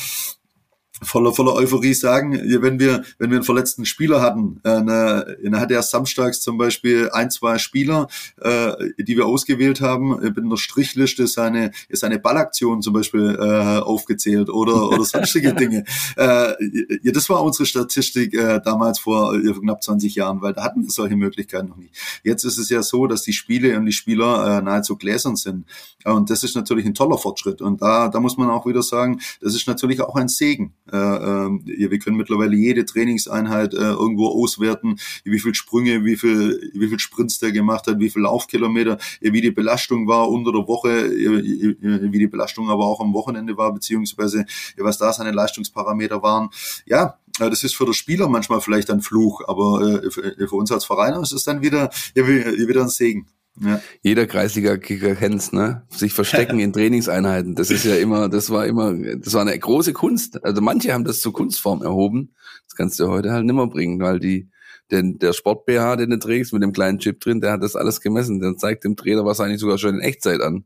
[1.03, 5.74] voller, voller Euphorie sagen, wenn wir, wenn wir einen verletzten Spieler hatten, äh, dann hatte
[5.74, 8.09] er samstags zum Beispiel ein, zwei Spieler,
[8.40, 14.49] äh, die wir ausgewählt haben, mit einer Strichliste seine, seine Ballaktion zum Beispiel äh, aufgezählt
[14.49, 15.84] oder, oder sonstige Dinge.
[16.16, 16.55] Äh,
[17.03, 20.82] ja, das war unsere Statistik äh, damals vor äh, knapp 20 Jahren, weil da hatten
[20.82, 21.94] wir solche Möglichkeiten noch nicht.
[22.24, 25.66] Jetzt ist es ja so, dass die Spiele und die Spieler äh, nahezu gläsern sind.
[26.05, 27.61] Und das ist natürlich ein toller Fortschritt.
[27.61, 30.74] Und da, da muss man auch wieder sagen, das ist natürlich auch ein Segen.
[30.93, 36.70] Äh, äh, wir können mittlerweile jede Trainingseinheit äh, irgendwo auswerten, wie viel Sprünge, wie viel,
[36.74, 40.66] wie viel Sprints der gemacht hat, wie viel Laufkilometer, wie die Belastung war unter der
[40.66, 44.45] Woche, wie die Belastung aber auch am Wochenende war, beziehungsweise
[44.76, 46.51] was da seine Leistungsparameter waren.
[46.87, 51.20] Ja, das ist für den Spieler manchmal vielleicht ein Fluch, aber für uns als Verein
[51.22, 53.26] ist es dann wieder, wieder ein Segen.
[53.61, 53.80] Ja.
[54.02, 55.86] Jeder Kreisliga-Kicker kennt's, ne?
[55.90, 57.54] Sich verstecken in Trainingseinheiten.
[57.54, 60.44] Das ist ja immer, das war immer, das war eine große Kunst.
[60.44, 62.34] Also manche haben das zur Kunstform erhoben.
[62.66, 64.50] Das kannst du heute halt nimmer bringen, weil die,
[64.90, 68.00] denn der Sport-BH, den du trägst mit dem kleinen Chip drin, der hat das alles
[68.00, 68.40] gemessen.
[68.40, 70.64] Der zeigt dem Trainer wahrscheinlich sogar schon in Echtzeit an,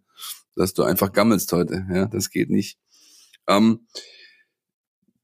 [0.57, 1.87] dass du einfach gammelst heute.
[1.93, 2.79] Ja, das geht nicht.
[3.47, 3.87] Ähm,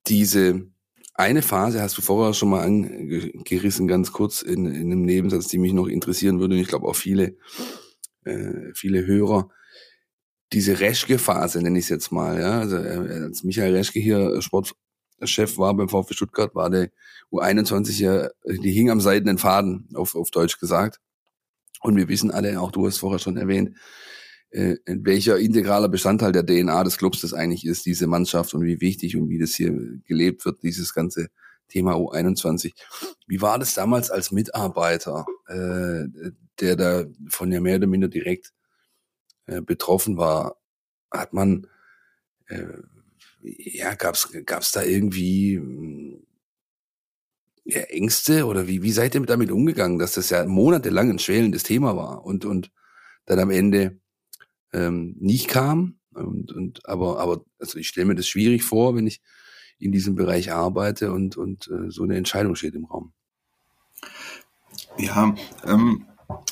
[0.06, 0.68] diese,
[1.16, 5.58] eine Phase hast du vorher schon mal angerissen, ganz kurz in, in einem Nebensatz, die
[5.58, 6.54] mich noch interessieren würde.
[6.54, 7.36] Und ich glaube auch viele,
[8.24, 9.48] äh, viele Hörer.
[10.52, 12.38] Diese Reschke-Phase nenne ich es jetzt mal.
[12.38, 12.60] Ja?
[12.60, 16.90] Also, äh, als Michael Reschke hier Sportchef war beim VfB Stuttgart, war der
[17.32, 21.00] U21 ja, die hing am seidenen Faden, auf, auf Deutsch gesagt.
[21.80, 23.76] Und wir wissen alle, auch du hast vorher schon erwähnt,
[24.56, 28.80] äh, welcher integraler Bestandteil der DNA des Clubs das eigentlich ist, diese Mannschaft und wie
[28.80, 29.72] wichtig und wie das hier
[30.06, 31.28] gelebt wird, dieses ganze
[31.68, 32.72] Thema U21.
[33.26, 36.04] Wie war das damals als Mitarbeiter, äh,
[36.60, 38.54] der da von ja mehr oder minder direkt
[39.44, 40.56] äh, betroffen war?
[41.10, 41.66] Hat man,
[42.46, 42.64] äh,
[43.42, 46.26] ja, gab's gab's da irgendwie hm,
[47.64, 51.62] ja, Ängste oder wie, wie seid ihr damit umgegangen, dass das ja monatelang ein schwelendes
[51.62, 52.72] Thema war und, und
[53.26, 54.00] dann am Ende
[54.76, 55.98] ähm, nicht kam.
[56.14, 59.20] Und, und aber, aber also ich stelle mir das schwierig vor, wenn ich
[59.78, 63.12] in diesem Bereich arbeite und, und äh, so eine Entscheidung steht im Raum.
[64.98, 66.06] Ja, ähm,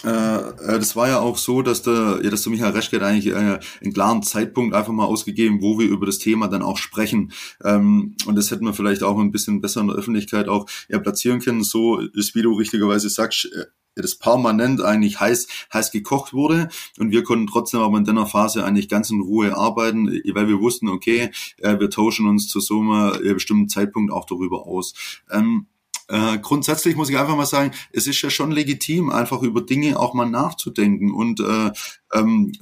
[0.05, 3.27] äh, äh, das war ja auch so, dass der, ja, dass der Michael Reschke eigentlich
[3.27, 7.33] äh, einen klaren Zeitpunkt einfach mal ausgegeben, wo wir über das Thema dann auch sprechen.
[7.65, 10.99] Ähm, und das hätten wir vielleicht auch ein bisschen besser in der Öffentlichkeit auch ja,
[10.99, 11.65] platzieren können.
[11.65, 13.65] So ist, wie du richtigerweise sagst, äh,
[13.97, 16.69] das permanent eigentlich heiß, heiß gekocht wurde
[16.99, 20.61] und wir konnten trotzdem aber in der Phase eigentlich ganz in Ruhe arbeiten, weil wir
[20.61, 24.95] wussten, okay, äh, wir tauschen uns zu so einem äh, bestimmten Zeitpunkt auch darüber aus.
[25.31, 25.69] Ähm,
[26.09, 29.99] äh, grundsätzlich muss ich einfach mal sagen, es ist ja schon legitim, einfach über Dinge
[29.99, 31.13] auch mal nachzudenken.
[31.13, 31.71] Und äh,
[32.15, 32.53] ähm,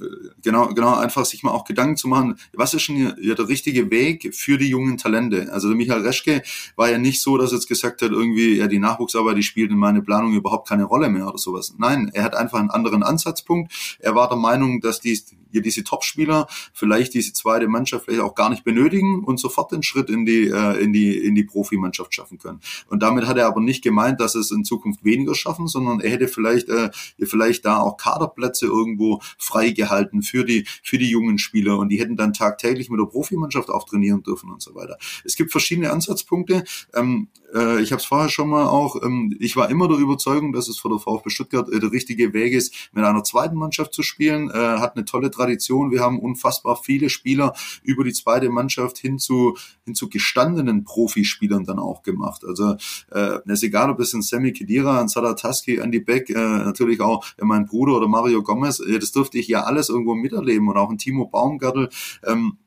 [0.41, 4.33] genau, genau, einfach sich mal auch Gedanken zu machen, was ist hier der richtige Weg
[4.35, 5.51] für die jungen Talente?
[5.51, 6.41] Also Michael Reschke
[6.75, 9.71] war ja nicht so, dass er jetzt gesagt hat, irgendwie, ja, die Nachwuchsarbeit, die spielt
[9.71, 11.75] in meine Planung überhaupt keine Rolle mehr oder sowas.
[11.77, 13.71] Nein, er hat einfach einen anderen Ansatzpunkt.
[13.99, 15.19] Er war der Meinung, dass die,
[15.51, 20.09] diese Topspieler vielleicht diese zweite Mannschaft vielleicht auch gar nicht benötigen und sofort den Schritt
[20.09, 22.59] in die, äh, in die, in die Profimannschaft schaffen können.
[22.89, 26.09] Und damit hat er aber nicht gemeint, dass es in Zukunft weniger schaffen, sondern er
[26.09, 26.89] hätte vielleicht, äh,
[27.23, 32.15] vielleicht da auch Kaderplätze irgendwo freigehalten für die, für die jungen Spieler und die hätten
[32.15, 34.97] dann tagtäglich mit der Profimannschaft auch trainieren dürfen und so weiter.
[35.23, 36.63] Es gibt verschiedene Ansatzpunkte.
[36.93, 40.53] Ähm, äh, ich habe es vorher schon mal auch, ähm, ich war immer der Überzeugung,
[40.53, 43.93] dass es für der VfB Stuttgart äh, der richtige Weg ist, mit einer zweiten Mannschaft
[43.93, 44.49] zu spielen.
[44.49, 45.91] Äh, hat eine tolle Tradition.
[45.91, 51.63] Wir haben unfassbar viele Spieler über die zweite Mannschaft hin zu, hin zu gestandenen Profispielern
[51.63, 52.43] dann auch gemacht.
[52.45, 52.75] Also
[53.11, 57.25] äh, ist egal, ob es ein Sammy Kedira, ein Sadataski, Andy Beck, äh, natürlich auch
[57.39, 60.89] mein Bruder oder Mario Gomez, äh, das durfte ich ja alles irgendwo miterleben und auch
[60.89, 61.89] ein Timo Baumgartel.
[62.25, 62.57] Ähm,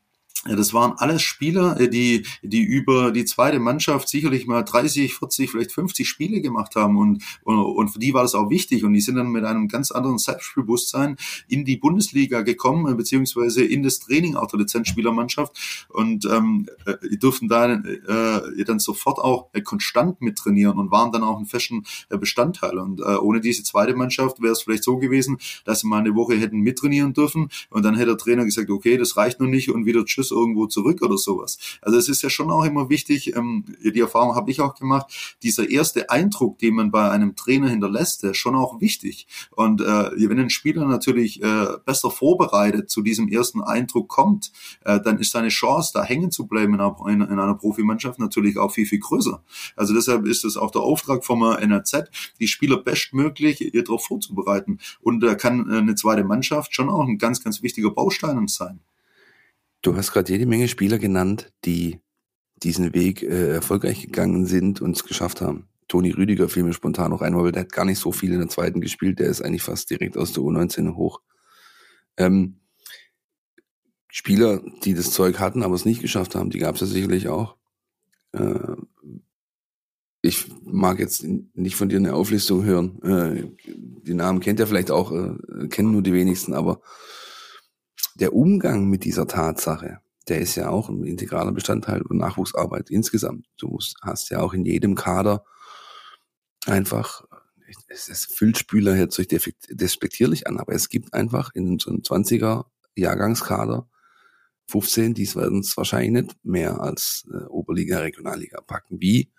[0.55, 5.51] das waren alles Spieler, äh, die, die über die zweite Mannschaft sicherlich mal 30, 40,
[5.51, 6.97] vielleicht 50 Spiele gemacht haben.
[6.97, 8.85] Und, und, und für die war das auch wichtig.
[8.85, 11.17] Und die sind dann mit einem ganz anderen Selbstbewusstsein
[11.49, 15.87] in die Bundesliga gekommen, äh, beziehungsweise in das Training auch der Lizenzspielermannschaft.
[15.89, 21.23] Und ähm, äh, durften da äh, dann sofort auch äh, konstant mittrainieren und waren dann
[21.23, 22.79] auch ein festen äh, Bestandteil.
[22.79, 26.15] Und äh, ohne diese zweite Mannschaft wäre es vielleicht so gewesen, dass sie mal eine
[26.15, 27.49] Woche hätten mittrainieren dürfen.
[27.71, 30.67] Und dann hätte der Trainer gesagt, okay, das reicht noch nicht und wieder Tschüss irgendwo
[30.67, 31.59] zurück oder sowas.
[31.83, 35.37] Also es ist ja schon auch immer wichtig, ähm, die Erfahrung habe ich auch gemacht,
[35.43, 39.27] dieser erste Eindruck, den man bei einem Trainer hinterlässt, der ist schon auch wichtig.
[39.51, 44.53] Und äh, wenn ein Spieler natürlich äh, besser vorbereitet zu diesem ersten Eindruck kommt,
[44.85, 48.19] äh, dann ist seine Chance, da hängen zu bleiben in einer, in, in einer Profimannschaft
[48.19, 49.43] natürlich auch viel, viel größer.
[49.77, 52.11] Also deshalb ist es auch der Auftrag vom NRZ,
[52.41, 54.79] die Spieler bestmöglich darauf vorzubereiten.
[55.01, 58.81] Und da kann eine zweite Mannschaft schon auch ein ganz, ganz wichtiger Baustein sein.
[59.87, 62.01] Du hast gerade jede Menge Spieler genannt, die
[62.57, 65.69] diesen Weg äh, erfolgreich gegangen sind und es geschafft haben.
[65.87, 68.41] Toni Rüdiger fiel mir spontan noch ein, weil der hat gar nicht so viel in
[68.41, 69.21] der zweiten gespielt.
[69.21, 71.21] Der ist eigentlich fast direkt aus der U19 hoch.
[72.17, 72.57] Ähm,
[74.09, 77.29] Spieler, die das Zeug hatten, aber es nicht geschafft haben, die gab es ja sicherlich
[77.29, 77.55] auch.
[78.33, 78.75] Äh,
[80.21, 81.25] ich mag jetzt
[81.55, 83.01] nicht von dir eine Auflistung hören.
[83.05, 86.81] Äh, die Namen kennt ihr vielleicht auch, äh, kennen nur die wenigsten, aber
[88.21, 93.47] der Umgang mit dieser Tatsache, der ist ja auch ein integraler Bestandteil der Nachwuchsarbeit insgesamt.
[93.59, 95.45] Du musst, hast ja auch in jedem Kader
[96.67, 97.25] einfach,
[97.89, 102.01] es, es füllt Spieler jetzt sich despektierlich an, aber es gibt einfach in so einem
[102.01, 103.89] 20er Jahrgangskader
[104.69, 109.01] 15, die werden es wahrscheinlich nicht mehr als äh, Oberliga, Regionalliga packen.
[109.01, 109.31] Wie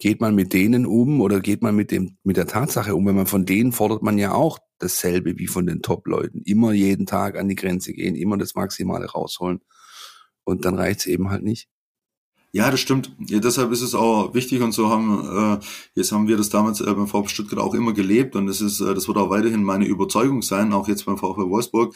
[0.00, 3.06] geht man mit denen um oder geht man mit dem, mit der Tatsache um?
[3.06, 6.42] Wenn man von denen fordert man ja auch dasselbe wie von den Top-Leuten.
[6.44, 9.60] Immer jeden Tag an die Grenze gehen, immer das Maximale rausholen.
[10.44, 11.68] Und dann reicht's eben halt nicht.
[12.50, 13.14] Ja, das stimmt.
[13.26, 16.80] Ja, deshalb ist es auch wichtig und so haben äh, jetzt haben wir das damals
[16.80, 19.62] äh, beim VfB Stuttgart auch immer gelebt und das ist äh, das wird auch weiterhin
[19.62, 21.94] meine Überzeugung sein, auch jetzt beim VfB Wolfsburg.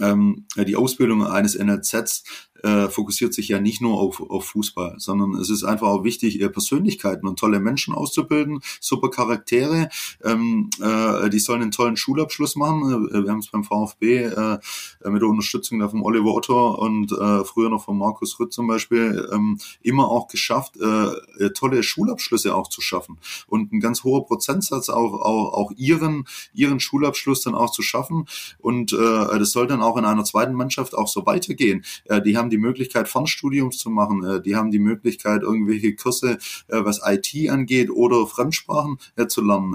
[0.00, 2.24] Ähm, die Ausbildung eines NLZs
[2.64, 6.40] äh, fokussiert sich ja nicht nur auf, auf Fußball, sondern es ist einfach auch wichtig,
[6.50, 9.90] Persönlichkeiten und tolle Menschen auszubilden, super Charaktere.
[10.22, 13.08] Ähm, äh, die sollen einen tollen Schulabschluss machen.
[13.12, 14.58] Äh, wir haben es beim VfB äh,
[15.04, 18.66] mit der Unterstützung da vom Oliver Otto und äh, früher noch von Markus Rütt zum
[18.66, 24.24] Beispiel ähm, immer auch geschafft, äh, tolle Schulabschlüsse auch zu schaffen und ein ganz hoher
[24.26, 28.26] Prozentsatz auch, auch, auch ihren, ihren Schulabschluss dann auch zu schaffen.
[28.58, 28.96] Und äh,
[29.38, 31.84] das soll dann auch in einer zweiten Mannschaft auch so weitergehen.
[32.06, 34.24] Äh, die haben die Möglichkeit, Fernstudiums zu machen.
[34.24, 39.42] Äh, die haben die Möglichkeit, irgendwelche Kurse, äh, was IT angeht oder Fremdsprachen äh, zu
[39.42, 39.74] lernen.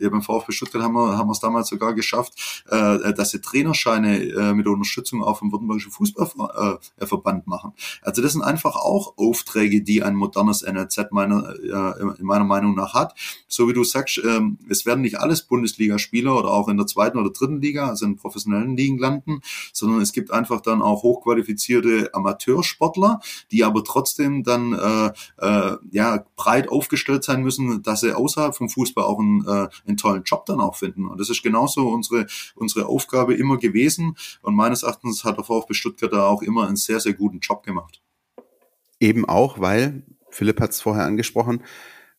[0.00, 4.66] Ja, beim VfB Stuttgart haben wir, haben es damals sogar geschafft, dass sie Trainerscheine mit
[4.66, 7.72] der Unterstützung auch vom Württembergischen Fußballverband machen.
[8.02, 11.54] Also das sind einfach auch Aufträge, die ein modernes NRZ meiner,
[12.18, 13.14] in meiner Meinung nach hat.
[13.48, 17.18] So wie du sagst, ähm, es werden nicht alles Bundesligaspieler oder auch in der zweiten
[17.18, 19.21] oder dritten Liga, also in professionellen Ligen landen,
[19.72, 23.20] sondern es gibt einfach dann auch hochqualifizierte Amateursportler,
[23.50, 28.68] die aber trotzdem dann äh, äh, ja breit aufgestellt sein müssen, dass sie außerhalb vom
[28.68, 31.06] Fußball auch einen, äh, einen tollen Job dann auch finden.
[31.06, 34.16] Und das ist genauso unsere unsere Aufgabe immer gewesen.
[34.42, 37.62] Und meines Erachtens hat der VfB Stuttgart da auch immer einen sehr sehr guten Job
[37.62, 38.00] gemacht.
[39.00, 41.62] Eben auch, weil Philipp hat es vorher angesprochen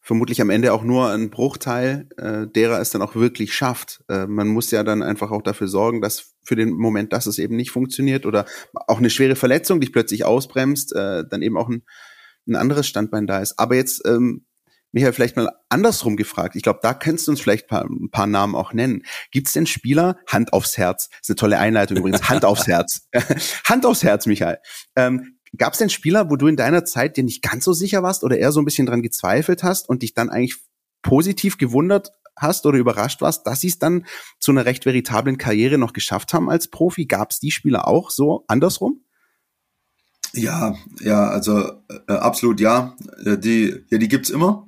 [0.03, 4.03] vermutlich am Ende auch nur ein Bruchteil äh, derer es dann auch wirklich schafft.
[4.09, 7.39] Äh, man muss ja dann einfach auch dafür sorgen, dass für den Moment, dass es
[7.39, 8.45] eben nicht funktioniert oder
[8.87, 11.83] auch eine schwere Verletzung dich plötzlich ausbremst, äh, dann eben auch ein,
[12.47, 13.57] ein anderes Standbein da ist.
[13.57, 14.45] Aber jetzt ähm,
[14.91, 16.55] Michael, vielleicht mal andersrum gefragt.
[16.55, 19.03] Ich glaube, da kannst du uns vielleicht paar, ein paar Namen auch nennen.
[19.31, 23.07] Gibt es denn Spieler, Hand aufs Herz, ist eine tolle Einleitung übrigens, Hand aufs Herz.
[23.63, 24.59] Hand aufs Herz, Michael.
[24.95, 28.01] Ähm, Gab es denn Spieler, wo du in deiner Zeit dir nicht ganz so sicher
[28.01, 30.57] warst oder eher so ein bisschen dran gezweifelt hast und dich dann eigentlich
[31.03, 34.05] positiv gewundert hast oder überrascht warst, dass sie es dann
[34.39, 37.05] zu einer recht veritablen Karriere noch geschafft haben als Profi?
[37.05, 39.03] Gab es die Spieler auch so andersrum?
[40.33, 41.73] Ja, ja, also
[42.07, 42.95] äh, absolut ja.
[43.23, 44.67] Äh, die, ja, die gibt's immer.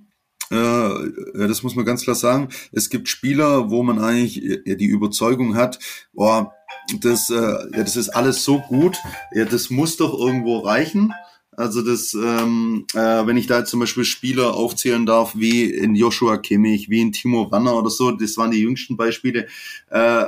[0.51, 2.49] Äh, das muss man ganz klar sagen.
[2.71, 5.79] Es gibt Spieler, wo man eigentlich ja, die Überzeugung hat,
[6.13, 6.53] boah,
[6.99, 8.97] das, äh, ja, das ist alles so gut,
[9.33, 11.13] ja, das muss doch irgendwo reichen.
[11.57, 15.95] Also das, ähm, äh, wenn ich da jetzt zum Beispiel Spieler aufzählen darf, wie in
[15.95, 19.47] Joshua Kimmich, wie in Timo Wanner oder so, das waren die jüngsten Beispiele,
[19.89, 20.25] äh,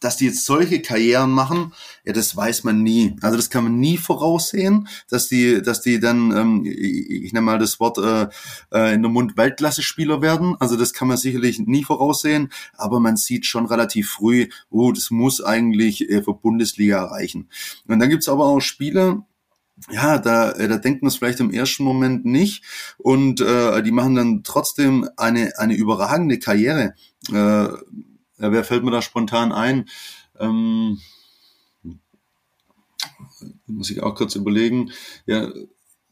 [0.00, 1.72] dass die jetzt solche Karrieren machen,
[2.04, 3.16] ja, das weiß man nie.
[3.22, 7.58] Also das kann man nie voraussehen, dass die, dass die dann, ähm, ich nenne mal
[7.58, 8.28] das Wort äh,
[8.72, 10.56] äh, in der Mund Weltklasse-Spieler werden.
[10.60, 15.10] Also das kann man sicherlich nie voraussehen, aber man sieht schon relativ früh, oh, das
[15.10, 17.48] muss eigentlich äh, für Bundesliga erreichen.
[17.86, 19.24] Und dann gibt's aber auch Spieler,
[19.90, 22.64] ja, da, äh, da denkt man es vielleicht im ersten Moment nicht
[22.98, 26.94] und äh, die machen dann trotzdem eine, eine überragende Karriere.
[27.32, 27.68] Äh,
[28.38, 29.88] ja, wer fällt mir da spontan ein?
[30.38, 31.00] Ähm,
[33.66, 34.92] muss ich auch kurz überlegen.
[35.26, 35.50] Ja,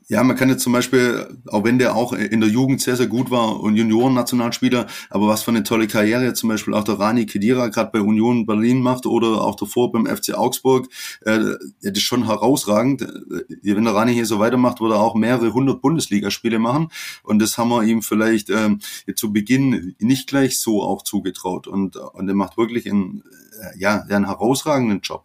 [0.09, 3.07] ja, man kann jetzt zum Beispiel, auch wenn der auch in der Jugend sehr, sehr
[3.07, 7.25] gut war und Junioren-Nationalspieler, aber was für eine tolle Karriere zum Beispiel auch der Rani
[7.27, 10.89] Kedira gerade bei Union Berlin macht oder auch davor beim FC Augsburg,
[11.23, 11.39] äh,
[11.83, 13.03] das ist schon herausragend.
[13.03, 16.89] Äh, wenn der Rani hier so weitermacht, würde er auch mehrere hundert Bundesligaspiele machen
[17.23, 18.81] und das haben wir ihm vielleicht ähm,
[19.17, 23.23] zu Beginn nicht gleich so auch zugetraut und, und er macht wirklich einen
[23.61, 25.25] äh, ja, einen herausragenden Job.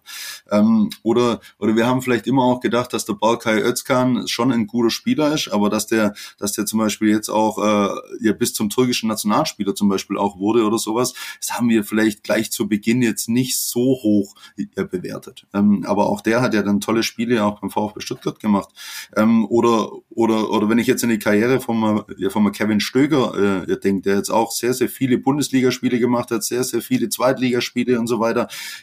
[0.51, 4.67] Ähm, oder, oder wir haben vielleicht immer auch gedacht, dass der Balkai Özkan schon ein
[4.67, 8.53] guter Spieler ist, aber dass der, dass der zum Beispiel jetzt auch äh, ja, bis
[8.53, 12.67] zum türkischen Nationalspieler zum Beispiel auch wurde oder sowas, das haben wir vielleicht gleich zu
[12.67, 15.45] Beginn jetzt nicht so hoch äh, bewertet.
[15.53, 18.69] Ähm, aber auch der hat ja dann tolle Spiele auch beim VfB Stuttgart gemacht.
[19.15, 23.65] Ähm, oder, oder, oder wenn ich jetzt in die Karriere von, ja, von Kevin Stöger
[23.67, 27.99] äh, denke, der jetzt auch sehr, sehr viele Bundesligaspiele gemacht hat, sehr, sehr viele Zweitligaspiele
[27.99, 28.28] und so weiter.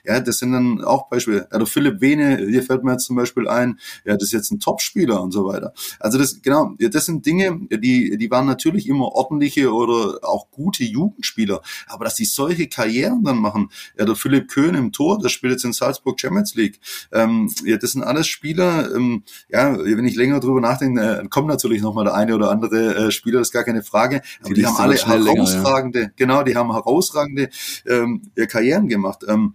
[0.04, 1.48] Ja, das sind dann auch Beispiele.
[1.52, 4.60] Der Philipp Wene, hier fällt mir jetzt zum Beispiel ein, ja, das ist jetzt ein
[4.60, 5.72] Topspieler und so weiter.
[6.00, 10.50] Also das, genau, ja, das sind Dinge, die, die waren natürlich immer ordentliche oder auch
[10.50, 11.60] gute Jugendspieler.
[11.86, 15.52] Aber dass die solche Karrieren dann machen, ja, der Philipp Köhn im Tor, der spielt
[15.52, 16.80] jetzt in Salzburg Champions League.
[17.12, 21.48] Ähm, ja, das sind alles Spieler, ähm, ja, wenn ich länger drüber nachdenke, äh, kommt
[21.48, 24.22] natürlich nochmal der eine oder andere äh, Spieler, das ist gar keine Frage.
[24.40, 26.14] Aber die, die haben alle herausragende, länger, ja.
[26.16, 27.50] genau, die haben herausragende
[27.86, 29.24] ähm, Karrieren gemacht.
[29.26, 29.54] Ähm,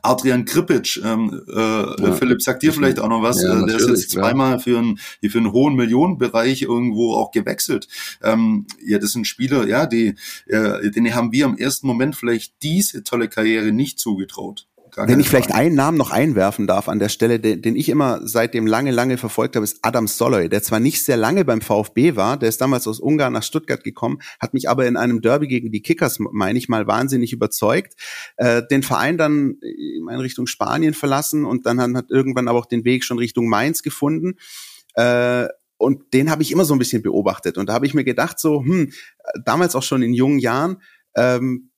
[0.00, 2.12] Adrian Kripic, ähm, äh, ja.
[2.12, 4.96] Philipp, sagt dir vielleicht auch noch was, ja, äh, der ist jetzt zweimal für einen,
[4.96, 7.88] für einen hohen Millionenbereich irgendwo auch gewechselt.
[8.22, 10.14] Ähm, ja, das sind Spieler, ja, die,
[10.46, 14.66] äh, denen haben wir im ersten Moment vielleicht diese tolle Karriere nicht zugetraut.
[14.96, 18.20] Wenn ich vielleicht einen Namen noch einwerfen darf an der Stelle, den, den ich immer
[18.24, 22.14] seitdem lange, lange verfolgt habe, ist Adam Soloy, der zwar nicht sehr lange beim VfB
[22.14, 25.48] war, der ist damals aus Ungarn nach Stuttgart gekommen, hat mich aber in einem Derby
[25.48, 27.94] gegen die Kickers, meine ich mal, wahnsinnig überzeugt,
[28.36, 32.66] äh, den Verein dann in Richtung Spanien verlassen und dann hat, hat irgendwann aber auch
[32.66, 34.34] den Weg schon Richtung Mainz gefunden.
[34.94, 37.58] Äh, und den habe ich immer so ein bisschen beobachtet.
[37.58, 38.92] Und da habe ich mir gedacht, so, hm,
[39.44, 40.80] damals auch schon in jungen Jahren,
[41.16, 41.71] ähm,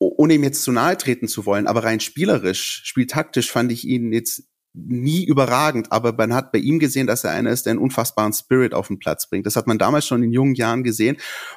[0.00, 4.12] ohne ihm jetzt zu nahe treten zu wollen, aber rein spielerisch, spieltaktisch fand ich ihn
[4.12, 7.80] jetzt nie überragend, aber man hat bei ihm gesehen, dass er einer ist, der einen
[7.80, 9.44] unfassbaren Spirit auf den Platz bringt.
[9.46, 11.16] Das hat man damals schon in jungen Jahren gesehen.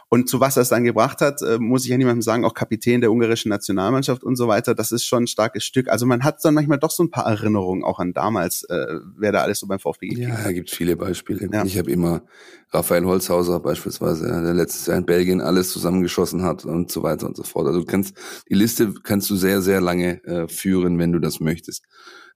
[0.10, 2.56] Und zu was er es dann gebracht hat, äh, muss ich ja niemandem sagen, auch
[2.56, 5.90] Kapitän der ungarischen Nationalmannschaft und so weiter, das ist schon ein starkes Stück.
[5.90, 8.86] Also man hat dann manchmal doch so ein paar Erinnerungen auch an damals, äh,
[9.18, 10.46] wer da alles so beim VfB gekriegt ja.
[10.46, 11.48] Ja, gibt viele Beispiele.
[11.52, 11.64] Ja.
[11.66, 12.24] Ich habe immer
[12.72, 17.38] Raphael Holzhauser beispielsweise, der letztes Jahr in Belgien alles zusammengeschossen hat und so weiter und
[17.38, 17.68] so fort.
[17.68, 18.16] Also du kannst,
[18.50, 21.84] die Liste kannst du sehr, sehr lange äh, führen, wenn du das möchtest.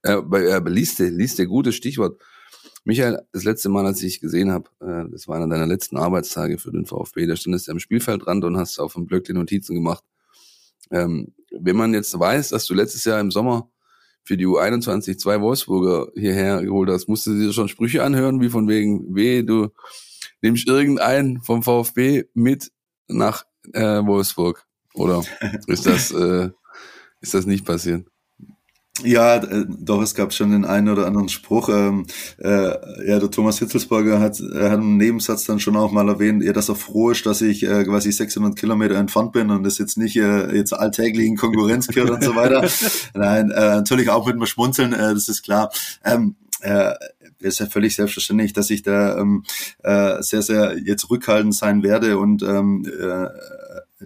[0.02, 2.20] Äh, bei, äh, liest liest dir gutes Stichwort.
[2.84, 5.96] Michael, das letzte Mal, als ich dich gesehen habe, äh, das war einer deiner letzten
[5.96, 9.74] Arbeitstage für den VfB, da standest du am Spielfeldrand und hast auf dem Blöckchen Notizen
[9.74, 10.04] gemacht.
[10.90, 13.70] Ähm, wenn man jetzt weiß, dass du letztes Jahr im Sommer
[14.24, 18.48] für die U21 zwei Wolfsburger hierher geholt hast, musst du dir schon Sprüche anhören, wie
[18.48, 19.68] von wegen, weh, du
[20.40, 22.70] nimmst irgendeinen vom VfB mit
[23.08, 24.66] nach äh, Wolfsburg.
[24.94, 25.24] Oder
[25.66, 26.50] ist das, äh,
[27.20, 28.06] ist das nicht passiert?
[29.04, 31.68] Ja, äh, doch, es gab schon den einen oder anderen Spruch.
[31.68, 32.06] Ähm,
[32.38, 32.48] äh,
[33.06, 36.52] ja, der Thomas Hitzelsberger hat, er hat einen Nebensatz dann schon auch mal erwähnt, ja,
[36.52, 39.98] dass er froh ist, dass ich äh, quasi 600 Kilometer entfernt bin und das jetzt
[39.98, 42.68] nicht äh, jetzt alltäglichen Konkurrenz gehört und so weiter.
[43.14, 45.70] Nein, äh, natürlich auch mit einem Schmunzeln, äh, das ist klar.
[46.04, 46.94] Ähm, äh,
[47.40, 49.44] ist ja völlig selbstverständlich, dass ich da ähm,
[49.82, 53.28] äh, sehr, sehr jetzt rückhaltend sein werde und ähm, äh,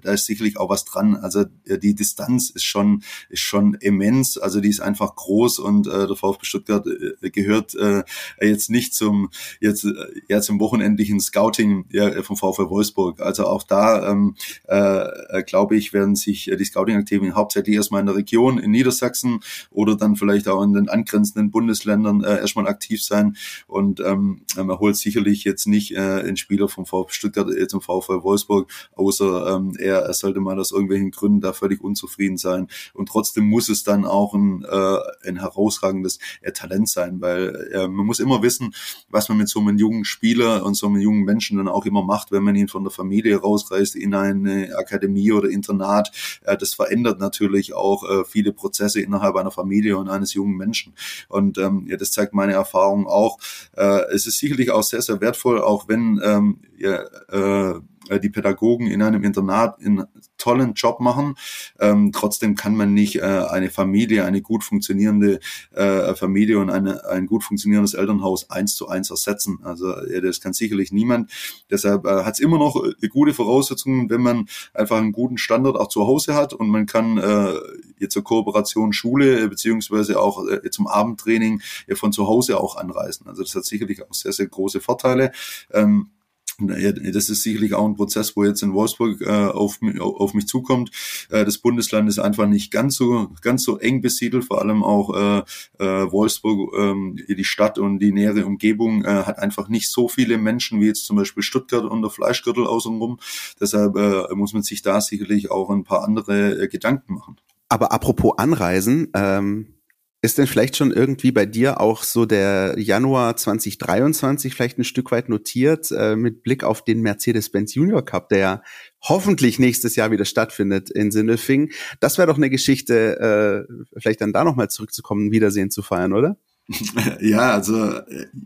[0.00, 1.16] da ist sicherlich auch was dran.
[1.16, 4.38] Also die Distanz ist schon ist schon immens.
[4.38, 8.02] Also die ist einfach groß und äh, der VfB Stuttgart äh, gehört äh,
[8.40, 9.30] jetzt nicht zum
[9.60, 9.92] jetzt äh,
[10.28, 13.20] ja zum wochenendlichen Scouting ja, vom VfB Wolfsburg.
[13.20, 14.36] Also auch da ähm,
[14.66, 19.40] äh, glaube ich werden sich die Scouting-Aktivitäten hauptsächlich erstmal in der Region in Niedersachsen
[19.70, 23.36] oder dann vielleicht auch in den angrenzenden Bundesländern äh, erstmal aktiv sein
[23.66, 27.80] und ähm, man holt sicherlich jetzt nicht äh, einen Spieler vom VfB Stuttgart äh, zum
[27.80, 32.68] VfB Wolfsburg, außer ähm, er, er sollte mal aus irgendwelchen Gründen da völlig unzufrieden sein.
[32.94, 37.88] Und trotzdem muss es dann auch ein, äh, ein herausragendes äh, Talent sein, weil äh,
[37.88, 38.74] man muss immer wissen,
[39.08, 42.02] was man mit so einem jungen Spieler und so einem jungen Menschen dann auch immer
[42.02, 46.10] macht, wenn man ihn von der Familie rausreißt in eine Akademie oder Internat.
[46.42, 50.94] Äh, das verändert natürlich auch äh, viele Prozesse innerhalb einer Familie und eines jungen Menschen.
[51.28, 53.38] Und ähm, ja, das zeigt meine Erfahrung auch.
[53.76, 57.80] Äh, es ist sicherlich auch sehr, sehr wertvoll, auch wenn ähm, ja, äh,
[58.12, 60.04] äh, die Pädagogen in einem Internat einen
[60.38, 61.34] tollen Job machen.
[61.78, 65.40] Ähm, trotzdem kann man nicht äh, eine Familie, eine gut funktionierende
[65.72, 69.60] äh, Familie und eine, ein gut funktionierendes Elternhaus eins zu eins ersetzen.
[69.62, 71.30] Also ja, das kann sicherlich niemand.
[71.70, 75.76] Deshalb äh, hat es immer noch äh, gute Voraussetzungen, wenn man einfach einen guten Standard
[75.76, 77.54] auch zu Hause hat und man kann äh,
[77.98, 83.26] jetzt zur Kooperation Schule beziehungsweise auch äh, zum Abendtraining äh, von zu Hause auch anreisen.
[83.28, 85.32] Also das hat sicherlich auch sehr, sehr große Vorteile.
[85.72, 86.10] Ähm,
[86.58, 90.90] das ist sicherlich auch ein Prozess, wo jetzt in Wolfsburg äh, auf, auf mich zukommt.
[91.30, 95.14] Äh, das Bundesland ist einfach nicht ganz so ganz so eng besiedelt, vor allem auch
[95.14, 95.42] äh,
[95.78, 100.38] äh, Wolfsburg, äh, die Stadt und die nähere Umgebung äh, hat einfach nicht so viele
[100.38, 103.18] Menschen wie jetzt zum Beispiel Stuttgart und der Fleischgürtel außenrum.
[103.60, 107.36] Deshalb äh, muss man sich da sicherlich auch ein paar andere äh, Gedanken machen.
[107.68, 109.74] Aber apropos Anreisen, ähm
[110.22, 115.10] ist denn vielleicht schon irgendwie bei dir auch so der Januar 2023 vielleicht ein Stück
[115.10, 118.62] weit notiert äh, mit Blick auf den Mercedes-Benz Junior Cup, der ja
[119.02, 121.72] hoffentlich nächstes Jahr wieder stattfindet in Sindelfing?
[121.98, 126.36] Das wäre doch eine Geschichte, äh, vielleicht dann da nochmal zurückzukommen, Wiedersehen zu feiern, oder?
[127.20, 128.02] Ja, also ja,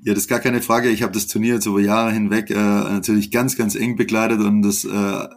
[0.07, 0.89] das ist gar keine Frage.
[0.89, 4.62] Ich habe das Turnier jetzt über Jahre hinweg äh, natürlich ganz, ganz eng begleitet und
[4.62, 5.28] das äh,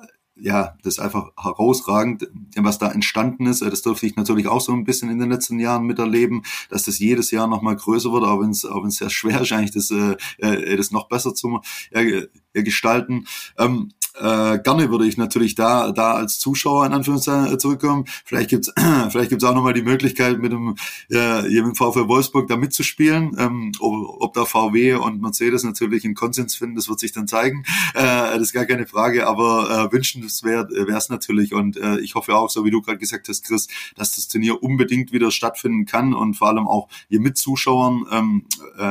[0.42, 3.62] ja, das ist einfach herausragend, was da entstanden ist.
[3.62, 7.00] Das durfte ich natürlich auch so ein bisschen in den letzten Jahren miterleben, dass das
[7.00, 9.52] jedes Jahr noch mal größer wird, auch wenn es auch wenn es sehr schwer ist,
[9.52, 11.62] eigentlich das, äh, äh das noch besser zu
[11.92, 13.26] äh, gestalten.
[13.58, 18.06] Ähm, äh, gerne würde ich natürlich da da als Zuschauer in Anführungszeichen äh, zurückkommen.
[18.26, 18.72] Vielleicht gibt's
[19.10, 20.76] vielleicht gibt's auch nochmal die Möglichkeit mit dem
[21.10, 23.36] äh, mit dem VfL Wolfsburg da mitzuspielen.
[23.38, 27.28] Ähm, ob, ob da VW und Mercedes natürlich einen Konsens finden, das wird sich dann
[27.28, 27.64] zeigen.
[27.94, 32.16] Äh, das ist gar keine Frage, aber äh, wünschenswert wäre es natürlich und äh, ich
[32.16, 35.86] hoffe auch, so wie du gerade gesagt hast, Chris, dass das Turnier unbedingt wieder stattfinden
[35.86, 38.46] kann und vor allem auch hier mit Zuschauern, ähm,
[38.78, 38.82] äh,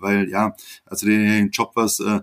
[0.00, 0.54] weil ja,
[0.84, 2.20] also den Job, was, äh,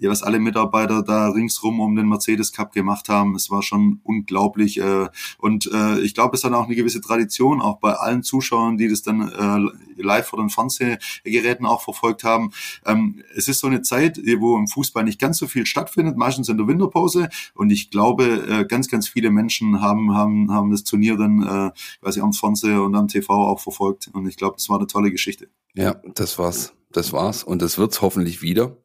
[0.00, 3.34] was alle Mitarbeiter da ringsrum um den Mercedes Cup gemacht haben.
[3.34, 4.78] Es war schon unglaublich.
[4.78, 8.76] Äh, und äh, ich glaube, es hat auch eine gewisse Tradition, auch bei allen Zuschauern,
[8.76, 12.52] die das dann äh, live vor den Fernsehgeräten auch verfolgt haben.
[12.86, 16.48] Ähm, es ist so eine Zeit, wo im Fußball nicht ganz so viel stattfindet, meistens
[16.48, 17.28] in der Winterpause.
[17.54, 22.32] Und ich glaube, ganz, ganz viele Menschen haben, haben, haben das Turnier dann quasi am
[22.32, 24.10] Fernseher und am TV auch verfolgt.
[24.12, 25.48] Und ich glaube, das war eine tolle Geschichte.
[25.74, 26.72] Ja, das war's.
[26.90, 27.42] Das war's.
[27.42, 28.76] Und das wird's hoffentlich wieder.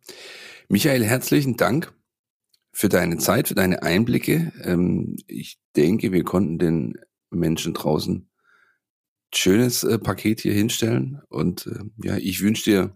[0.70, 1.94] Michael, herzlichen Dank
[2.78, 4.52] für deine Zeit, für deine Einblicke.
[4.64, 6.94] Ähm, ich denke, wir konnten den
[7.32, 8.30] Menschen draußen
[9.34, 11.20] schönes äh, Paket hier hinstellen.
[11.28, 12.96] Und äh, ja, ich wünsche dir,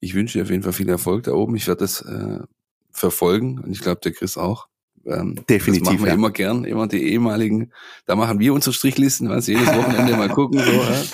[0.00, 1.54] ich wünsche dir auf jeden Fall viel Erfolg da oben.
[1.54, 2.38] Ich werde das äh,
[2.92, 4.68] verfolgen und ich glaube, der Chris auch.
[5.04, 5.84] Ähm, Definitiv.
[5.84, 6.14] Das machen wir ja.
[6.14, 7.72] immer gern, immer die ehemaligen.
[8.06, 10.60] Da machen wir unsere Strichlisten, was jedes Wochenende mal gucken.
[10.60, 11.02] So, ja.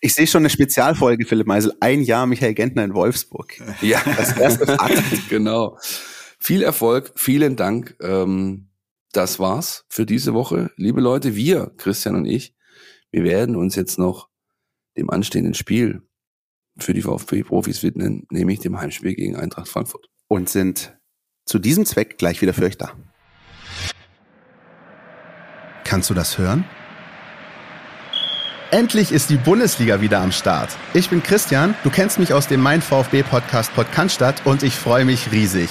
[0.00, 1.72] Ich sehe schon eine Spezialfolge, Philipp Meisel.
[1.80, 3.54] Ein Jahr Michael Gentner in Wolfsburg.
[3.80, 5.02] Ja, das erste Fakt.
[5.30, 5.78] genau.
[6.38, 7.96] Viel Erfolg, vielen Dank.
[8.00, 8.68] Ähm,
[9.12, 10.70] das war's für diese Woche.
[10.76, 12.54] Liebe Leute, wir, Christian und ich,
[13.10, 14.28] wir werden uns jetzt noch
[14.96, 16.02] dem anstehenden Spiel
[16.78, 20.08] für die VfB-Profis widmen, nämlich dem Heimspiel gegen Eintracht Frankfurt.
[20.28, 20.96] Und sind
[21.44, 22.92] zu diesem Zweck gleich wieder für euch da.
[25.84, 26.64] Kannst du das hören?
[28.70, 30.76] Endlich ist die Bundesliga wieder am Start.
[30.92, 35.06] Ich bin Christian, du kennst mich aus dem Mein VfB Podcast Podcast und ich freue
[35.06, 35.70] mich riesig.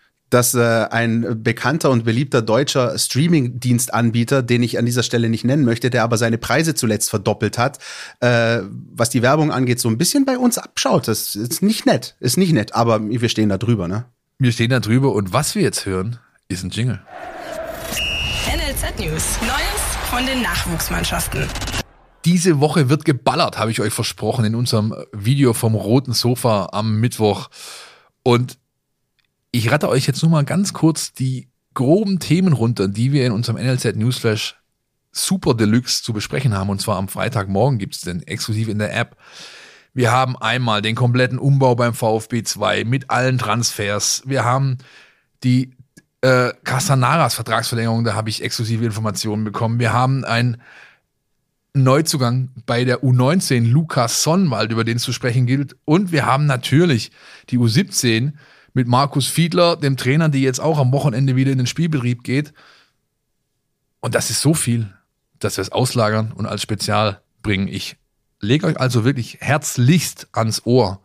[0.31, 5.65] dass äh, ein bekannter und beliebter deutscher Streaming-Dienstanbieter, den ich an dieser Stelle nicht nennen
[5.65, 7.77] möchte, der aber seine Preise zuletzt verdoppelt hat,
[8.21, 8.61] äh,
[8.93, 11.07] was die Werbung angeht, so ein bisschen bei uns abschaut.
[11.07, 14.05] Das ist nicht nett, ist nicht nett, aber wir stehen da drüber, ne?
[14.39, 16.17] Wir stehen da drüber und was wir jetzt hören,
[16.47, 17.01] ist ein Jingle.
[18.47, 19.37] NLZ News.
[19.41, 21.45] Neues von den Nachwuchsmannschaften.
[22.23, 26.99] Diese Woche wird geballert, habe ich euch versprochen, in unserem Video vom roten Sofa am
[26.99, 27.49] Mittwoch.
[28.23, 28.57] Und
[29.51, 33.31] ich rate euch jetzt nur mal ganz kurz die groben Themen runter, die wir in
[33.31, 34.55] unserem NLZ Newsflash
[35.11, 36.69] Super Deluxe zu besprechen haben.
[36.69, 39.17] Und zwar am Freitagmorgen gibt es den exklusiv in der App.
[39.93, 44.23] Wir haben einmal den kompletten Umbau beim VfB 2 mit allen Transfers.
[44.25, 44.77] Wir haben
[45.43, 45.75] die
[46.21, 49.79] äh, Casanaras Vertragsverlängerung, da habe ich exklusive Informationen bekommen.
[49.79, 50.61] Wir haben ein
[51.73, 55.75] Neuzugang bei der U19, Lukas Sonnwald, über den es zu sprechen gilt.
[55.83, 57.11] Und wir haben natürlich
[57.49, 58.33] die U17
[58.73, 62.53] mit Markus Fiedler, dem Trainer, die jetzt auch am Wochenende wieder in den Spielbetrieb geht.
[63.99, 64.93] Und das ist so viel,
[65.39, 67.67] dass wir es auslagern und als Spezial bringen.
[67.67, 67.97] Ich
[68.39, 71.01] lege euch also wirklich herzlichst ans Ohr.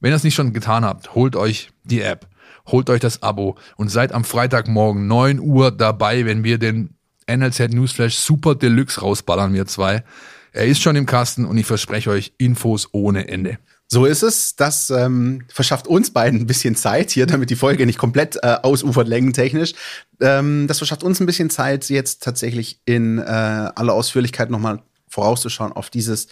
[0.00, 2.28] Wenn ihr es nicht schon getan habt, holt euch die App,
[2.66, 6.94] holt euch das Abo und seid am Freitagmorgen 9 Uhr dabei, wenn wir den
[7.28, 10.04] NLZ Newsflash Super Deluxe rausballern, wir zwei.
[10.52, 13.58] Er ist schon im Kasten und ich verspreche euch Infos ohne Ende.
[13.88, 14.56] So ist es.
[14.56, 18.56] Das ähm, verschafft uns beiden ein bisschen Zeit hier, damit die Folge nicht komplett äh,
[18.62, 19.74] ausufert längentechnisch.
[20.20, 25.72] Ähm, das verschafft uns ein bisschen Zeit, jetzt tatsächlich in äh, aller Ausführlichkeit nochmal vorauszuschauen
[25.72, 26.26] auf dieses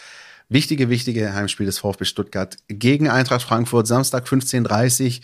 [0.48, 5.22] wichtige, wichtige Heimspiel des VfB Stuttgart gegen Eintracht Frankfurt, Samstag 15.30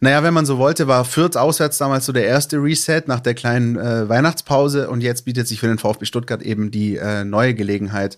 [0.00, 3.34] naja, wenn man so wollte, war Fürth auswärts damals so der erste Reset nach der
[3.34, 7.54] kleinen äh, Weihnachtspause und jetzt bietet sich für den VfB Stuttgart eben die äh, neue
[7.54, 8.16] Gelegenheit,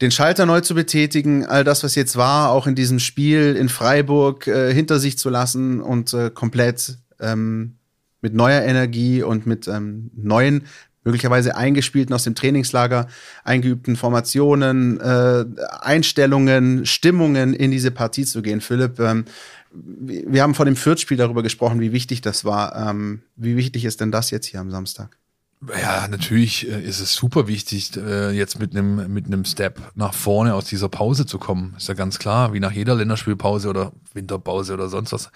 [0.00, 3.68] den Schalter neu zu betätigen, all das, was jetzt war, auch in diesem Spiel in
[3.68, 7.76] Freiburg äh, hinter sich zu lassen und äh, komplett ähm,
[8.22, 10.64] mit neuer Energie und mit ähm, neuen,
[11.04, 13.08] möglicherweise eingespielten aus dem Trainingslager
[13.44, 15.44] eingeübten Formationen, äh,
[15.80, 18.60] Einstellungen, Stimmungen in diese Partie zu gehen.
[18.60, 19.24] Philipp, ähm,
[19.72, 22.90] wir haben vor dem Fürth-Spiel darüber gesprochen, wie wichtig das war.
[22.90, 25.16] Ähm, wie wichtig ist denn das jetzt hier am Samstag?
[25.68, 30.14] Ja, natürlich äh, ist es super wichtig, äh, jetzt mit einem mit einem Step nach
[30.14, 31.74] vorne aus dieser Pause zu kommen.
[31.76, 35.30] Ist ja ganz klar, wie nach jeder Länderspielpause oder Winterpause oder sonst was.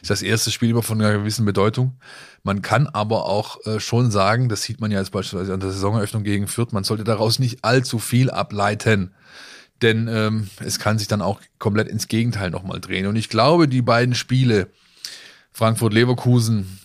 [0.00, 1.96] Ist das erste Spiel immer von einer gewissen Bedeutung.
[2.42, 5.70] Man kann aber auch äh, schon sagen, das sieht man ja jetzt beispielsweise an der
[5.70, 9.14] Saisoneröffnung gegen Fürth, man sollte daraus nicht allzu viel ableiten.
[9.80, 13.06] Denn ähm, es kann sich dann auch komplett ins Gegenteil nochmal drehen.
[13.06, 14.70] Und ich glaube, die beiden Spiele,
[15.52, 16.80] Frankfurt-Leverkusen,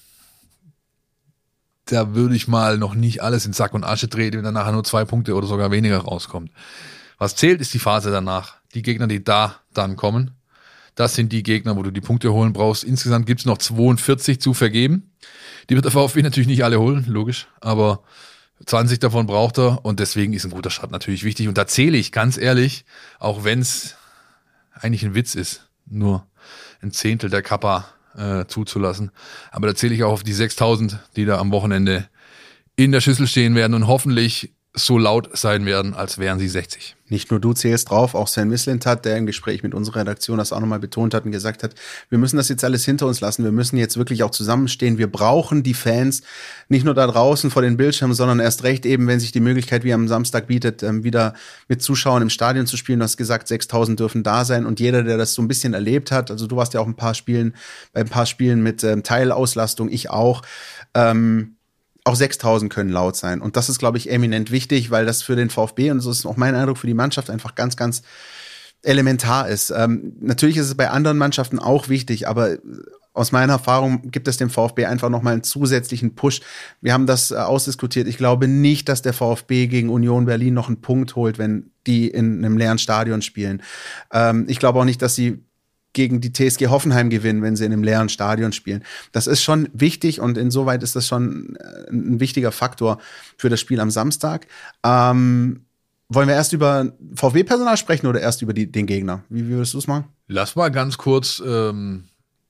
[1.88, 4.72] da würde ich mal noch nicht alles in Sack und Asche drehen, wenn dann nachher
[4.72, 6.52] nur zwei Punkte oder sogar weniger rauskommt.
[7.18, 8.58] Was zählt, ist die Phase danach.
[8.74, 10.32] Die Gegner, die da dann kommen,
[10.96, 12.84] das sind die Gegner, wo du die Punkte holen brauchst.
[12.84, 15.12] Insgesamt gibt's noch 42 zu vergeben.
[15.70, 18.04] Die wird der VfB natürlich nicht alle holen, logisch, aber
[18.66, 21.48] 20 davon braucht er und deswegen ist ein guter Start natürlich wichtig.
[21.48, 22.86] Und da zähle ich ganz ehrlich,
[23.20, 23.96] auch wenn es
[24.74, 26.26] eigentlich ein Witz ist, nur
[26.82, 27.86] ein Zehntel der Kappa
[28.18, 29.12] äh, zuzulassen.
[29.52, 32.10] Aber da zähle ich auch auf die 6000, die da am Wochenende
[32.76, 36.96] in der Schüssel stehen werden und hoffentlich so laut sein werden, als wären sie 60.
[37.10, 40.38] Nicht nur du zählst drauf, auch Sven Mislint hat, der im Gespräch mit unserer Redaktion
[40.38, 41.74] das auch nochmal betont hat und gesagt hat,
[42.10, 45.10] wir müssen das jetzt alles hinter uns lassen, wir müssen jetzt wirklich auch zusammenstehen, wir
[45.10, 46.22] brauchen die Fans,
[46.68, 49.84] nicht nur da draußen vor den Bildschirmen, sondern erst recht eben, wenn sich die Möglichkeit
[49.86, 51.34] wie am Samstag bietet, ähm, wieder
[51.68, 53.00] mit Zuschauern im Stadion zu spielen.
[53.00, 56.12] Du hast gesagt, 6000 dürfen da sein und jeder, der das so ein bisschen erlebt
[56.12, 57.56] hat, also du warst ja auch ein paar Spielen,
[57.94, 60.42] bei ein paar Spielen mit ähm, Teilauslastung, ich auch,
[60.94, 61.57] ähm,
[62.08, 63.42] auch 6000 können laut sein.
[63.42, 66.26] Und das ist, glaube ich, eminent wichtig, weil das für den VfB und so ist
[66.26, 68.02] auch mein Eindruck für die Mannschaft einfach ganz, ganz
[68.82, 69.72] elementar ist.
[69.72, 72.58] Ähm, natürlich ist es bei anderen Mannschaften auch wichtig, aber
[73.14, 76.42] aus meiner Erfahrung gibt es dem VfB einfach nochmal einen zusätzlichen Push.
[76.82, 78.08] Wir haben das äh, ausdiskutiert.
[78.08, 82.08] Ich glaube nicht, dass der VfB gegen Union Berlin noch einen Punkt holt, wenn die
[82.08, 83.64] in einem leeren Stadion spielen.
[84.14, 85.44] Ähm, ich glaube auch nicht, dass sie
[85.98, 88.84] gegen die TSG Hoffenheim gewinnen, wenn sie in einem leeren Stadion spielen.
[89.12, 93.00] Das ist schon wichtig und insoweit ist das schon äh, ein wichtiger Faktor
[93.36, 94.46] für das Spiel am Samstag.
[94.86, 95.66] Ähm,
[96.08, 99.24] wollen wir erst über VW-Personal sprechen oder erst über die, den Gegner?
[99.28, 100.06] Wie, wie würdest du es machen?
[100.28, 102.04] Lass mal ganz kurz ähm,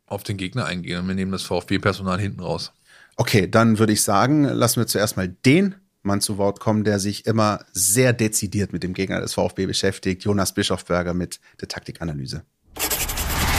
[0.05, 2.73] auf den Gegner eingehen und wir nehmen das VfB-Personal hinten raus.
[3.15, 6.99] Okay, dann würde ich sagen, lassen wir zuerst mal den Mann zu Wort kommen, der
[6.99, 12.43] sich immer sehr dezidiert mit dem Gegner des VfB beschäftigt, Jonas Bischofberger mit der Taktikanalyse.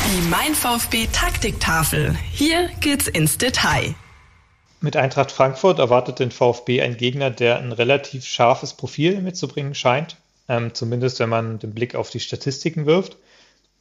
[0.09, 2.17] Die Mein VfB Taktiktafel.
[2.33, 3.95] Hier geht's ins Detail.
[4.81, 10.17] Mit Eintracht Frankfurt erwartet den VfB ein Gegner, der ein relativ scharfes Profil mitzubringen scheint.
[10.49, 13.19] Ähm, zumindest wenn man den Blick auf die Statistiken wirft.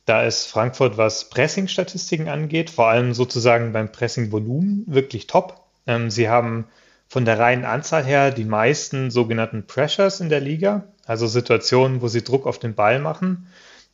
[0.05, 5.61] Da ist Frankfurt, was Pressing-Statistiken angeht, vor allem sozusagen beim Pressing-Volumen wirklich top.
[5.85, 6.67] Ähm, sie haben
[7.07, 12.09] von der reinen Anzahl her die meisten sogenannten Pressures in der Liga, also Situationen, wo
[12.09, 13.47] sie Druck auf den Ball machen.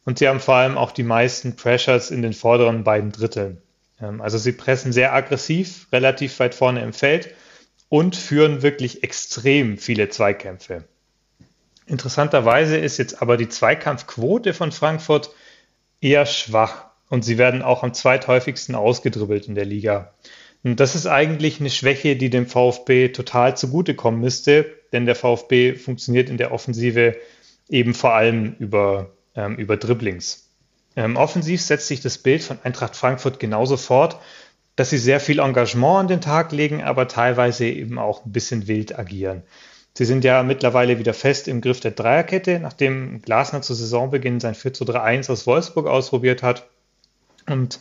[0.05, 3.61] Und sie haben vor allem auch die meisten Pressures in den vorderen beiden Dritteln.
[4.01, 7.33] Ähm, also sie pressen sehr aggressiv, relativ weit vorne im Feld
[7.89, 10.85] und führen wirklich extrem viele Zweikämpfe.
[11.85, 15.31] Interessanterweise ist jetzt aber die Zweikampfquote von Frankfurt
[16.01, 20.13] eher schwach und sie werden auch am zweithäufigsten ausgedribbelt in der Liga.
[20.63, 25.75] Und das ist eigentlich eine Schwäche, die dem VfB total zugutekommen müsste, denn der VfB
[25.75, 27.17] funktioniert in der Offensive
[27.69, 30.49] eben vor allem über, ähm, über Dribblings.
[30.95, 34.19] Ähm, offensiv setzt sich das Bild von Eintracht Frankfurt genauso fort,
[34.75, 38.67] dass sie sehr viel Engagement an den Tag legen, aber teilweise eben auch ein bisschen
[38.67, 39.43] wild agieren.
[39.95, 44.55] Sie sind ja mittlerweile wieder fest im Griff der Dreierkette, nachdem Glasner zu Saisonbeginn sein
[44.55, 46.67] 4 zu 3-1 aus Wolfsburg ausprobiert hat.
[47.45, 47.79] Und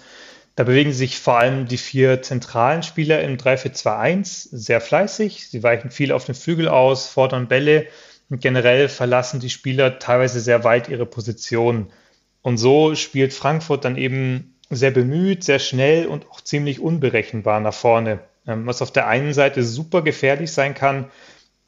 [0.55, 5.49] da bewegen sich vor allem die vier zentralen Spieler im 3-4-2-1 sehr fleißig.
[5.49, 7.87] Sie weichen viel auf den Flügel aus, fordern Bälle
[8.33, 11.93] und generell verlassen die Spieler teilweise sehr weit ihre Position.
[12.41, 17.75] Und so spielt Frankfurt dann eben sehr bemüht, sehr schnell und auch ziemlich unberechenbar nach
[17.75, 21.11] vorne, ähm, was auf der einen Seite super gefährlich sein kann,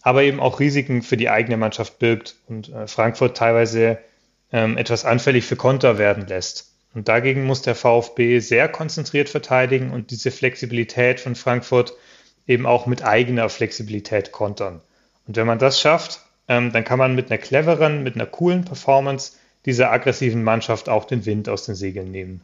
[0.01, 3.99] aber eben auch Risiken für die eigene Mannschaft birgt und äh, Frankfurt teilweise
[4.51, 6.73] ähm, etwas anfällig für Konter werden lässt.
[6.95, 11.93] Und dagegen muss der VfB sehr konzentriert verteidigen und diese Flexibilität von Frankfurt
[12.47, 14.81] eben auch mit eigener Flexibilität kontern.
[15.27, 18.65] Und wenn man das schafft, ähm, dann kann man mit einer cleveren, mit einer coolen
[18.65, 19.33] Performance
[19.67, 22.41] dieser aggressiven Mannschaft auch den Wind aus den Segeln nehmen.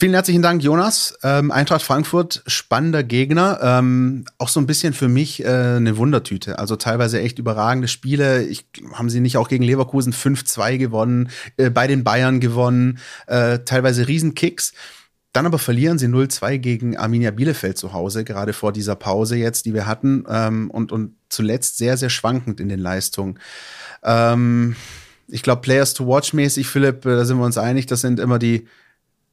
[0.00, 1.18] Vielen herzlichen Dank, Jonas.
[1.22, 3.60] Ähm, Eintracht Frankfurt, spannender Gegner.
[3.62, 6.58] Ähm, auch so ein bisschen für mich äh, eine Wundertüte.
[6.58, 8.42] Also teilweise echt überragende Spiele.
[8.44, 8.64] Ich,
[8.94, 11.28] haben sie nicht auch gegen Leverkusen 5-2 gewonnen,
[11.58, 14.72] äh, bei den Bayern gewonnen, äh, teilweise Riesenkicks.
[15.34, 19.66] Dann aber verlieren sie 0-2 gegen Arminia Bielefeld zu Hause, gerade vor dieser Pause jetzt,
[19.66, 20.24] die wir hatten.
[20.30, 23.38] Ähm, und, und zuletzt sehr, sehr schwankend in den Leistungen.
[24.02, 24.76] Ähm,
[25.28, 28.20] ich glaube, Players to Watch mäßig, Philipp, äh, da sind wir uns einig, das sind
[28.20, 28.66] immer die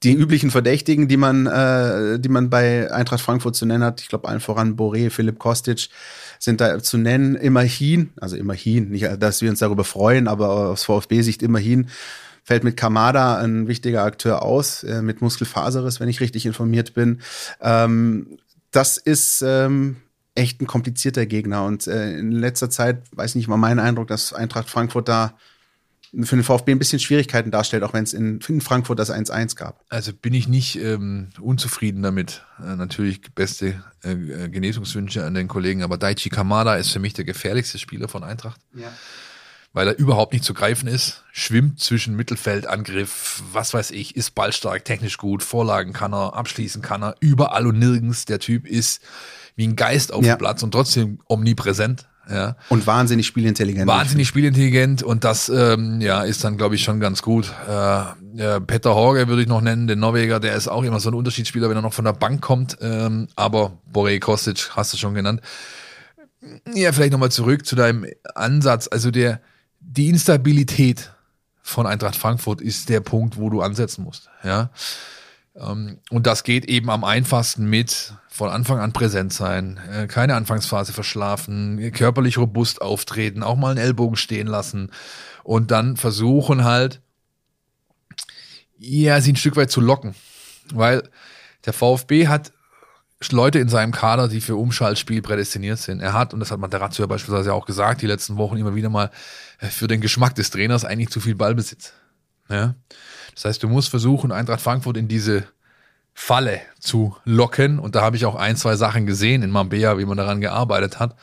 [0.03, 4.09] die üblichen Verdächtigen, die man, äh, die man bei Eintracht Frankfurt zu nennen hat, ich
[4.09, 5.89] glaube allen voran Boré, Philipp Kostic,
[6.39, 7.35] sind da zu nennen.
[7.35, 11.89] Immerhin, also immerhin, nicht, dass wir uns darüber freuen, aber aus VfB-Sicht immerhin
[12.43, 17.21] fällt mit Kamada ein wichtiger Akteur aus, äh, mit Muskelfaserriss, wenn ich richtig informiert bin.
[17.59, 18.37] Ähm,
[18.71, 19.97] das ist ähm,
[20.37, 24.33] echt ein komplizierter Gegner und äh, in letzter Zeit, weiß nicht mal mein Eindruck, dass
[24.33, 25.33] Eintracht Frankfurt da
[26.23, 29.55] für den VfB ein bisschen Schwierigkeiten darstellt, auch wenn es in, in, Frankfurt das 1-1
[29.55, 29.83] gab.
[29.89, 32.45] Also bin ich nicht ähm, unzufrieden damit.
[32.59, 34.15] Äh, natürlich beste äh,
[34.49, 38.61] Genesungswünsche an den Kollegen, aber Daichi Kamada ist für mich der gefährlichste Spieler von Eintracht.
[38.73, 38.91] Ja.
[39.73, 44.33] Weil er überhaupt nicht zu greifen ist, schwimmt zwischen Mittelfeld, Angriff, was weiß ich, ist
[44.33, 48.25] ballstark, technisch gut, Vorlagen kann er, abschließen kann er, überall und nirgends.
[48.25, 49.01] Der Typ ist
[49.57, 50.35] wie ein Geist auf ja.
[50.35, 52.07] dem Platz und trotzdem omnipräsent.
[52.29, 52.55] Ja.
[52.69, 53.87] Und wahnsinnig spielintelligent.
[53.87, 57.53] Wahnsinnig spielintelligent und das ähm, ja, ist dann, glaube ich, schon ganz gut.
[57.69, 58.01] Äh,
[58.37, 61.15] äh, Peter Horge würde ich noch nennen, den Norweger, der ist auch immer so ein
[61.15, 62.77] Unterschiedsspieler, wenn er noch von der Bank kommt.
[62.81, 65.41] Ähm, aber Boré Kostic hast du schon genannt.
[66.73, 68.05] Ja, vielleicht nochmal zurück zu deinem
[68.35, 68.87] Ansatz.
[68.91, 69.41] Also der,
[69.79, 71.11] die Instabilität
[71.61, 74.29] von Eintracht Frankfurt ist der Punkt, wo du ansetzen musst.
[74.43, 74.69] Ja.
[75.55, 80.35] Ähm, und das geht eben am einfachsten mit von Anfang an präsent sein, äh, keine
[80.35, 84.91] Anfangsphase verschlafen, körperlich robust auftreten, auch mal einen Ellbogen stehen lassen
[85.43, 87.01] und dann versuchen halt,
[88.77, 90.13] ja, sie ein Stück weit zu locken.
[90.71, 91.09] Weil
[91.65, 92.53] der VfB hat
[93.31, 95.99] Leute in seinem Kader, die für Umschaltspiel prädestiniert sind.
[95.99, 98.91] Er hat, und das hat Materazzo ja beispielsweise auch gesagt, die letzten Wochen immer wieder
[98.91, 99.09] mal,
[99.59, 101.93] äh, für den Geschmack des Trainers eigentlich zu viel Ballbesitz.
[102.49, 102.75] Ja?
[103.33, 105.47] Das heißt, du musst versuchen, Eintracht Frankfurt in diese
[106.19, 107.77] Falle zu locken.
[107.77, 110.99] Und da habe ich auch ein, zwei Sachen gesehen in Mambea, wie man daran gearbeitet
[110.99, 111.15] hat,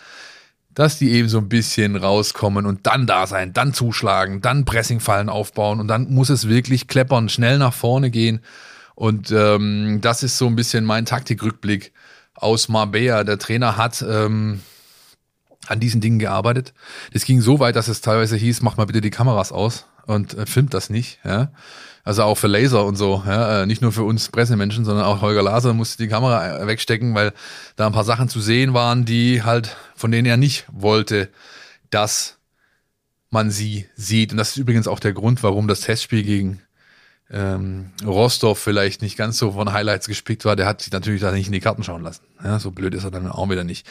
[0.73, 5.29] dass die eben so ein bisschen rauskommen und dann da sein, dann zuschlagen, dann Pressingfallen
[5.29, 8.41] aufbauen und dann muss es wirklich kleppern, schnell nach vorne gehen.
[8.95, 11.93] Und ähm, das ist so ein bisschen mein Taktikrückblick
[12.35, 13.25] aus Marbella.
[13.25, 14.61] Der Trainer hat ähm,
[15.67, 16.73] an diesen Dingen gearbeitet.
[17.13, 20.35] Das ging so weit, dass es teilweise hieß, mach mal bitte die Kameras aus und
[20.35, 21.19] äh, filmt das nicht.
[21.25, 21.51] Ja?
[22.05, 25.23] Also auch für Laser und so, ja, äh, nicht nur für uns Pressemenschen, sondern auch
[25.23, 27.33] Holger Laser musste die Kamera äh, wegstecken, weil
[27.77, 31.31] da ein paar Sachen zu sehen waren, die halt, von denen er nicht wollte,
[31.89, 32.39] dass
[33.31, 34.33] man sie sieht.
[34.33, 36.61] Und das ist übrigens auch der Grund, warum das Testspiel gegen
[37.35, 41.33] ähm, Rostov vielleicht nicht ganz so von Highlights gespickt war, der hat sich natürlich da
[41.33, 42.23] nicht in die Karten schauen lassen.
[42.43, 43.87] Ja, so blöd ist er dann auch wieder nicht.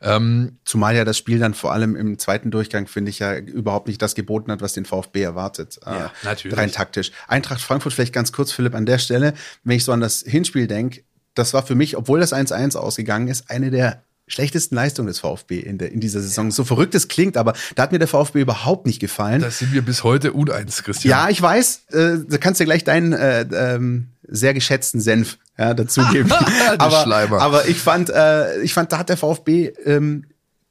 [0.00, 3.88] Ähm, Zumal ja das Spiel dann vor allem im zweiten Durchgang, finde ich, ja überhaupt
[3.88, 5.80] nicht das geboten hat, was den VfB erwartet.
[5.84, 6.56] Äh, ja, äh, natürlich.
[6.56, 7.10] Rein taktisch.
[7.26, 9.34] Eintracht Frankfurt vielleicht ganz kurz, Philipp, an der Stelle,
[9.64, 11.02] wenn ich so an das Hinspiel denke,
[11.34, 15.60] das war für mich, obwohl das 1-1 ausgegangen ist, eine der schlechtesten Leistung des VfB
[15.60, 16.46] in, der, in dieser Saison.
[16.46, 16.52] Ja.
[16.52, 19.42] So verrückt es klingt, aber da hat mir der VfB überhaupt nicht gefallen.
[19.42, 21.10] Das sind wir bis heute U1, Christian.
[21.10, 21.82] Ja, ich weiß.
[21.92, 26.32] Äh, da kannst du gleich deinen äh, ähm, sehr geschätzten Senf ja, dazugeben.
[26.78, 30.24] aber, aber ich fand, äh, ich fand, da hat der VfB ähm,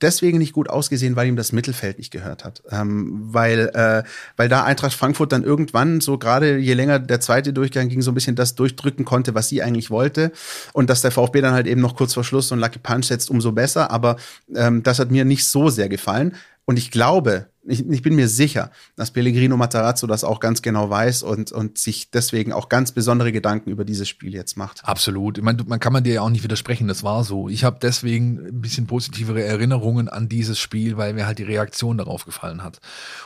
[0.04, 2.62] deswegen nicht gut ausgesehen, weil ihm das Mittelfeld nicht gehört hat.
[2.70, 4.04] Ähm, weil, äh,
[4.38, 8.12] weil da Eintracht Frankfurt dann irgendwann, so gerade je länger der zweite Durchgang ging, so
[8.12, 10.32] ein bisschen das durchdrücken konnte, was sie eigentlich wollte.
[10.74, 13.06] Und dass der VfB dann halt eben noch kurz vor Schluss so einen Lucky Punch
[13.06, 13.90] setzt, umso besser.
[13.90, 14.18] Aber
[14.56, 16.36] ähm, das hat mir nicht so sehr gefallen.
[16.66, 20.90] Und ich glaube, ich, ich bin mir sicher, dass Pellegrino Matarazzo das auch ganz genau
[20.90, 24.84] weiß und, und sich deswegen auch ganz besondere Gedanken über dieses Spiel jetzt macht.
[24.84, 25.38] Absolut.
[25.38, 27.48] Ich meine, man kann man dir ja auch nicht widersprechen, das war so.
[27.48, 31.98] Ich habe deswegen ein bisschen positivere Erinnerungen an dieses Spiel, weil mir halt die Reaktion
[31.98, 32.80] darauf gefallen hat.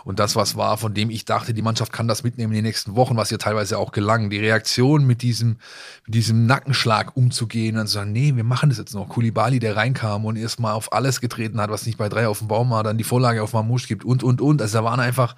[0.03, 2.65] Und das, was war, von dem ich dachte, die Mannschaft kann das mitnehmen in den
[2.65, 4.30] nächsten Wochen, was ihr teilweise auch gelang.
[4.30, 5.57] Die Reaktion mit diesem,
[6.05, 9.09] mit diesem Nackenschlag umzugehen und zu sagen, nee, wir machen das jetzt noch.
[9.09, 12.47] Kulibali, der reinkam und erstmal auf alles getreten hat, was nicht bei drei auf dem
[12.47, 14.61] Baum war, dann die Vorlage auf Mamouche gibt und und, und.
[14.61, 15.35] Also da waren einfach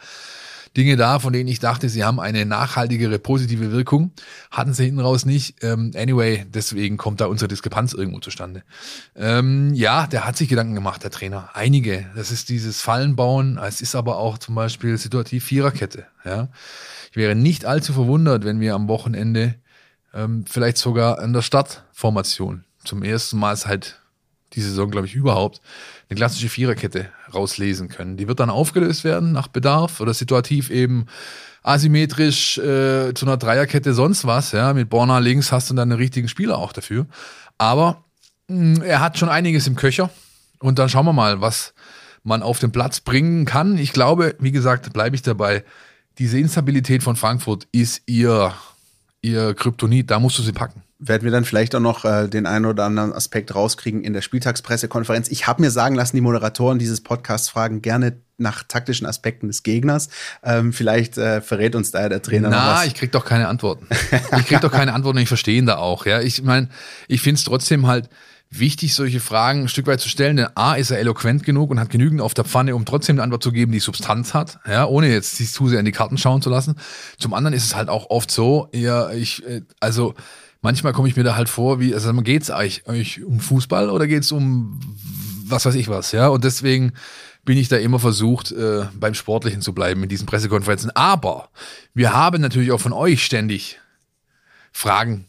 [0.78, 4.12] Dinge da, von denen ich dachte, sie haben eine nachhaltigere positive Wirkung.
[4.52, 5.64] Hatten sie hinten raus nicht.
[5.64, 8.64] Ähm, anyway, deswegen kommt da unsere Diskrepanz irgendwo zustande.
[9.16, 11.50] Ähm, ja, der hat sich Gedanken gemacht, der Trainer.
[11.54, 12.06] Einige.
[12.16, 13.58] Das ist dieses Fallenbauen.
[13.58, 16.06] Es ist aber auch zum Beispiel situativ Viererkette.
[16.24, 16.50] Ja.
[17.12, 19.56] Ich wäre nicht allzu verwundert, wenn wir am Wochenende
[20.14, 24.00] ähm, vielleicht sogar an der Startformation zum ersten Mal halt
[24.54, 25.62] die Saison, glaube ich, überhaupt
[26.10, 28.18] eine klassische Viererkette rauslesen können.
[28.18, 31.06] Die wird dann aufgelöst werden nach Bedarf oder situativ eben
[31.64, 34.52] asymmetrisch äh, zu einer Dreierkette sonst was.
[34.52, 37.06] Ja, mit Borna links hast du dann einen richtigen Spieler auch dafür.
[37.58, 38.04] Aber
[38.48, 40.10] mh, mm, er hat schon einiges im Köcher
[40.60, 41.74] und dann schauen wir mal, was
[42.24, 43.78] man auf den Platz bringen kann.
[43.78, 45.64] Ich glaube, wie gesagt, bleibe ich dabei.
[46.18, 48.54] Diese Instabilität von Frankfurt ist ihr
[49.22, 50.12] ihr Kryptonit.
[50.12, 52.84] Da musst du sie packen werden wir dann vielleicht auch noch äh, den einen oder
[52.84, 55.30] anderen Aspekt rauskriegen in der Spieltagspressekonferenz.
[55.30, 59.64] Ich habe mir sagen lassen, die Moderatoren dieses Podcasts fragen gerne nach taktischen Aspekten des
[59.64, 60.10] Gegners.
[60.44, 62.88] Ähm, vielleicht äh, verrät uns da der Trainer Na, noch was.
[62.88, 63.88] ich krieg doch keine Antworten.
[64.38, 66.06] Ich krieg doch keine Antworten, ich verstehe ihn da auch.
[66.06, 66.70] Ja, ich meine,
[67.08, 68.10] ich finde es trotzdem halt
[68.50, 71.80] wichtig, solche Fragen ein Stück weit zu stellen, denn A ist er eloquent genug und
[71.80, 74.86] hat genügend auf der Pfanne, um trotzdem eine Antwort zu geben, die Substanz hat, ja,
[74.86, 76.76] ohne jetzt sich zu sehr in die Karten schauen zu lassen.
[77.20, 80.16] Zum anderen ist es halt auch oft so, ja, ich, äh, also
[80.62, 84.08] manchmal komme ich mir da halt vor, wie, also geht's eigentlich, eigentlich um Fußball oder
[84.08, 84.80] geht's um
[85.50, 86.28] was weiß ich was, ja?
[86.28, 86.94] Und deswegen
[87.44, 90.92] bin ich da immer versucht, äh, beim Sportlichen zu bleiben in diesen Pressekonferenzen.
[90.96, 91.50] Aber
[91.94, 93.80] wir haben natürlich auch von euch ständig
[94.72, 95.26] Fragen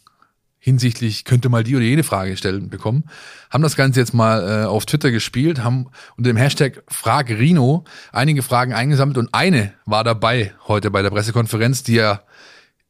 [0.58, 3.04] hinsichtlich, könnte mal die oder jene Frage stellen bekommen.
[3.48, 5.86] Haben das Ganze jetzt mal äh, auf Twitter gespielt, haben
[6.18, 11.10] unter dem Hashtag Frag Rino einige Fragen eingesammelt und eine war dabei heute bei der
[11.10, 12.20] Pressekonferenz, die ja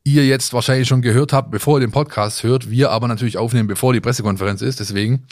[0.05, 3.69] ihr jetzt wahrscheinlich schon gehört habt, bevor ihr den Podcast hört, wir aber natürlich aufnehmen,
[3.69, 4.81] bevor die Pressekonferenz ist.
[4.81, 5.27] Deswegen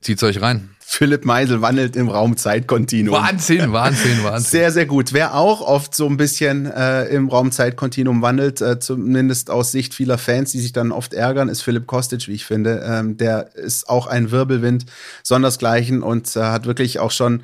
[0.00, 0.70] zieht's euch rein.
[0.78, 3.16] Philipp Meisel wandelt im Raum Zeitkontinuum.
[3.16, 4.50] Wahnsinn, Wahnsinn, Wahnsinn.
[4.50, 5.12] Sehr, sehr gut.
[5.12, 9.94] Wer auch oft so ein bisschen äh, im Raum Zeitkontinuum wandelt, äh, zumindest aus Sicht
[9.94, 12.84] vieler Fans, die sich dann oft ärgern, ist Philipp Kostic, wie ich finde.
[12.86, 14.84] Ähm, der ist auch ein Wirbelwind,
[15.22, 17.42] sondersgleichen und äh, hat wirklich auch schon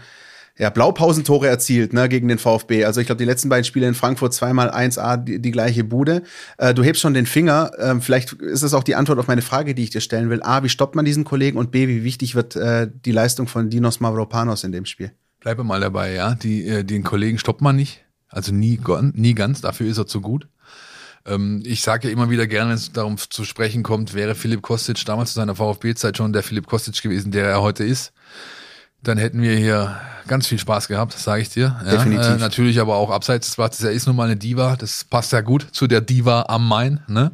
[0.58, 2.84] ja, Blaupausentore erzielt ne, gegen den VfB.
[2.84, 6.22] Also ich glaube, die letzten beiden Spiele in Frankfurt zweimal 1A die, die gleiche Bude.
[6.58, 7.70] Äh, du hebst schon den Finger.
[7.78, 10.42] Ähm, vielleicht ist es auch die Antwort auf meine Frage, die ich dir stellen will.
[10.42, 11.58] A, wie stoppt man diesen Kollegen?
[11.58, 15.12] Und B, wie wichtig wird äh, die Leistung von Dinos Mavropanos in dem Spiel?
[15.38, 16.34] Bleibe mal dabei, ja.
[16.34, 18.04] Die, äh, den Kollegen stoppt man nicht.
[18.28, 18.80] Also nie,
[19.12, 19.60] nie ganz.
[19.60, 20.48] Dafür ist er zu gut.
[21.24, 24.62] Ähm, ich sage ja immer wieder gerne, wenn es darum zu sprechen kommt, wäre Philipp
[24.62, 28.12] Kostic damals zu seiner VfB-Zeit schon der Philipp Kostic gewesen, der er heute ist
[29.02, 31.80] dann hätten wir hier ganz viel Spaß gehabt, sage ich dir.
[31.84, 32.26] Ja, Definitiv.
[32.26, 33.84] Äh, natürlich aber auch abseits des Platzes.
[33.84, 34.76] Er ist nun mal eine Diva.
[34.76, 37.00] Das passt ja gut zu der Diva am Main.
[37.08, 37.32] Ne?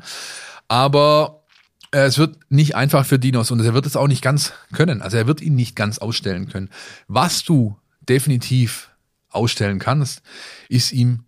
[0.68, 1.42] Aber
[1.90, 5.02] äh, es wird nicht einfach für Dinos und er wird es auch nicht ganz können.
[5.02, 6.70] Also er wird ihn nicht ganz ausstellen können.
[7.08, 7.76] Was du
[8.08, 8.90] definitiv
[9.30, 10.22] ausstellen kannst,
[10.68, 11.24] ist ihm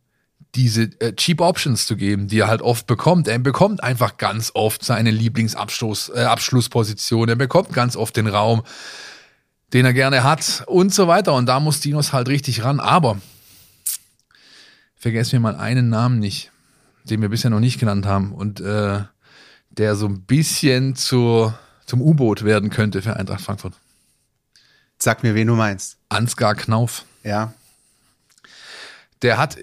[0.55, 3.29] diese äh, Cheap Options zu geben, die er halt oft bekommt.
[3.29, 6.23] Er bekommt einfach ganz oft seine Lieblingsabschluss, äh.
[6.23, 8.63] Er bekommt ganz oft den Raum
[9.73, 11.35] den er gerne hat und so weiter.
[11.35, 12.81] Und da muss Dinos halt richtig ran.
[12.81, 13.21] Aber
[14.97, 16.51] vergessen wir mal einen Namen nicht,
[17.05, 19.03] den wir bisher noch nicht genannt haben und äh,
[19.71, 21.53] der so ein bisschen zu,
[21.85, 23.75] zum U-Boot werden könnte für Eintracht Frankfurt.
[24.99, 25.99] Sag mir, wen du meinst.
[26.09, 27.05] Ansgar Knauf.
[27.23, 27.53] Ja.
[29.23, 29.59] Der hat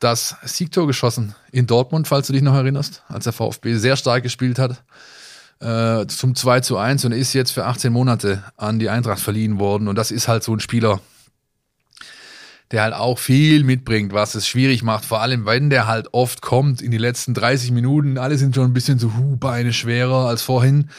[0.00, 4.22] das Siegtor geschossen in Dortmund, falls du dich noch erinnerst, als der VfB sehr stark
[4.22, 4.82] gespielt hat.
[5.60, 9.58] Äh, zum 2 zu 1 und ist jetzt für 18 Monate an die Eintracht verliehen
[9.58, 9.88] worden.
[9.88, 11.00] Und das ist halt so ein Spieler,
[12.70, 15.04] der halt auch viel mitbringt, was es schwierig macht.
[15.04, 18.66] Vor allem, wenn der halt oft kommt in die letzten 30 Minuten, alle sind schon
[18.66, 20.90] ein bisschen so hu, Beine schwerer als vorhin.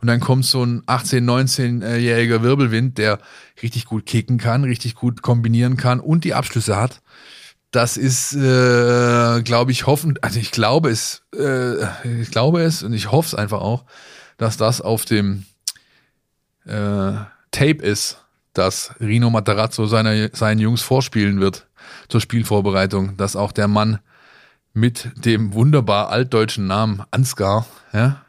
[0.00, 3.20] Und dann kommt so ein 18-, 19-jähriger Wirbelwind, der
[3.62, 7.02] richtig gut kicken kann, richtig gut kombinieren kann und die Abschlüsse hat.
[7.70, 12.94] Das ist, äh, glaube ich, hoffen, also ich glaube es, äh, ich glaube es und
[12.94, 13.84] ich hoffe es einfach auch,
[14.38, 15.44] dass das auf dem
[16.64, 17.12] äh,
[17.50, 18.18] Tape ist
[18.58, 21.66] dass Rino Matarazzo seine, seinen Jungs vorspielen wird
[22.08, 24.00] zur Spielvorbereitung, dass auch der Mann
[24.74, 28.22] mit dem wunderbar altdeutschen Namen Ansgar ja,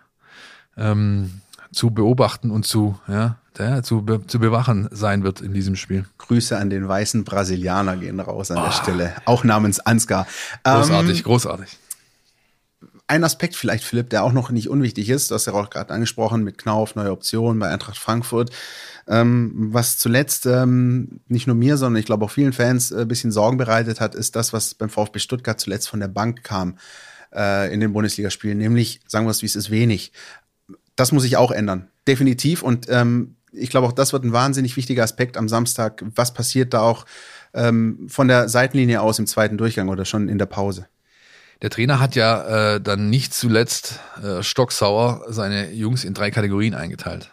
[0.77, 1.41] ähm,
[1.71, 6.05] zu beobachten und zu, ja, ja, zu, be zu bewachen sein wird in diesem Spiel.
[6.17, 8.65] Grüße an den weißen Brasilianer gehen raus an oh.
[8.65, 10.27] der Stelle, auch namens Ansgar.
[10.63, 11.77] Großartig, ähm, großartig
[13.09, 15.91] ein Aspekt vielleicht, Philipp, der auch noch nicht unwichtig ist, du hast ja auch gerade
[15.91, 18.51] angesprochen mit Knauf, neue Optionen bei Eintracht Frankfurt,
[19.07, 23.05] ähm, was zuletzt ähm, nicht nur mir, sondern ich glaube auch vielen Fans ein äh,
[23.05, 26.77] bisschen Sorgen bereitet hat, ist das, was beim VfB Stuttgart zuletzt von der Bank kam
[27.33, 30.11] äh, in den Bundesligaspielen, nämlich, sagen wir es wie es ist, wenig.
[30.95, 32.61] Das muss sich auch ändern, definitiv.
[32.61, 36.03] Und ähm, ich glaube auch, das wird ein wahnsinnig wichtiger Aspekt am Samstag.
[36.15, 37.05] Was passiert da auch
[37.53, 40.87] ähm, von der Seitenlinie aus im zweiten Durchgang oder schon in der Pause?
[41.61, 46.73] Der Trainer hat ja äh, dann nicht zuletzt äh, stocksauer seine Jungs in drei Kategorien
[46.73, 47.31] eingeteilt.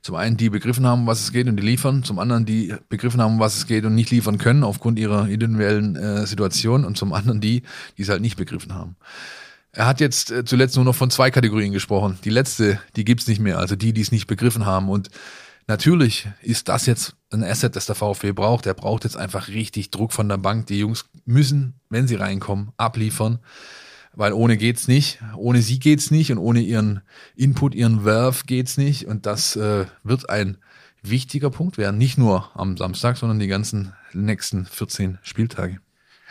[0.00, 3.22] Zum einen die begriffen haben, was es geht und die liefern, zum anderen die begriffen
[3.22, 7.12] haben, was es geht und nicht liefern können aufgrund ihrer individuellen äh, Situation und zum
[7.12, 7.62] anderen die,
[7.96, 8.96] die es halt nicht begriffen haben.
[9.72, 12.18] Er hat jetzt äh, zuletzt nur noch von zwei Kategorien gesprochen.
[12.22, 14.88] Die letzte, die gibt's nicht mehr, also die, die es nicht begriffen haben.
[14.88, 15.10] Und
[15.66, 18.66] natürlich ist das jetzt ein Asset, das der VfB braucht.
[18.66, 20.66] Er braucht jetzt einfach richtig Druck von der Bank.
[20.66, 23.38] Die Jungs müssen, wenn sie reinkommen, abliefern.
[24.16, 27.02] Weil ohne geht's nicht, ohne sie geht's nicht und ohne ihren
[27.34, 29.06] Input, ihren Werf geht's nicht.
[29.06, 30.58] Und das äh, wird ein
[31.02, 35.80] wichtiger Punkt werden, nicht nur am Samstag, sondern die ganzen nächsten 14 Spieltage.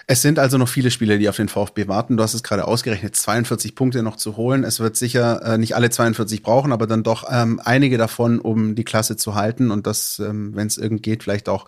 [0.06, 2.18] Es sind also noch viele Spiele, die auf den VfB warten.
[2.18, 4.66] Du hast es gerade ausgerechnet, 42 Punkte noch zu holen.
[4.66, 8.76] Es wird sicher äh, nicht alle 42 brauchen, aber dann doch ähm, einige davon, um
[8.76, 11.68] die Klasse zu halten und das, ähm, wenn es irgend geht, vielleicht auch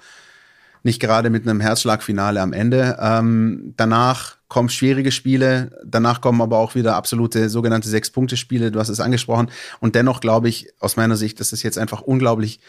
[0.84, 2.98] nicht gerade mit einem Herzschlagfinale am Ende.
[3.02, 8.90] Ähm, danach kommen schwierige Spiele, danach kommen aber auch wieder absolute sogenannte Sechs-Punkte-Spiele, du hast
[8.90, 9.50] es angesprochen.
[9.80, 12.60] Und dennoch glaube ich, aus meiner Sicht, dass es jetzt einfach unglaublich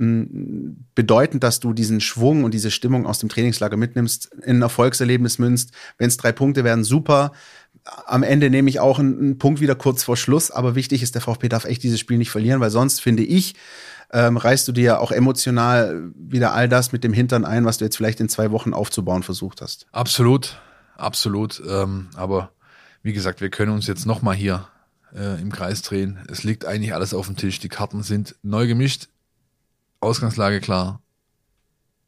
[0.00, 5.38] bedeutend, dass du diesen Schwung und diese Stimmung aus dem Trainingslager mitnimmst, in ein Erfolgserlebnis
[5.38, 5.72] münzt.
[5.98, 7.32] Wenn es drei Punkte werden, super.
[8.06, 11.14] Am Ende nehme ich auch einen, einen, Punkt wieder kurz vor Schluss, aber wichtig ist,
[11.14, 13.54] der VfB darf echt dieses Spiel nicht verlieren, weil sonst finde ich,
[14.10, 17.84] ähm, reißt du dir auch emotional wieder all das mit dem Hintern ein, was du
[17.84, 19.86] jetzt vielleicht in zwei Wochen aufzubauen versucht hast.
[19.92, 20.60] Absolut,
[20.96, 21.62] absolut.
[21.68, 22.52] Ähm, aber
[23.02, 24.66] wie gesagt, wir können uns jetzt noch mal hier
[25.14, 26.18] äh, im Kreis drehen.
[26.30, 27.60] Es liegt eigentlich alles auf dem Tisch.
[27.60, 29.08] Die Karten sind neu gemischt.
[30.00, 31.00] Ausgangslage klar.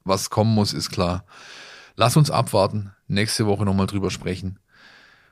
[0.04, 1.24] Was kommen muss, ist klar.
[1.94, 4.58] Lass uns abwarten, nächste Woche nochmal drüber sprechen.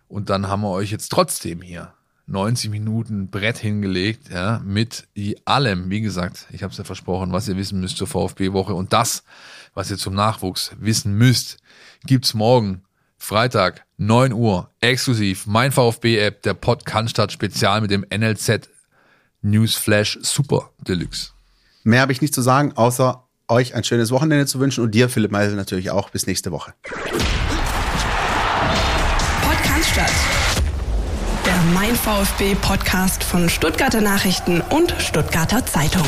[0.09, 1.95] Und dann haben wir euch jetzt trotzdem hier
[2.27, 5.09] 90 Minuten Brett hingelegt, ja, mit
[5.45, 8.93] allem, wie gesagt, ich habe es ja versprochen, was ihr wissen müsst zur VfB-Woche und
[8.93, 9.25] das,
[9.75, 11.59] was ihr zum Nachwuchs wissen müsst,
[12.05, 12.83] gibt's morgen,
[13.19, 18.69] Freitag, 9 Uhr, exklusiv, mein VfB-App, der Pod Cannstatt Spezial mit dem NLZ
[19.43, 21.33] Newsflash Super Deluxe.
[21.83, 25.09] Mehr habe ich nicht zu sagen, außer euch ein schönes Wochenende zu wünschen und dir,
[25.09, 26.11] Philipp Meisel, natürlich auch.
[26.11, 26.75] Bis nächste Woche.
[29.43, 30.13] Podcast statt.
[31.47, 36.07] Der Mein VfB Podcast von Stuttgarter Nachrichten und Stuttgarter Zeitung.